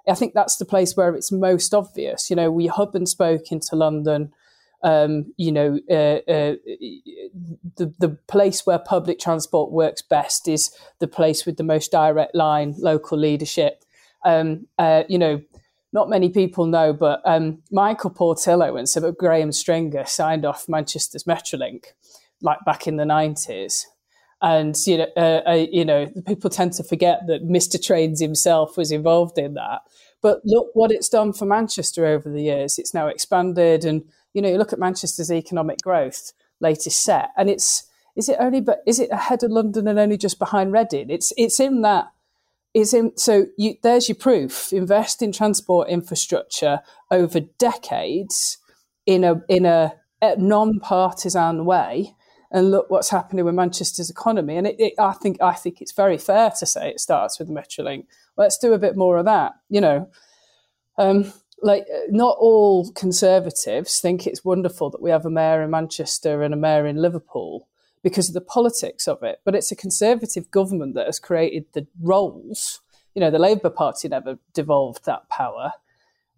I 0.06 0.14
think 0.14 0.34
that's 0.34 0.56
the 0.56 0.64
place 0.64 0.96
where 0.96 1.14
it's 1.14 1.32
most 1.32 1.72
obvious. 1.72 2.28
You 2.28 2.36
know, 2.36 2.50
we 2.50 2.66
hub 2.66 2.94
and 2.94 3.08
spoke 3.08 3.50
into 3.50 3.76
London. 3.76 4.32
Um, 4.82 5.32
you 5.38 5.50
know, 5.50 5.78
uh, 5.88 6.20
uh, 6.30 6.56
the 7.76 7.94
the 7.98 8.18
place 8.28 8.66
where 8.66 8.78
public 8.78 9.18
transport 9.18 9.72
works 9.72 10.02
best 10.02 10.46
is 10.46 10.70
the 10.98 11.06
place 11.06 11.46
with 11.46 11.56
the 11.56 11.62
most 11.62 11.90
direct 11.90 12.34
line, 12.34 12.74
local 12.76 13.16
leadership. 13.16 13.82
Um, 14.26 14.66
uh, 14.78 15.04
you 15.08 15.18
know, 15.18 15.40
not 15.94 16.10
many 16.10 16.28
people 16.28 16.66
know, 16.66 16.92
but 16.92 17.22
um, 17.24 17.62
Michael 17.70 18.10
Portillo 18.10 18.76
and 18.76 18.88
Sir 18.88 19.12
Graham 19.12 19.52
Stringer 19.52 20.04
signed 20.04 20.44
off 20.44 20.68
Manchester's 20.68 21.22
Metrolink 21.22 21.86
like 22.42 22.58
back 22.66 22.86
in 22.88 22.96
the 22.96 23.06
nineties. 23.06 23.86
And 24.42 24.76
you 24.86 24.98
know, 24.98 25.06
uh, 25.16 25.42
uh, 25.46 25.66
you 25.70 25.84
know, 25.84 26.06
people 26.26 26.50
tend 26.50 26.72
to 26.74 26.84
forget 26.84 27.20
that 27.28 27.48
Mr. 27.48 27.82
Trains 27.82 28.20
himself 28.20 28.76
was 28.76 28.90
involved 28.90 29.38
in 29.38 29.54
that. 29.54 29.82
But 30.20 30.40
look 30.44 30.68
what 30.74 30.90
it's 30.90 31.08
done 31.08 31.32
for 31.32 31.46
Manchester 31.46 32.04
over 32.06 32.28
the 32.28 32.42
years. 32.42 32.76
It's 32.76 32.92
now 32.92 33.06
expanded, 33.06 33.84
and 33.84 34.02
you 34.34 34.42
know, 34.42 34.48
you 34.48 34.58
look 34.58 34.72
at 34.72 34.80
Manchester's 34.80 35.30
economic 35.30 35.80
growth, 35.80 36.32
latest 36.60 37.04
set, 37.04 37.30
and 37.36 37.48
it's 37.48 37.84
is 38.16 38.28
it 38.28 38.36
only 38.40 38.60
but 38.60 38.82
is 38.84 38.98
it 38.98 39.10
ahead 39.10 39.44
of 39.44 39.52
London 39.52 39.86
and 39.86 39.98
only 39.98 40.16
just 40.16 40.40
behind 40.40 40.72
Reading? 40.72 41.08
It's 41.08 41.32
it's 41.36 41.60
in 41.60 41.82
that 41.82 42.10
is 42.74 42.92
in, 42.92 43.16
so 43.16 43.46
you, 43.56 43.74
there's 43.82 44.08
your 44.08 44.16
proof. 44.16 44.72
Invest 44.72 45.22
in 45.22 45.32
transport 45.32 45.88
infrastructure 45.88 46.80
over 47.10 47.40
decades 47.40 48.58
in 49.06 49.22
a 49.22 49.40
in 49.48 49.64
a, 49.64 49.94
a 50.20 50.36
non-partisan 50.36 51.64
way, 51.64 52.14
and 52.50 52.70
look 52.70 52.90
what's 52.90 53.10
happening 53.10 53.44
with 53.44 53.54
Manchester's 53.54 54.10
economy. 54.10 54.56
And 54.56 54.66
it, 54.66 54.76
it, 54.78 54.94
I 54.98 55.12
think 55.12 55.40
I 55.40 55.52
think 55.52 55.80
it's 55.80 55.92
very 55.92 56.18
fair 56.18 56.50
to 56.58 56.66
say 56.66 56.90
it 56.90 57.00
starts 57.00 57.38
with 57.38 57.48
Metrolink. 57.48 58.06
Let's 58.36 58.58
do 58.58 58.72
a 58.72 58.78
bit 58.78 58.96
more 58.96 59.18
of 59.18 59.24
that. 59.26 59.52
You 59.68 59.80
know, 59.80 60.10
um, 60.98 61.32
like 61.62 61.86
not 62.08 62.36
all 62.40 62.90
conservatives 62.92 64.00
think 64.00 64.26
it's 64.26 64.44
wonderful 64.44 64.90
that 64.90 65.02
we 65.02 65.10
have 65.10 65.24
a 65.24 65.30
mayor 65.30 65.62
in 65.62 65.70
Manchester 65.70 66.42
and 66.42 66.52
a 66.52 66.56
mayor 66.56 66.86
in 66.86 66.96
Liverpool 66.96 67.68
because 68.04 68.28
of 68.28 68.34
the 68.34 68.40
politics 68.40 69.08
of 69.08 69.22
it. 69.24 69.40
But 69.44 69.56
it's 69.56 69.72
a 69.72 69.76
conservative 69.76 70.50
government 70.52 70.94
that 70.94 71.06
has 71.06 71.18
created 71.18 71.64
the 71.72 71.88
roles. 72.00 72.82
You 73.14 73.20
know, 73.20 73.30
the 73.30 73.38
Labour 73.38 73.70
Party 73.70 74.06
never 74.08 74.38
devolved 74.52 75.06
that 75.06 75.28
power. 75.28 75.72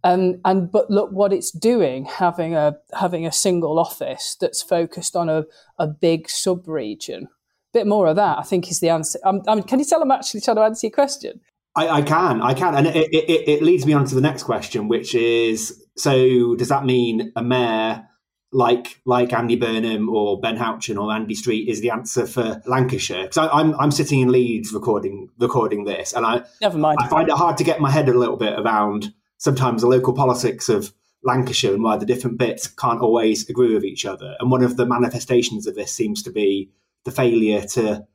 Um, 0.05 0.41
and 0.45 0.71
but 0.71 0.89
look 0.89 1.11
what 1.11 1.33
it's 1.33 1.51
doing, 1.51 2.05
having 2.05 2.55
a 2.55 2.77
having 2.93 3.27
a 3.27 3.33
single 3.33 3.79
office 3.79 4.37
that's 4.41 4.63
focused 4.63 5.17
on 5.17 5.29
a, 5.29 5.45
a 5.79 5.89
big 5.89 6.31
sub 6.31 6.69
region. 6.69 7.29
Bit 7.73 7.89
more 7.89 8.07
of 8.07 8.17
that, 8.17 8.39
I 8.39 8.43
think, 8.43 8.71
is 8.71 8.79
the 8.79 8.89
answer. 8.89 9.19
Um, 9.25 9.43
I 9.49 9.57
mean, 9.57 9.65
can 9.65 9.81
you 9.81 9.85
tell 9.85 10.01
I'm 10.01 10.11
actually 10.13 10.43
trying 10.43 10.57
to 10.57 10.63
answer 10.63 10.87
your 10.87 10.93
question? 10.93 11.41
I, 11.75 11.89
I 11.89 12.03
can, 12.03 12.41
I 12.41 12.55
can, 12.55 12.75
and 12.75 12.87
it, 12.87 13.13
it, 13.13 13.49
it 13.49 13.63
leads 13.63 13.85
me 13.85 13.93
on 13.93 14.07
to 14.07 14.15
the 14.15 14.21
next 14.21 14.45
question, 14.45 14.87
which 14.87 15.15
is: 15.15 15.85
so 15.97 16.55
does 16.55 16.69
that 16.69 16.85
mean 16.85 17.33
a 17.35 17.43
mayor 17.43 18.07
like 18.53 19.01
like 19.05 19.33
Andy 19.33 19.57
Burnham 19.57 20.09
or 20.09 20.41
Ben 20.41 20.57
Houchen 20.57 21.01
or 21.01 21.13
Andy 21.13 21.35
Street 21.35 21.69
is 21.69 21.81
the 21.81 21.91
answer 21.91 22.27
for 22.27 22.63
Lancashire. 22.67 23.23
Because 23.23 23.49
I'm 23.53 23.75
I'm 23.79 23.91
sitting 23.91 24.21
in 24.21 24.31
Leeds 24.31 24.73
recording 24.73 25.29
recording 25.39 25.85
this, 25.85 26.13
and 26.13 26.25
I 26.25 26.43
never 26.61 26.79
mind. 26.79 26.99
I 27.01 27.09
find 27.09 27.29
it 27.29 27.35
hard 27.35 27.57
to 27.59 27.65
get 27.65 27.81
my 27.81 27.91
head 27.91 28.09
a 28.09 28.19
little 28.19 28.37
bit 28.37 28.59
around 28.59 29.13
sometimes 29.39 29.83
the 29.83 29.89
local 29.89 30.15
politics 30.15 30.69
of 30.69 30.93
Lancashire 31.23 31.75
and 31.75 31.83
why 31.83 31.97
the 31.97 32.07
different 32.07 32.39
bits 32.39 32.67
can't 32.67 33.01
always 33.01 33.49
agree 33.51 33.75
with 33.75 33.85
each 33.85 34.07
other. 34.07 34.37
And 34.39 34.51
one 34.51 34.63
of 34.63 34.77
the 34.77 34.87
manifestations 34.87 35.67
of 35.67 35.75
this 35.75 35.93
seems 35.93 36.23
to 36.23 36.31
be 36.31 36.71
the 37.05 37.11
failure 37.11 37.63
to 37.63 38.07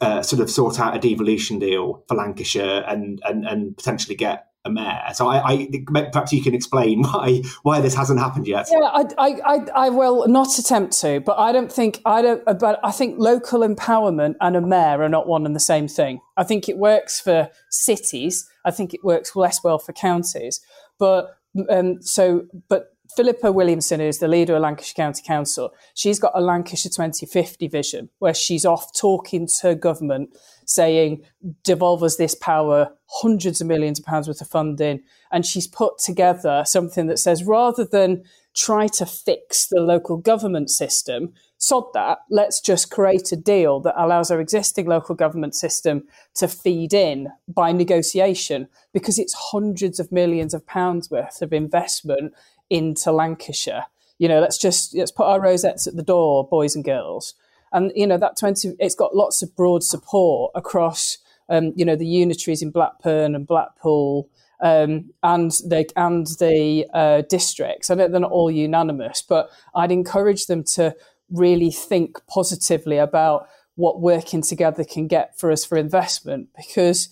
uh, 0.00 0.22
sort 0.22 0.40
of 0.40 0.50
sort 0.50 0.80
out 0.80 0.96
a 0.96 0.98
devolution 0.98 1.58
deal 1.58 2.04
for 2.08 2.14
Lancashire 2.14 2.84
and 2.86 3.20
and 3.24 3.46
and 3.46 3.76
potentially 3.76 4.14
get 4.14 4.49
a 4.64 4.70
mayor. 4.70 5.00
So 5.14 5.28
I, 5.28 5.52
I, 5.52 5.68
perhaps 6.12 6.32
you 6.32 6.42
can 6.42 6.54
explain 6.54 7.02
why 7.04 7.42
why 7.62 7.80
this 7.80 7.94
hasn't 7.94 8.20
happened 8.20 8.46
yet. 8.46 8.68
Yeah, 8.70 8.78
I, 8.78 9.04
I, 9.18 9.66
I, 9.74 9.88
will 9.88 10.28
not 10.28 10.58
attempt 10.58 10.98
to, 11.00 11.20
but 11.20 11.38
I 11.38 11.52
don't 11.52 11.72
think 11.72 12.00
I 12.04 12.22
don't. 12.22 12.44
But 12.44 12.78
I 12.82 12.90
think 12.90 13.18
local 13.18 13.60
empowerment 13.60 14.34
and 14.40 14.56
a 14.56 14.60
mayor 14.60 15.02
are 15.02 15.08
not 15.08 15.26
one 15.26 15.46
and 15.46 15.56
the 15.56 15.60
same 15.60 15.88
thing. 15.88 16.20
I 16.36 16.44
think 16.44 16.68
it 16.68 16.76
works 16.76 17.20
for 17.20 17.48
cities. 17.70 18.48
I 18.64 18.70
think 18.70 18.92
it 18.92 19.02
works 19.02 19.34
less 19.34 19.64
well 19.64 19.78
for 19.78 19.92
counties. 19.92 20.60
But 20.98 21.36
um, 21.68 22.02
so, 22.02 22.46
but 22.68 22.94
Philippa 23.16 23.52
Williamson, 23.52 24.00
who's 24.00 24.18
the 24.18 24.28
leader 24.28 24.54
of 24.54 24.62
Lancashire 24.62 24.94
County 24.94 25.22
Council, 25.24 25.72
she's 25.94 26.18
got 26.18 26.32
a 26.34 26.40
Lancashire 26.40 26.90
2050 26.90 27.68
vision 27.68 28.08
where 28.18 28.34
she's 28.34 28.64
off 28.64 28.92
talking 28.94 29.48
to 29.60 29.74
government, 29.74 30.36
saying, 30.66 31.24
devolve 31.64 32.02
us 32.02 32.16
this 32.16 32.34
power, 32.34 32.90
hundreds 33.06 33.60
of 33.60 33.66
millions 33.66 33.98
of 33.98 34.04
pounds 34.04 34.28
worth 34.28 34.40
of 34.40 34.48
funding. 34.48 35.02
And 35.32 35.44
she's 35.44 35.66
put 35.66 35.98
together 35.98 36.62
something 36.66 37.06
that 37.06 37.18
says 37.18 37.44
rather 37.44 37.84
than 37.84 38.24
try 38.54 38.86
to 38.88 39.06
fix 39.06 39.66
the 39.66 39.80
local 39.80 40.16
government 40.16 40.70
system, 40.70 41.32
sod 41.58 41.84
that, 41.94 42.18
let's 42.30 42.60
just 42.60 42.90
create 42.90 43.32
a 43.32 43.36
deal 43.36 43.80
that 43.80 44.02
allows 44.02 44.30
our 44.30 44.40
existing 44.40 44.86
local 44.86 45.14
government 45.14 45.54
system 45.54 46.04
to 46.34 46.48
feed 46.48 46.92
in 46.92 47.28
by 47.46 47.70
negotiation 47.70 48.66
because 48.92 49.18
it's 49.18 49.34
hundreds 49.34 50.00
of 50.00 50.10
millions 50.10 50.54
of 50.54 50.66
pounds 50.66 51.10
worth 51.10 51.42
of 51.42 51.52
investment 51.52 52.32
into 52.70 53.12
Lancashire. 53.12 53.86
You 54.18 54.28
know, 54.28 54.40
let's 54.40 54.58
just 54.58 54.94
let's 54.96 55.10
put 55.10 55.26
our 55.26 55.40
rosettes 55.40 55.86
at 55.86 55.96
the 55.96 56.02
door, 56.02 56.46
boys 56.48 56.74
and 56.74 56.84
girls. 56.84 57.34
And 57.72 57.92
you 57.94 58.06
know 58.06 58.18
that 58.18 58.38
twenty, 58.38 58.74
it's 58.78 58.94
got 58.94 59.14
lots 59.14 59.42
of 59.42 59.54
broad 59.56 59.82
support 59.82 60.52
across. 60.54 61.18
Um, 61.48 61.72
you 61.76 61.84
know 61.84 61.96
the 61.96 62.06
unitaries 62.06 62.62
in 62.62 62.70
Blackburn 62.70 63.34
and 63.34 63.46
Blackpool, 63.46 64.28
um, 64.60 65.10
and 65.22 65.50
the 65.50 65.90
and 65.96 66.26
the 66.38 66.86
uh, 66.92 67.22
districts. 67.28 67.90
I 67.90 67.94
know 67.94 68.08
they're 68.08 68.20
not 68.20 68.30
all 68.30 68.50
unanimous, 68.50 69.22
but 69.22 69.50
I'd 69.74 69.92
encourage 69.92 70.46
them 70.46 70.64
to 70.74 70.94
really 71.30 71.70
think 71.70 72.18
positively 72.26 72.98
about 72.98 73.48
what 73.76 74.00
working 74.00 74.42
together 74.42 74.84
can 74.84 75.06
get 75.06 75.38
for 75.38 75.50
us 75.50 75.64
for 75.64 75.78
investment. 75.78 76.48
Because 76.56 77.08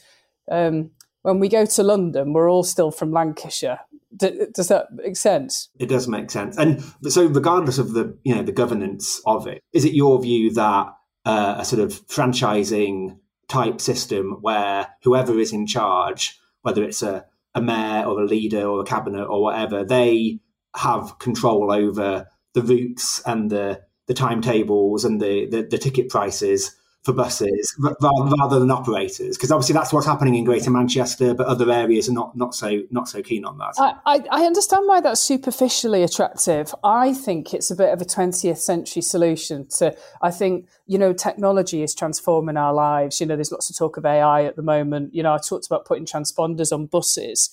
um, 0.50 0.90
when 1.22 1.38
we 1.40 1.48
go 1.48 1.64
to 1.64 1.82
London, 1.82 2.32
we're 2.32 2.50
all 2.50 2.64
still 2.64 2.90
from 2.90 3.12
Lancashire, 3.12 3.80
D- 4.16 4.46
does 4.54 4.68
that 4.68 4.86
make 4.92 5.16
sense? 5.16 5.68
It 5.78 5.88
does 5.88 6.08
make 6.08 6.30
sense. 6.30 6.56
And 6.56 6.82
so, 7.08 7.26
regardless 7.26 7.78
of 7.78 7.92
the 7.92 8.16
you 8.24 8.34
know 8.34 8.42
the 8.42 8.52
governance 8.52 9.20
of 9.26 9.46
it, 9.46 9.62
is 9.72 9.84
it 9.84 9.92
your 9.92 10.20
view 10.20 10.52
that 10.54 10.88
uh, 11.24 11.56
a 11.58 11.64
sort 11.64 11.82
of 11.82 12.06
franchising 12.06 13.18
type 13.48 13.80
system 13.80 14.38
where 14.40 14.88
whoever 15.02 15.38
is 15.38 15.52
in 15.52 15.66
charge, 15.66 16.38
whether 16.62 16.82
it's 16.82 17.02
a, 17.02 17.24
a 17.54 17.60
mayor 17.60 18.04
or 18.04 18.20
a 18.20 18.26
leader 18.26 18.62
or 18.62 18.80
a 18.80 18.84
cabinet 18.84 19.24
or 19.24 19.42
whatever, 19.42 19.84
they 19.84 20.40
have 20.76 21.18
control 21.18 21.72
over 21.72 22.26
the 22.54 22.62
routes 22.62 23.22
and 23.26 23.50
the 23.50 23.82
the 24.06 24.14
timetables 24.14 25.04
and 25.04 25.20
the, 25.20 25.46
the, 25.50 25.62
the 25.62 25.78
ticket 25.78 26.08
prices 26.08 26.74
for 27.08 27.14
buses 27.14 27.74
rather, 27.78 28.58
than 28.58 28.70
operators 28.70 29.38
because 29.38 29.50
obviously 29.50 29.72
that's 29.72 29.94
what's 29.94 30.06
happening 30.06 30.34
in 30.34 30.44
Greater 30.44 30.70
Manchester, 30.70 31.32
but 31.32 31.46
other 31.46 31.70
areas 31.70 32.06
are 32.06 32.12
not 32.12 32.36
not 32.36 32.54
so 32.54 32.82
not 32.90 33.08
so 33.08 33.22
keen 33.22 33.46
on 33.46 33.56
that. 33.56 33.74
I, 34.04 34.22
I, 34.30 34.44
understand 34.44 34.86
why 34.86 35.00
that's 35.00 35.22
superficially 35.22 36.02
attractive. 36.02 36.74
I 36.84 37.14
think 37.14 37.54
it's 37.54 37.70
a 37.70 37.76
bit 37.76 37.94
of 37.94 38.02
a 38.02 38.04
20th 38.04 38.58
century 38.58 39.00
solution 39.00 39.66
to. 39.78 39.96
I 40.20 40.30
think 40.30 40.68
you 40.86 40.98
know 40.98 41.14
technology 41.14 41.82
is 41.82 41.94
transforming 41.94 42.58
our 42.58 42.74
lives. 42.74 43.20
You 43.20 43.26
know, 43.26 43.36
there's 43.36 43.52
lots 43.52 43.70
of 43.70 43.76
talk 43.76 43.96
of 43.96 44.04
AI 44.04 44.44
at 44.44 44.56
the 44.56 44.62
moment. 44.62 45.14
You 45.14 45.22
know, 45.22 45.32
I 45.32 45.38
talked 45.38 45.66
about 45.66 45.86
putting 45.86 46.04
transponders 46.04 46.72
on 46.72 46.86
buses. 46.86 47.48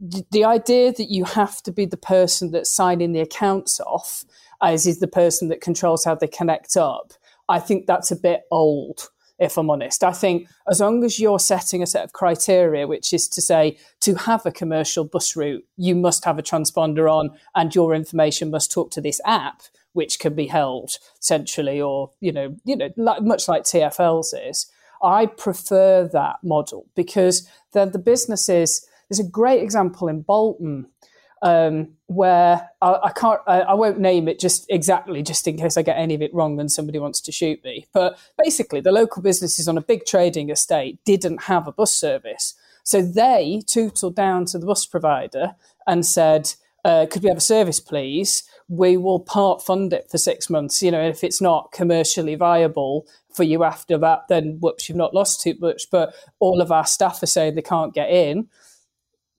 The 0.00 0.44
idea 0.44 0.92
that 0.92 1.10
you 1.10 1.24
have 1.24 1.62
to 1.62 1.70
be 1.70 1.86
the 1.86 1.96
person 1.96 2.50
that's 2.50 2.70
signing 2.70 3.12
the 3.12 3.20
accounts 3.20 3.78
off, 3.80 4.24
as 4.60 4.84
is 4.84 4.98
the 4.98 5.06
person 5.06 5.48
that 5.48 5.60
controls 5.60 6.04
how 6.04 6.16
they 6.16 6.26
connect 6.26 6.76
up 6.76 7.12
I 7.48 7.60
think 7.60 7.86
that's 7.86 8.10
a 8.10 8.16
bit 8.16 8.42
old, 8.50 9.10
if 9.38 9.56
I'm 9.56 9.70
honest. 9.70 10.02
I 10.02 10.12
think 10.12 10.48
as 10.68 10.80
long 10.80 11.04
as 11.04 11.20
you're 11.20 11.38
setting 11.38 11.82
a 11.82 11.86
set 11.86 12.04
of 12.04 12.12
criteria, 12.12 12.86
which 12.86 13.12
is 13.12 13.28
to 13.28 13.40
say, 13.40 13.78
to 14.00 14.14
have 14.14 14.44
a 14.46 14.52
commercial 14.52 15.04
bus 15.04 15.36
route, 15.36 15.64
you 15.76 15.94
must 15.94 16.24
have 16.24 16.38
a 16.38 16.42
transponder 16.42 17.10
on 17.10 17.30
and 17.54 17.74
your 17.74 17.94
information 17.94 18.50
must 18.50 18.72
talk 18.72 18.90
to 18.92 19.00
this 19.00 19.20
app, 19.24 19.62
which 19.92 20.18
can 20.18 20.34
be 20.34 20.46
held 20.46 20.98
centrally 21.20 21.80
or, 21.80 22.10
you 22.20 22.32
know, 22.32 22.56
you 22.64 22.76
know, 22.76 22.90
like, 22.96 23.22
much 23.22 23.48
like 23.48 23.62
TFL's 23.62 24.32
is. 24.32 24.70
I 25.02 25.26
prefer 25.26 26.08
that 26.12 26.36
model 26.42 26.86
because 26.94 27.48
then 27.72 27.92
the 27.92 27.98
businesses, 27.98 28.86
there's 29.08 29.20
a 29.20 29.30
great 29.30 29.62
example 29.62 30.08
in 30.08 30.22
Bolton 30.22 30.86
um, 31.42 31.88
where 32.06 32.70
I, 32.80 32.98
I 33.04 33.12
can't, 33.12 33.40
I, 33.46 33.60
I, 33.60 33.74
won't 33.74 33.98
name 33.98 34.26
it 34.26 34.40
just 34.40 34.66
exactly, 34.70 35.22
just 35.22 35.46
in 35.46 35.56
case 35.56 35.76
I 35.76 35.82
get 35.82 35.98
any 35.98 36.14
of 36.14 36.22
it 36.22 36.32
wrong 36.32 36.58
and 36.58 36.70
somebody 36.72 36.98
wants 36.98 37.20
to 37.22 37.32
shoot 37.32 37.62
me. 37.62 37.86
But 37.92 38.18
basically, 38.42 38.80
the 38.80 38.92
local 38.92 39.22
businesses 39.22 39.68
on 39.68 39.76
a 39.76 39.82
big 39.82 40.06
trading 40.06 40.50
estate 40.50 40.98
didn't 41.04 41.42
have 41.44 41.66
a 41.66 41.72
bus 41.72 41.94
service. 41.94 42.54
So 42.84 43.02
they 43.02 43.62
tootled 43.66 44.14
down 44.14 44.46
to 44.46 44.58
the 44.58 44.66
bus 44.66 44.86
provider 44.86 45.56
and 45.86 46.06
said, 46.06 46.54
uh, 46.84 47.06
could 47.10 47.22
we 47.22 47.28
have 47.28 47.38
a 47.38 47.40
service, 47.40 47.80
please? 47.80 48.44
We 48.68 48.96
will 48.96 49.20
part 49.20 49.60
fund 49.60 49.92
it 49.92 50.08
for 50.08 50.18
six 50.18 50.48
months. 50.48 50.82
You 50.82 50.92
know, 50.92 51.02
if 51.02 51.24
it's 51.24 51.40
not 51.40 51.72
commercially 51.72 52.36
viable 52.36 53.06
for 53.34 53.42
you 53.42 53.64
after 53.64 53.98
that, 53.98 54.28
then 54.28 54.58
whoops, 54.60 54.88
you've 54.88 54.96
not 54.96 55.12
lost 55.12 55.40
too 55.40 55.56
much. 55.58 55.90
But 55.90 56.14
all 56.38 56.60
of 56.60 56.70
our 56.70 56.86
staff 56.86 57.22
are 57.22 57.26
saying 57.26 57.56
they 57.56 57.62
can't 57.62 57.92
get 57.92 58.08
in 58.08 58.48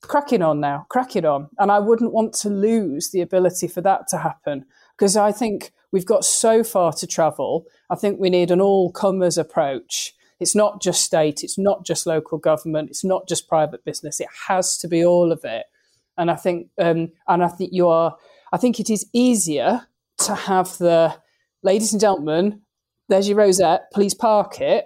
cracking 0.01 0.41
on 0.41 0.59
now, 0.59 0.85
cracking 0.89 1.25
on. 1.25 1.49
And 1.57 1.71
I 1.71 1.79
wouldn't 1.79 2.13
want 2.13 2.33
to 2.35 2.49
lose 2.49 3.11
the 3.11 3.21
ability 3.21 3.67
for 3.67 3.81
that 3.81 4.07
to 4.09 4.17
happen 4.17 4.65
because 4.97 5.17
I 5.17 5.31
think 5.31 5.71
we've 5.91 6.05
got 6.05 6.25
so 6.25 6.63
far 6.63 6.93
to 6.93 7.07
travel. 7.07 7.65
I 7.89 7.95
think 7.95 8.19
we 8.19 8.29
need 8.29 8.51
an 8.51 8.61
all 8.61 8.91
comers 8.91 9.37
approach. 9.37 10.13
It's 10.39 10.55
not 10.55 10.81
just 10.81 11.03
state, 11.03 11.43
it's 11.43 11.57
not 11.57 11.85
just 11.85 12.05
local 12.05 12.37
government, 12.37 12.89
it's 12.89 13.03
not 13.03 13.27
just 13.27 13.47
private 13.47 13.83
business. 13.83 14.19
It 14.19 14.27
has 14.47 14.77
to 14.77 14.87
be 14.87 15.03
all 15.03 15.31
of 15.31 15.43
it. 15.43 15.65
And 16.17 16.29
I 16.29 16.35
think, 16.35 16.69
um, 16.79 17.11
and 17.27 17.43
I 17.43 17.47
think 17.47 17.71
you 17.73 17.87
are, 17.87 18.15
I 18.51 18.57
think 18.57 18.79
it 18.79 18.89
is 18.89 19.07
easier 19.13 19.87
to 20.19 20.35
have 20.35 20.77
the 20.77 21.15
ladies 21.63 21.91
and 21.91 22.01
gentlemen, 22.01 22.61
there's 23.09 23.27
your 23.27 23.37
rosette, 23.37 23.91
please 23.93 24.13
park 24.13 24.61
it 24.61 24.85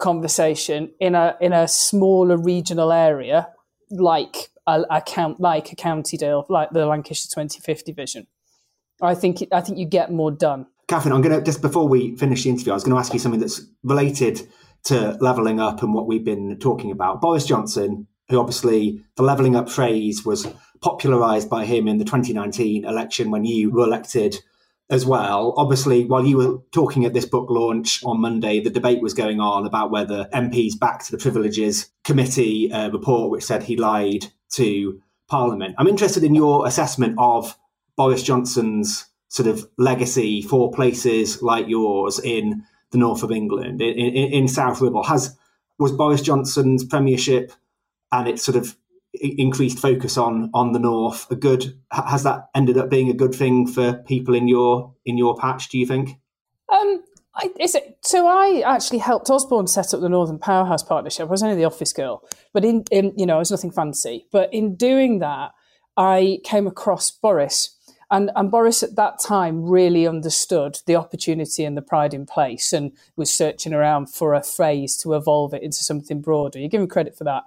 conversation 0.00 0.90
in 0.98 1.14
a 1.14 1.36
in 1.40 1.52
a 1.52 1.68
smaller 1.68 2.36
regional 2.36 2.90
area 2.90 3.46
like 3.90 4.50
a, 4.66 4.84
a 4.90 5.00
count, 5.00 5.40
like 5.40 5.72
a 5.72 5.76
county 5.76 6.16
deal, 6.16 6.46
like 6.48 6.70
the 6.70 6.86
Lancashire 6.86 7.28
2050 7.28 7.92
vision. 7.92 8.26
I 9.02 9.14
think 9.14 9.42
I 9.52 9.60
think 9.60 9.78
you 9.78 9.86
get 9.86 10.12
more 10.12 10.30
done. 10.30 10.66
Katherine, 10.88 11.14
I'm 11.14 11.22
going 11.22 11.38
to 11.38 11.44
just 11.44 11.62
before 11.62 11.88
we 11.88 12.16
finish 12.16 12.44
the 12.44 12.50
interview, 12.50 12.72
I 12.72 12.74
was 12.74 12.84
going 12.84 12.94
to 12.94 12.98
ask 12.98 13.12
you 13.12 13.18
something 13.18 13.40
that's 13.40 13.62
related 13.82 14.46
to 14.84 15.16
levelling 15.20 15.60
up 15.60 15.82
and 15.82 15.94
what 15.94 16.06
we've 16.06 16.24
been 16.24 16.58
talking 16.58 16.90
about. 16.90 17.20
Boris 17.20 17.46
Johnson, 17.46 18.06
who 18.28 18.38
obviously 18.38 19.02
the 19.16 19.22
levelling 19.22 19.56
up 19.56 19.68
phrase 19.68 20.24
was 20.24 20.46
popularised 20.80 21.48
by 21.48 21.64
him 21.64 21.86
in 21.86 21.98
the 21.98 22.04
2019 22.04 22.84
election 22.84 23.30
when 23.30 23.44
you 23.44 23.70
were 23.70 23.84
elected 23.84 24.40
as 24.90 25.06
well. 25.06 25.54
Obviously, 25.56 26.04
while 26.04 26.26
you 26.26 26.36
were 26.36 26.58
talking 26.72 27.04
at 27.04 27.14
this 27.14 27.24
book 27.24 27.48
launch 27.48 28.02
on 28.04 28.20
Monday, 28.20 28.60
the 28.60 28.70
debate 28.70 29.00
was 29.00 29.14
going 29.14 29.40
on 29.40 29.64
about 29.64 29.90
whether 29.90 30.28
MPs 30.34 30.78
back 30.78 31.04
to 31.04 31.12
the 31.12 31.18
Privileges 31.18 31.90
Committee 32.04 32.72
uh, 32.72 32.90
report, 32.90 33.30
which 33.30 33.44
said 33.44 33.62
he 33.62 33.76
lied 33.76 34.26
to 34.50 35.00
Parliament. 35.28 35.76
I'm 35.78 35.86
interested 35.86 36.24
in 36.24 36.34
your 36.34 36.66
assessment 36.66 37.14
of 37.18 37.56
Boris 37.96 38.22
Johnson's 38.22 39.06
sort 39.28 39.48
of 39.48 39.68
legacy 39.78 40.42
for 40.42 40.72
places 40.72 41.40
like 41.40 41.68
yours 41.68 42.18
in 42.18 42.64
the 42.90 42.98
north 42.98 43.22
of 43.22 43.30
England, 43.30 43.80
in, 43.80 43.96
in, 43.96 44.32
in 44.32 44.48
South 44.48 44.80
Ribble. 44.80 45.04
Has 45.04 45.36
was 45.78 45.92
Boris 45.92 46.20
Johnson's 46.20 46.84
premiership 46.84 47.52
and 48.12 48.28
its 48.28 48.42
sort 48.42 48.56
of 48.56 48.76
increased 49.14 49.78
focus 49.78 50.16
on 50.16 50.50
on 50.54 50.72
the 50.72 50.78
north. 50.78 51.30
A 51.30 51.36
good 51.36 51.78
has 51.90 52.22
that 52.22 52.48
ended 52.54 52.78
up 52.78 52.90
being 52.90 53.10
a 53.10 53.14
good 53.14 53.34
thing 53.34 53.66
for 53.66 53.94
people 54.06 54.34
in 54.34 54.48
your 54.48 54.94
in 55.04 55.18
your 55.18 55.36
patch 55.36 55.68
do 55.68 55.78
you 55.78 55.86
think? 55.86 56.18
Um 56.68 57.02
I, 57.32 57.50
is 57.60 57.76
it 57.76 57.98
so 58.02 58.26
i 58.26 58.60
actually 58.66 58.98
helped 58.98 59.30
osborne 59.30 59.68
set 59.68 59.94
up 59.94 60.00
the 60.00 60.08
northern 60.08 60.38
powerhouse 60.38 60.82
partnership. 60.82 61.28
I 61.28 61.30
was 61.30 61.42
only 61.42 61.54
the 61.54 61.64
office 61.64 61.92
girl. 61.92 62.28
But 62.52 62.64
in, 62.64 62.84
in 62.90 63.12
you 63.16 63.24
know 63.24 63.36
it 63.36 63.40
was 63.40 63.50
nothing 63.50 63.70
fancy. 63.70 64.26
But 64.32 64.52
in 64.52 64.74
doing 64.74 65.20
that 65.20 65.52
i 65.96 66.40
came 66.44 66.66
across 66.66 67.10
boris. 67.10 67.76
And, 68.12 68.32
and 68.34 68.50
Boris 68.50 68.82
at 68.82 68.96
that 68.96 69.20
time 69.20 69.62
really 69.62 70.04
understood 70.04 70.80
the 70.86 70.96
opportunity 70.96 71.64
and 71.64 71.76
the 71.76 71.82
pride 71.82 72.12
in 72.12 72.26
place 72.26 72.72
and 72.72 72.90
was 73.14 73.30
searching 73.30 73.72
around 73.72 74.06
for 74.06 74.34
a 74.34 74.42
phrase 74.42 74.96
to 74.98 75.14
evolve 75.14 75.54
it 75.54 75.62
into 75.62 75.84
something 75.84 76.20
broader. 76.20 76.58
You 76.58 76.66
give 76.68 76.80
him 76.80 76.88
credit 76.88 77.16
for 77.16 77.22
that. 77.22 77.44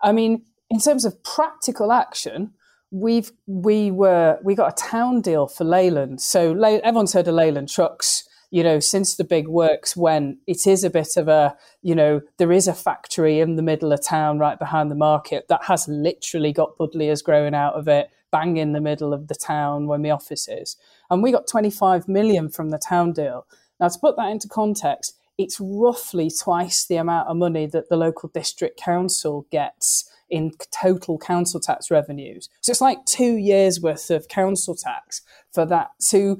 I 0.00 0.12
mean, 0.12 0.44
in 0.70 0.80
terms 0.80 1.04
of 1.04 1.22
practical 1.22 1.92
action, 1.92 2.52
we've 2.90 3.32
we 3.46 3.90
were 3.90 4.38
we 4.42 4.54
got 4.54 4.72
a 4.72 4.82
town 4.82 5.20
deal 5.20 5.46
for 5.46 5.64
Leyland. 5.64 6.20
So 6.20 6.52
Ley, 6.52 6.80
everyone's 6.82 7.12
heard 7.12 7.28
of 7.28 7.34
Leyland 7.34 7.68
trucks. 7.68 8.24
You 8.50 8.62
know, 8.62 8.80
since 8.80 9.16
the 9.16 9.24
big 9.24 9.46
works 9.46 9.94
when 9.94 10.38
it 10.46 10.66
is 10.66 10.82
a 10.82 10.88
bit 10.88 11.18
of 11.18 11.28
a, 11.28 11.54
you 11.82 11.94
know, 11.94 12.22
there 12.38 12.50
is 12.50 12.66
a 12.66 12.72
factory 12.72 13.40
in 13.40 13.56
the 13.56 13.62
middle 13.62 13.92
of 13.92 14.02
town 14.02 14.38
right 14.38 14.58
behind 14.58 14.90
the 14.90 14.94
market 14.94 15.48
that 15.48 15.64
has 15.64 15.86
literally 15.86 16.54
got 16.54 16.78
buddleias 16.78 17.22
growing 17.22 17.54
out 17.54 17.74
of 17.74 17.88
it, 17.88 18.08
bang 18.32 18.56
in 18.56 18.72
the 18.72 18.80
middle 18.80 19.12
of 19.12 19.28
the 19.28 19.34
town 19.34 19.86
when 19.86 20.00
the 20.00 20.10
office 20.10 20.48
is. 20.48 20.78
And 21.10 21.22
we 21.22 21.30
got 21.30 21.46
25 21.46 22.08
million 22.08 22.48
from 22.48 22.70
the 22.70 22.78
town 22.78 23.12
deal. 23.12 23.46
Now, 23.78 23.88
to 23.88 23.98
put 23.98 24.16
that 24.16 24.30
into 24.30 24.48
context, 24.48 25.18
it's 25.36 25.60
roughly 25.60 26.30
twice 26.30 26.86
the 26.86 26.96
amount 26.96 27.28
of 27.28 27.36
money 27.36 27.66
that 27.66 27.90
the 27.90 27.96
local 27.96 28.30
district 28.30 28.80
council 28.80 29.46
gets 29.50 30.10
in 30.30 30.52
total 30.70 31.18
council 31.18 31.60
tax 31.60 31.90
revenues. 31.90 32.48
So 32.60 32.70
it's 32.70 32.80
like 32.80 33.04
two 33.04 33.36
years 33.36 33.80
worth 33.80 34.10
of 34.10 34.28
council 34.28 34.74
tax 34.74 35.22
for 35.52 35.64
that 35.66 35.90
to 36.10 36.38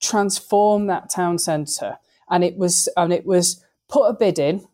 transform 0.00 0.86
that 0.86 1.10
town 1.10 1.38
centre. 1.38 1.98
And 2.28 2.44
it 2.44 2.56
was 2.56 2.88
and 2.96 3.12
it 3.12 3.26
was 3.26 3.64
put 3.88 4.06
a 4.06 4.12
bid 4.12 4.38
in 4.38 4.66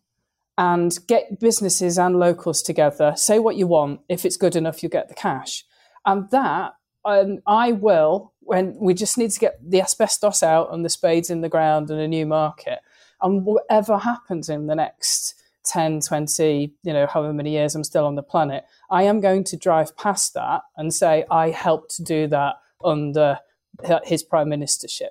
and 0.58 0.96
get 1.06 1.40
businesses 1.40 1.98
and 1.98 2.18
locals 2.18 2.62
together. 2.62 3.14
Say 3.16 3.38
what 3.38 3.56
you 3.56 3.66
want. 3.66 4.00
If 4.08 4.24
it's 4.24 4.36
good 4.36 4.56
enough, 4.56 4.82
you 4.82 4.88
get 4.88 5.08
the 5.08 5.14
cash. 5.14 5.64
And 6.04 6.30
that 6.30 6.74
um, 7.04 7.40
I 7.46 7.72
will 7.72 8.32
when 8.40 8.76
we 8.78 8.94
just 8.94 9.18
need 9.18 9.30
to 9.32 9.40
get 9.40 9.58
the 9.62 9.82
asbestos 9.82 10.42
out 10.42 10.72
and 10.72 10.84
the 10.84 10.88
spades 10.88 11.30
in 11.30 11.40
the 11.40 11.48
ground 11.48 11.90
and 11.90 12.00
a 12.00 12.08
new 12.08 12.26
market. 12.26 12.78
And 13.20 13.44
whatever 13.44 13.98
happens 13.98 14.48
in 14.48 14.66
the 14.66 14.74
next 14.74 15.42
10, 15.66 16.00
20, 16.00 16.72
you 16.82 16.92
know, 16.92 17.06
however 17.06 17.32
many 17.32 17.50
years 17.50 17.74
I'm 17.74 17.84
still 17.84 18.06
on 18.06 18.14
the 18.14 18.22
planet, 18.22 18.64
I 18.90 19.02
am 19.04 19.20
going 19.20 19.44
to 19.44 19.56
drive 19.56 19.96
past 19.96 20.34
that 20.34 20.62
and 20.76 20.92
say, 20.92 21.24
I 21.30 21.50
helped 21.50 21.96
to 21.96 22.02
do 22.02 22.26
that 22.28 22.54
under 22.84 23.40
his 24.04 24.22
prime 24.22 24.48
ministership. 24.48 25.10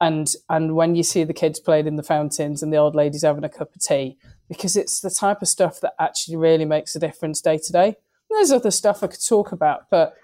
And, 0.00 0.34
and 0.50 0.74
when 0.74 0.96
you 0.96 1.02
see 1.02 1.24
the 1.24 1.32
kids 1.32 1.60
playing 1.60 1.86
in 1.86 1.96
the 1.96 2.02
fountains 2.02 2.62
and 2.62 2.72
the 2.72 2.76
old 2.76 2.94
ladies 2.94 3.22
having 3.22 3.44
a 3.44 3.48
cup 3.48 3.74
of 3.74 3.80
tea, 3.80 4.18
because 4.48 4.76
it's 4.76 5.00
the 5.00 5.10
type 5.10 5.40
of 5.40 5.48
stuff 5.48 5.80
that 5.80 5.94
actually 5.98 6.36
really 6.36 6.64
makes 6.64 6.94
a 6.94 7.00
difference 7.00 7.40
day 7.40 7.58
to 7.58 7.72
day. 7.72 7.96
There's 8.30 8.52
other 8.52 8.70
stuff 8.70 9.02
I 9.02 9.06
could 9.06 9.24
talk 9.24 9.52
about, 9.52 9.88
but 9.90 10.14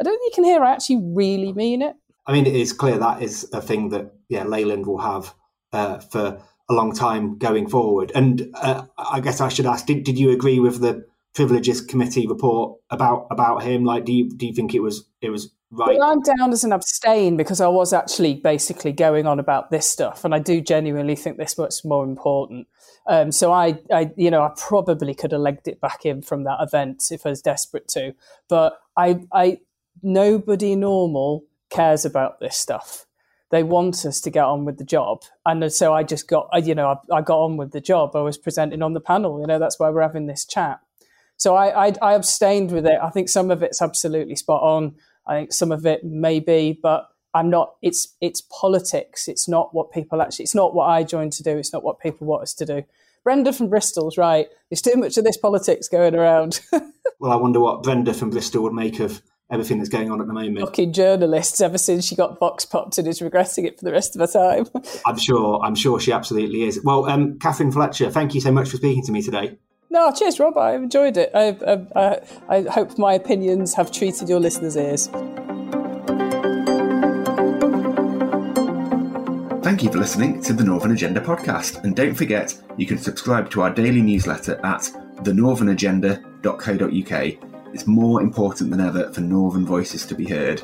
I 0.00 0.04
don't 0.04 0.18
think 0.18 0.32
you 0.32 0.42
can 0.42 0.44
hear 0.44 0.62
I 0.62 0.72
actually 0.72 1.00
really 1.02 1.52
mean 1.52 1.82
it. 1.82 1.96
I 2.26 2.32
mean, 2.32 2.46
it 2.46 2.54
is 2.54 2.72
clear 2.72 2.98
that 2.98 3.22
is 3.22 3.48
a 3.52 3.60
thing 3.60 3.90
that 3.90 4.12
yeah, 4.28 4.44
Leyland 4.44 4.86
will 4.86 4.98
have 4.98 5.34
uh, 5.72 5.98
for 5.98 6.42
a 6.68 6.74
long 6.74 6.94
time 6.94 7.38
going 7.38 7.68
forward. 7.68 8.12
And 8.14 8.50
uh, 8.54 8.86
I 8.98 9.20
guess 9.20 9.40
I 9.40 9.48
should 9.48 9.66
ask: 9.66 9.86
did, 9.86 10.04
did 10.04 10.18
you 10.18 10.30
agree 10.30 10.58
with 10.58 10.80
the 10.80 11.06
privileges 11.34 11.80
committee 11.80 12.26
report 12.26 12.78
about 12.90 13.26
about 13.30 13.62
him? 13.62 13.84
Like, 13.84 14.04
do 14.04 14.12
you 14.12 14.28
do 14.30 14.46
you 14.46 14.52
think 14.52 14.74
it 14.74 14.80
was 14.80 15.04
it 15.20 15.30
was 15.30 15.52
right? 15.70 15.98
Well, 15.98 16.10
I'm 16.10 16.22
down 16.22 16.52
as 16.52 16.64
an 16.64 16.72
abstain 16.72 17.36
because 17.36 17.60
I 17.60 17.68
was 17.68 17.92
actually 17.92 18.34
basically 18.34 18.92
going 18.92 19.26
on 19.26 19.38
about 19.38 19.70
this 19.70 19.90
stuff, 19.90 20.24
and 20.24 20.34
I 20.34 20.38
do 20.38 20.60
genuinely 20.60 21.16
think 21.16 21.36
this 21.36 21.56
was 21.56 21.84
more 21.84 22.04
important. 22.04 22.66
Um, 23.08 23.30
so 23.30 23.52
I, 23.52 23.78
I, 23.92 24.10
you 24.16 24.30
know, 24.30 24.42
I 24.42 24.50
probably 24.56 25.14
could 25.14 25.32
have 25.32 25.40
legged 25.40 25.68
it 25.68 25.80
back 25.80 26.04
in 26.04 26.22
from 26.22 26.44
that 26.44 26.58
event 26.60 27.04
if 27.10 27.24
I 27.24 27.30
was 27.30 27.40
desperate 27.40 27.86
to, 27.88 28.14
but 28.48 28.80
I, 28.96 29.20
I, 29.32 29.60
nobody 30.02 30.74
normal 30.74 31.44
cares 31.70 32.04
about 32.04 32.40
this 32.40 32.56
stuff. 32.56 33.05
They 33.50 33.62
want 33.62 34.04
us 34.04 34.20
to 34.22 34.30
get 34.30 34.44
on 34.44 34.64
with 34.64 34.78
the 34.78 34.84
job. 34.84 35.22
And 35.44 35.72
so 35.72 35.94
I 35.94 36.02
just 36.02 36.28
got, 36.28 36.48
you 36.64 36.74
know, 36.74 36.98
I, 37.10 37.16
I 37.16 37.20
got 37.22 37.38
on 37.38 37.56
with 37.56 37.72
the 37.72 37.80
job. 37.80 38.16
I 38.16 38.20
was 38.20 38.36
presenting 38.36 38.82
on 38.82 38.92
the 38.92 39.00
panel. 39.00 39.40
You 39.40 39.46
know, 39.46 39.58
that's 39.58 39.78
why 39.78 39.90
we're 39.90 40.02
having 40.02 40.26
this 40.26 40.44
chat. 40.44 40.80
So 41.36 41.54
I, 41.54 41.88
I, 41.88 41.92
I 42.02 42.14
abstained 42.14 42.72
with 42.72 42.86
it. 42.86 42.98
I 43.00 43.10
think 43.10 43.28
some 43.28 43.50
of 43.50 43.62
it's 43.62 43.82
absolutely 43.82 44.36
spot 44.36 44.62
on. 44.62 44.96
I 45.26 45.34
think 45.34 45.52
some 45.52 45.70
of 45.70 45.86
it 45.86 46.04
may 46.04 46.40
be, 46.40 46.78
but 46.80 47.08
I'm 47.34 47.50
not. 47.50 47.74
It's 47.82 48.14
it's 48.20 48.40
politics. 48.40 49.28
It's 49.28 49.46
not 49.46 49.74
what 49.74 49.92
people 49.92 50.22
actually. 50.22 50.44
It's 50.44 50.54
not 50.54 50.74
what 50.74 50.86
I 50.86 51.02
joined 51.02 51.32
to 51.34 51.42
do. 51.42 51.56
It's 51.58 51.72
not 51.72 51.84
what 51.84 52.00
people 52.00 52.26
want 52.26 52.42
us 52.42 52.54
to 52.54 52.66
do. 52.66 52.82
Brenda 53.24 53.52
from 53.52 53.68
Bristol's 53.68 54.16
right. 54.16 54.46
There's 54.70 54.80
too 54.80 54.94
much 54.96 55.18
of 55.18 55.24
this 55.24 55.36
politics 55.36 55.88
going 55.88 56.14
around. 56.14 56.60
well, 57.18 57.32
I 57.32 57.36
wonder 57.36 57.60
what 57.60 57.82
Brenda 57.82 58.14
from 58.14 58.30
Bristol 58.30 58.62
would 58.62 58.72
make 58.72 59.00
of 59.00 59.20
everything 59.50 59.78
that's 59.78 59.88
going 59.88 60.10
on 60.10 60.20
at 60.20 60.26
the 60.26 60.32
moment. 60.32 60.58
Fucking 60.60 60.92
journalists 60.92 61.60
ever 61.60 61.78
since 61.78 62.04
she 62.04 62.16
got 62.16 62.40
box 62.40 62.64
popped 62.64 62.98
and 62.98 63.06
is 63.06 63.22
regretting 63.22 63.64
it 63.64 63.78
for 63.78 63.84
the 63.84 63.92
rest 63.92 64.16
of 64.16 64.20
her 64.20 64.26
time. 64.26 64.66
I'm 65.06 65.18
sure. 65.18 65.60
I'm 65.62 65.74
sure 65.74 66.00
she 66.00 66.12
absolutely 66.12 66.64
is. 66.64 66.82
Well, 66.82 67.06
um, 67.06 67.38
Katherine 67.38 67.72
Fletcher, 67.72 68.10
thank 68.10 68.34
you 68.34 68.40
so 68.40 68.50
much 68.50 68.70
for 68.70 68.76
speaking 68.76 69.04
to 69.04 69.12
me 69.12 69.22
today. 69.22 69.56
No, 69.88 70.12
cheers, 70.12 70.40
Rob. 70.40 70.58
I've 70.58 70.82
enjoyed 70.82 71.16
it. 71.16 71.30
I, 71.32 71.56
I, 71.94 72.20
I 72.48 72.62
hope 72.62 72.98
my 72.98 73.14
opinions 73.14 73.72
have 73.74 73.92
treated 73.92 74.28
your 74.28 74.40
listeners' 74.40 74.76
ears. 74.76 75.06
Thank 79.62 79.82
you 79.82 79.90
for 79.90 79.98
listening 79.98 80.42
to 80.42 80.52
the 80.52 80.64
Northern 80.64 80.92
Agenda 80.92 81.20
podcast. 81.20 81.82
And 81.84 81.96
don't 81.96 82.14
forget, 82.14 82.60
you 82.76 82.86
can 82.86 82.98
subscribe 82.98 83.48
to 83.50 83.62
our 83.62 83.70
daily 83.70 84.02
newsletter 84.02 84.60
at 84.64 84.90
thenorthernagenda.co.uk 85.22 87.55
it's 87.76 87.86
more 87.86 88.22
important 88.22 88.70
than 88.70 88.80
ever 88.80 89.12
for 89.12 89.20
Northern 89.20 89.66
voices 89.66 90.06
to 90.06 90.14
be 90.14 90.24
heard. 90.24 90.62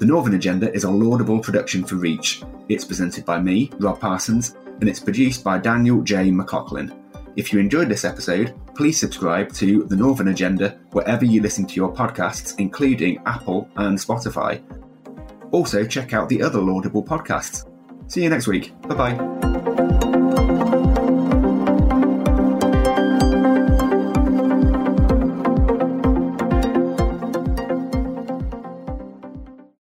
The 0.00 0.04
Northern 0.04 0.34
Agenda 0.34 0.74
is 0.74 0.82
a 0.82 0.90
laudable 0.90 1.38
production 1.38 1.84
for 1.84 1.94
Reach. 1.94 2.42
It's 2.68 2.84
presented 2.84 3.24
by 3.24 3.40
me, 3.40 3.70
Rob 3.78 4.00
Parsons, 4.00 4.56
and 4.80 4.88
it's 4.88 4.98
produced 4.98 5.44
by 5.44 5.58
Daniel 5.58 6.02
J. 6.02 6.32
McLaughlin. 6.32 6.92
If 7.36 7.52
you 7.52 7.60
enjoyed 7.60 7.88
this 7.88 8.04
episode, 8.04 8.52
please 8.74 8.98
subscribe 8.98 9.52
to 9.54 9.84
The 9.84 9.94
Northern 9.94 10.26
Agenda 10.26 10.76
wherever 10.90 11.24
you 11.24 11.40
listen 11.40 11.66
to 11.66 11.74
your 11.76 11.94
podcasts, 11.94 12.58
including 12.58 13.22
Apple 13.26 13.68
and 13.76 13.96
Spotify. 13.96 14.60
Also, 15.52 15.86
check 15.86 16.14
out 16.14 16.28
the 16.28 16.42
other 16.42 16.60
laudable 16.60 17.04
podcasts. 17.04 17.64
See 18.08 18.24
you 18.24 18.28
next 18.28 18.48
week. 18.48 18.72
Bye 18.88 18.94
bye. 18.96 19.49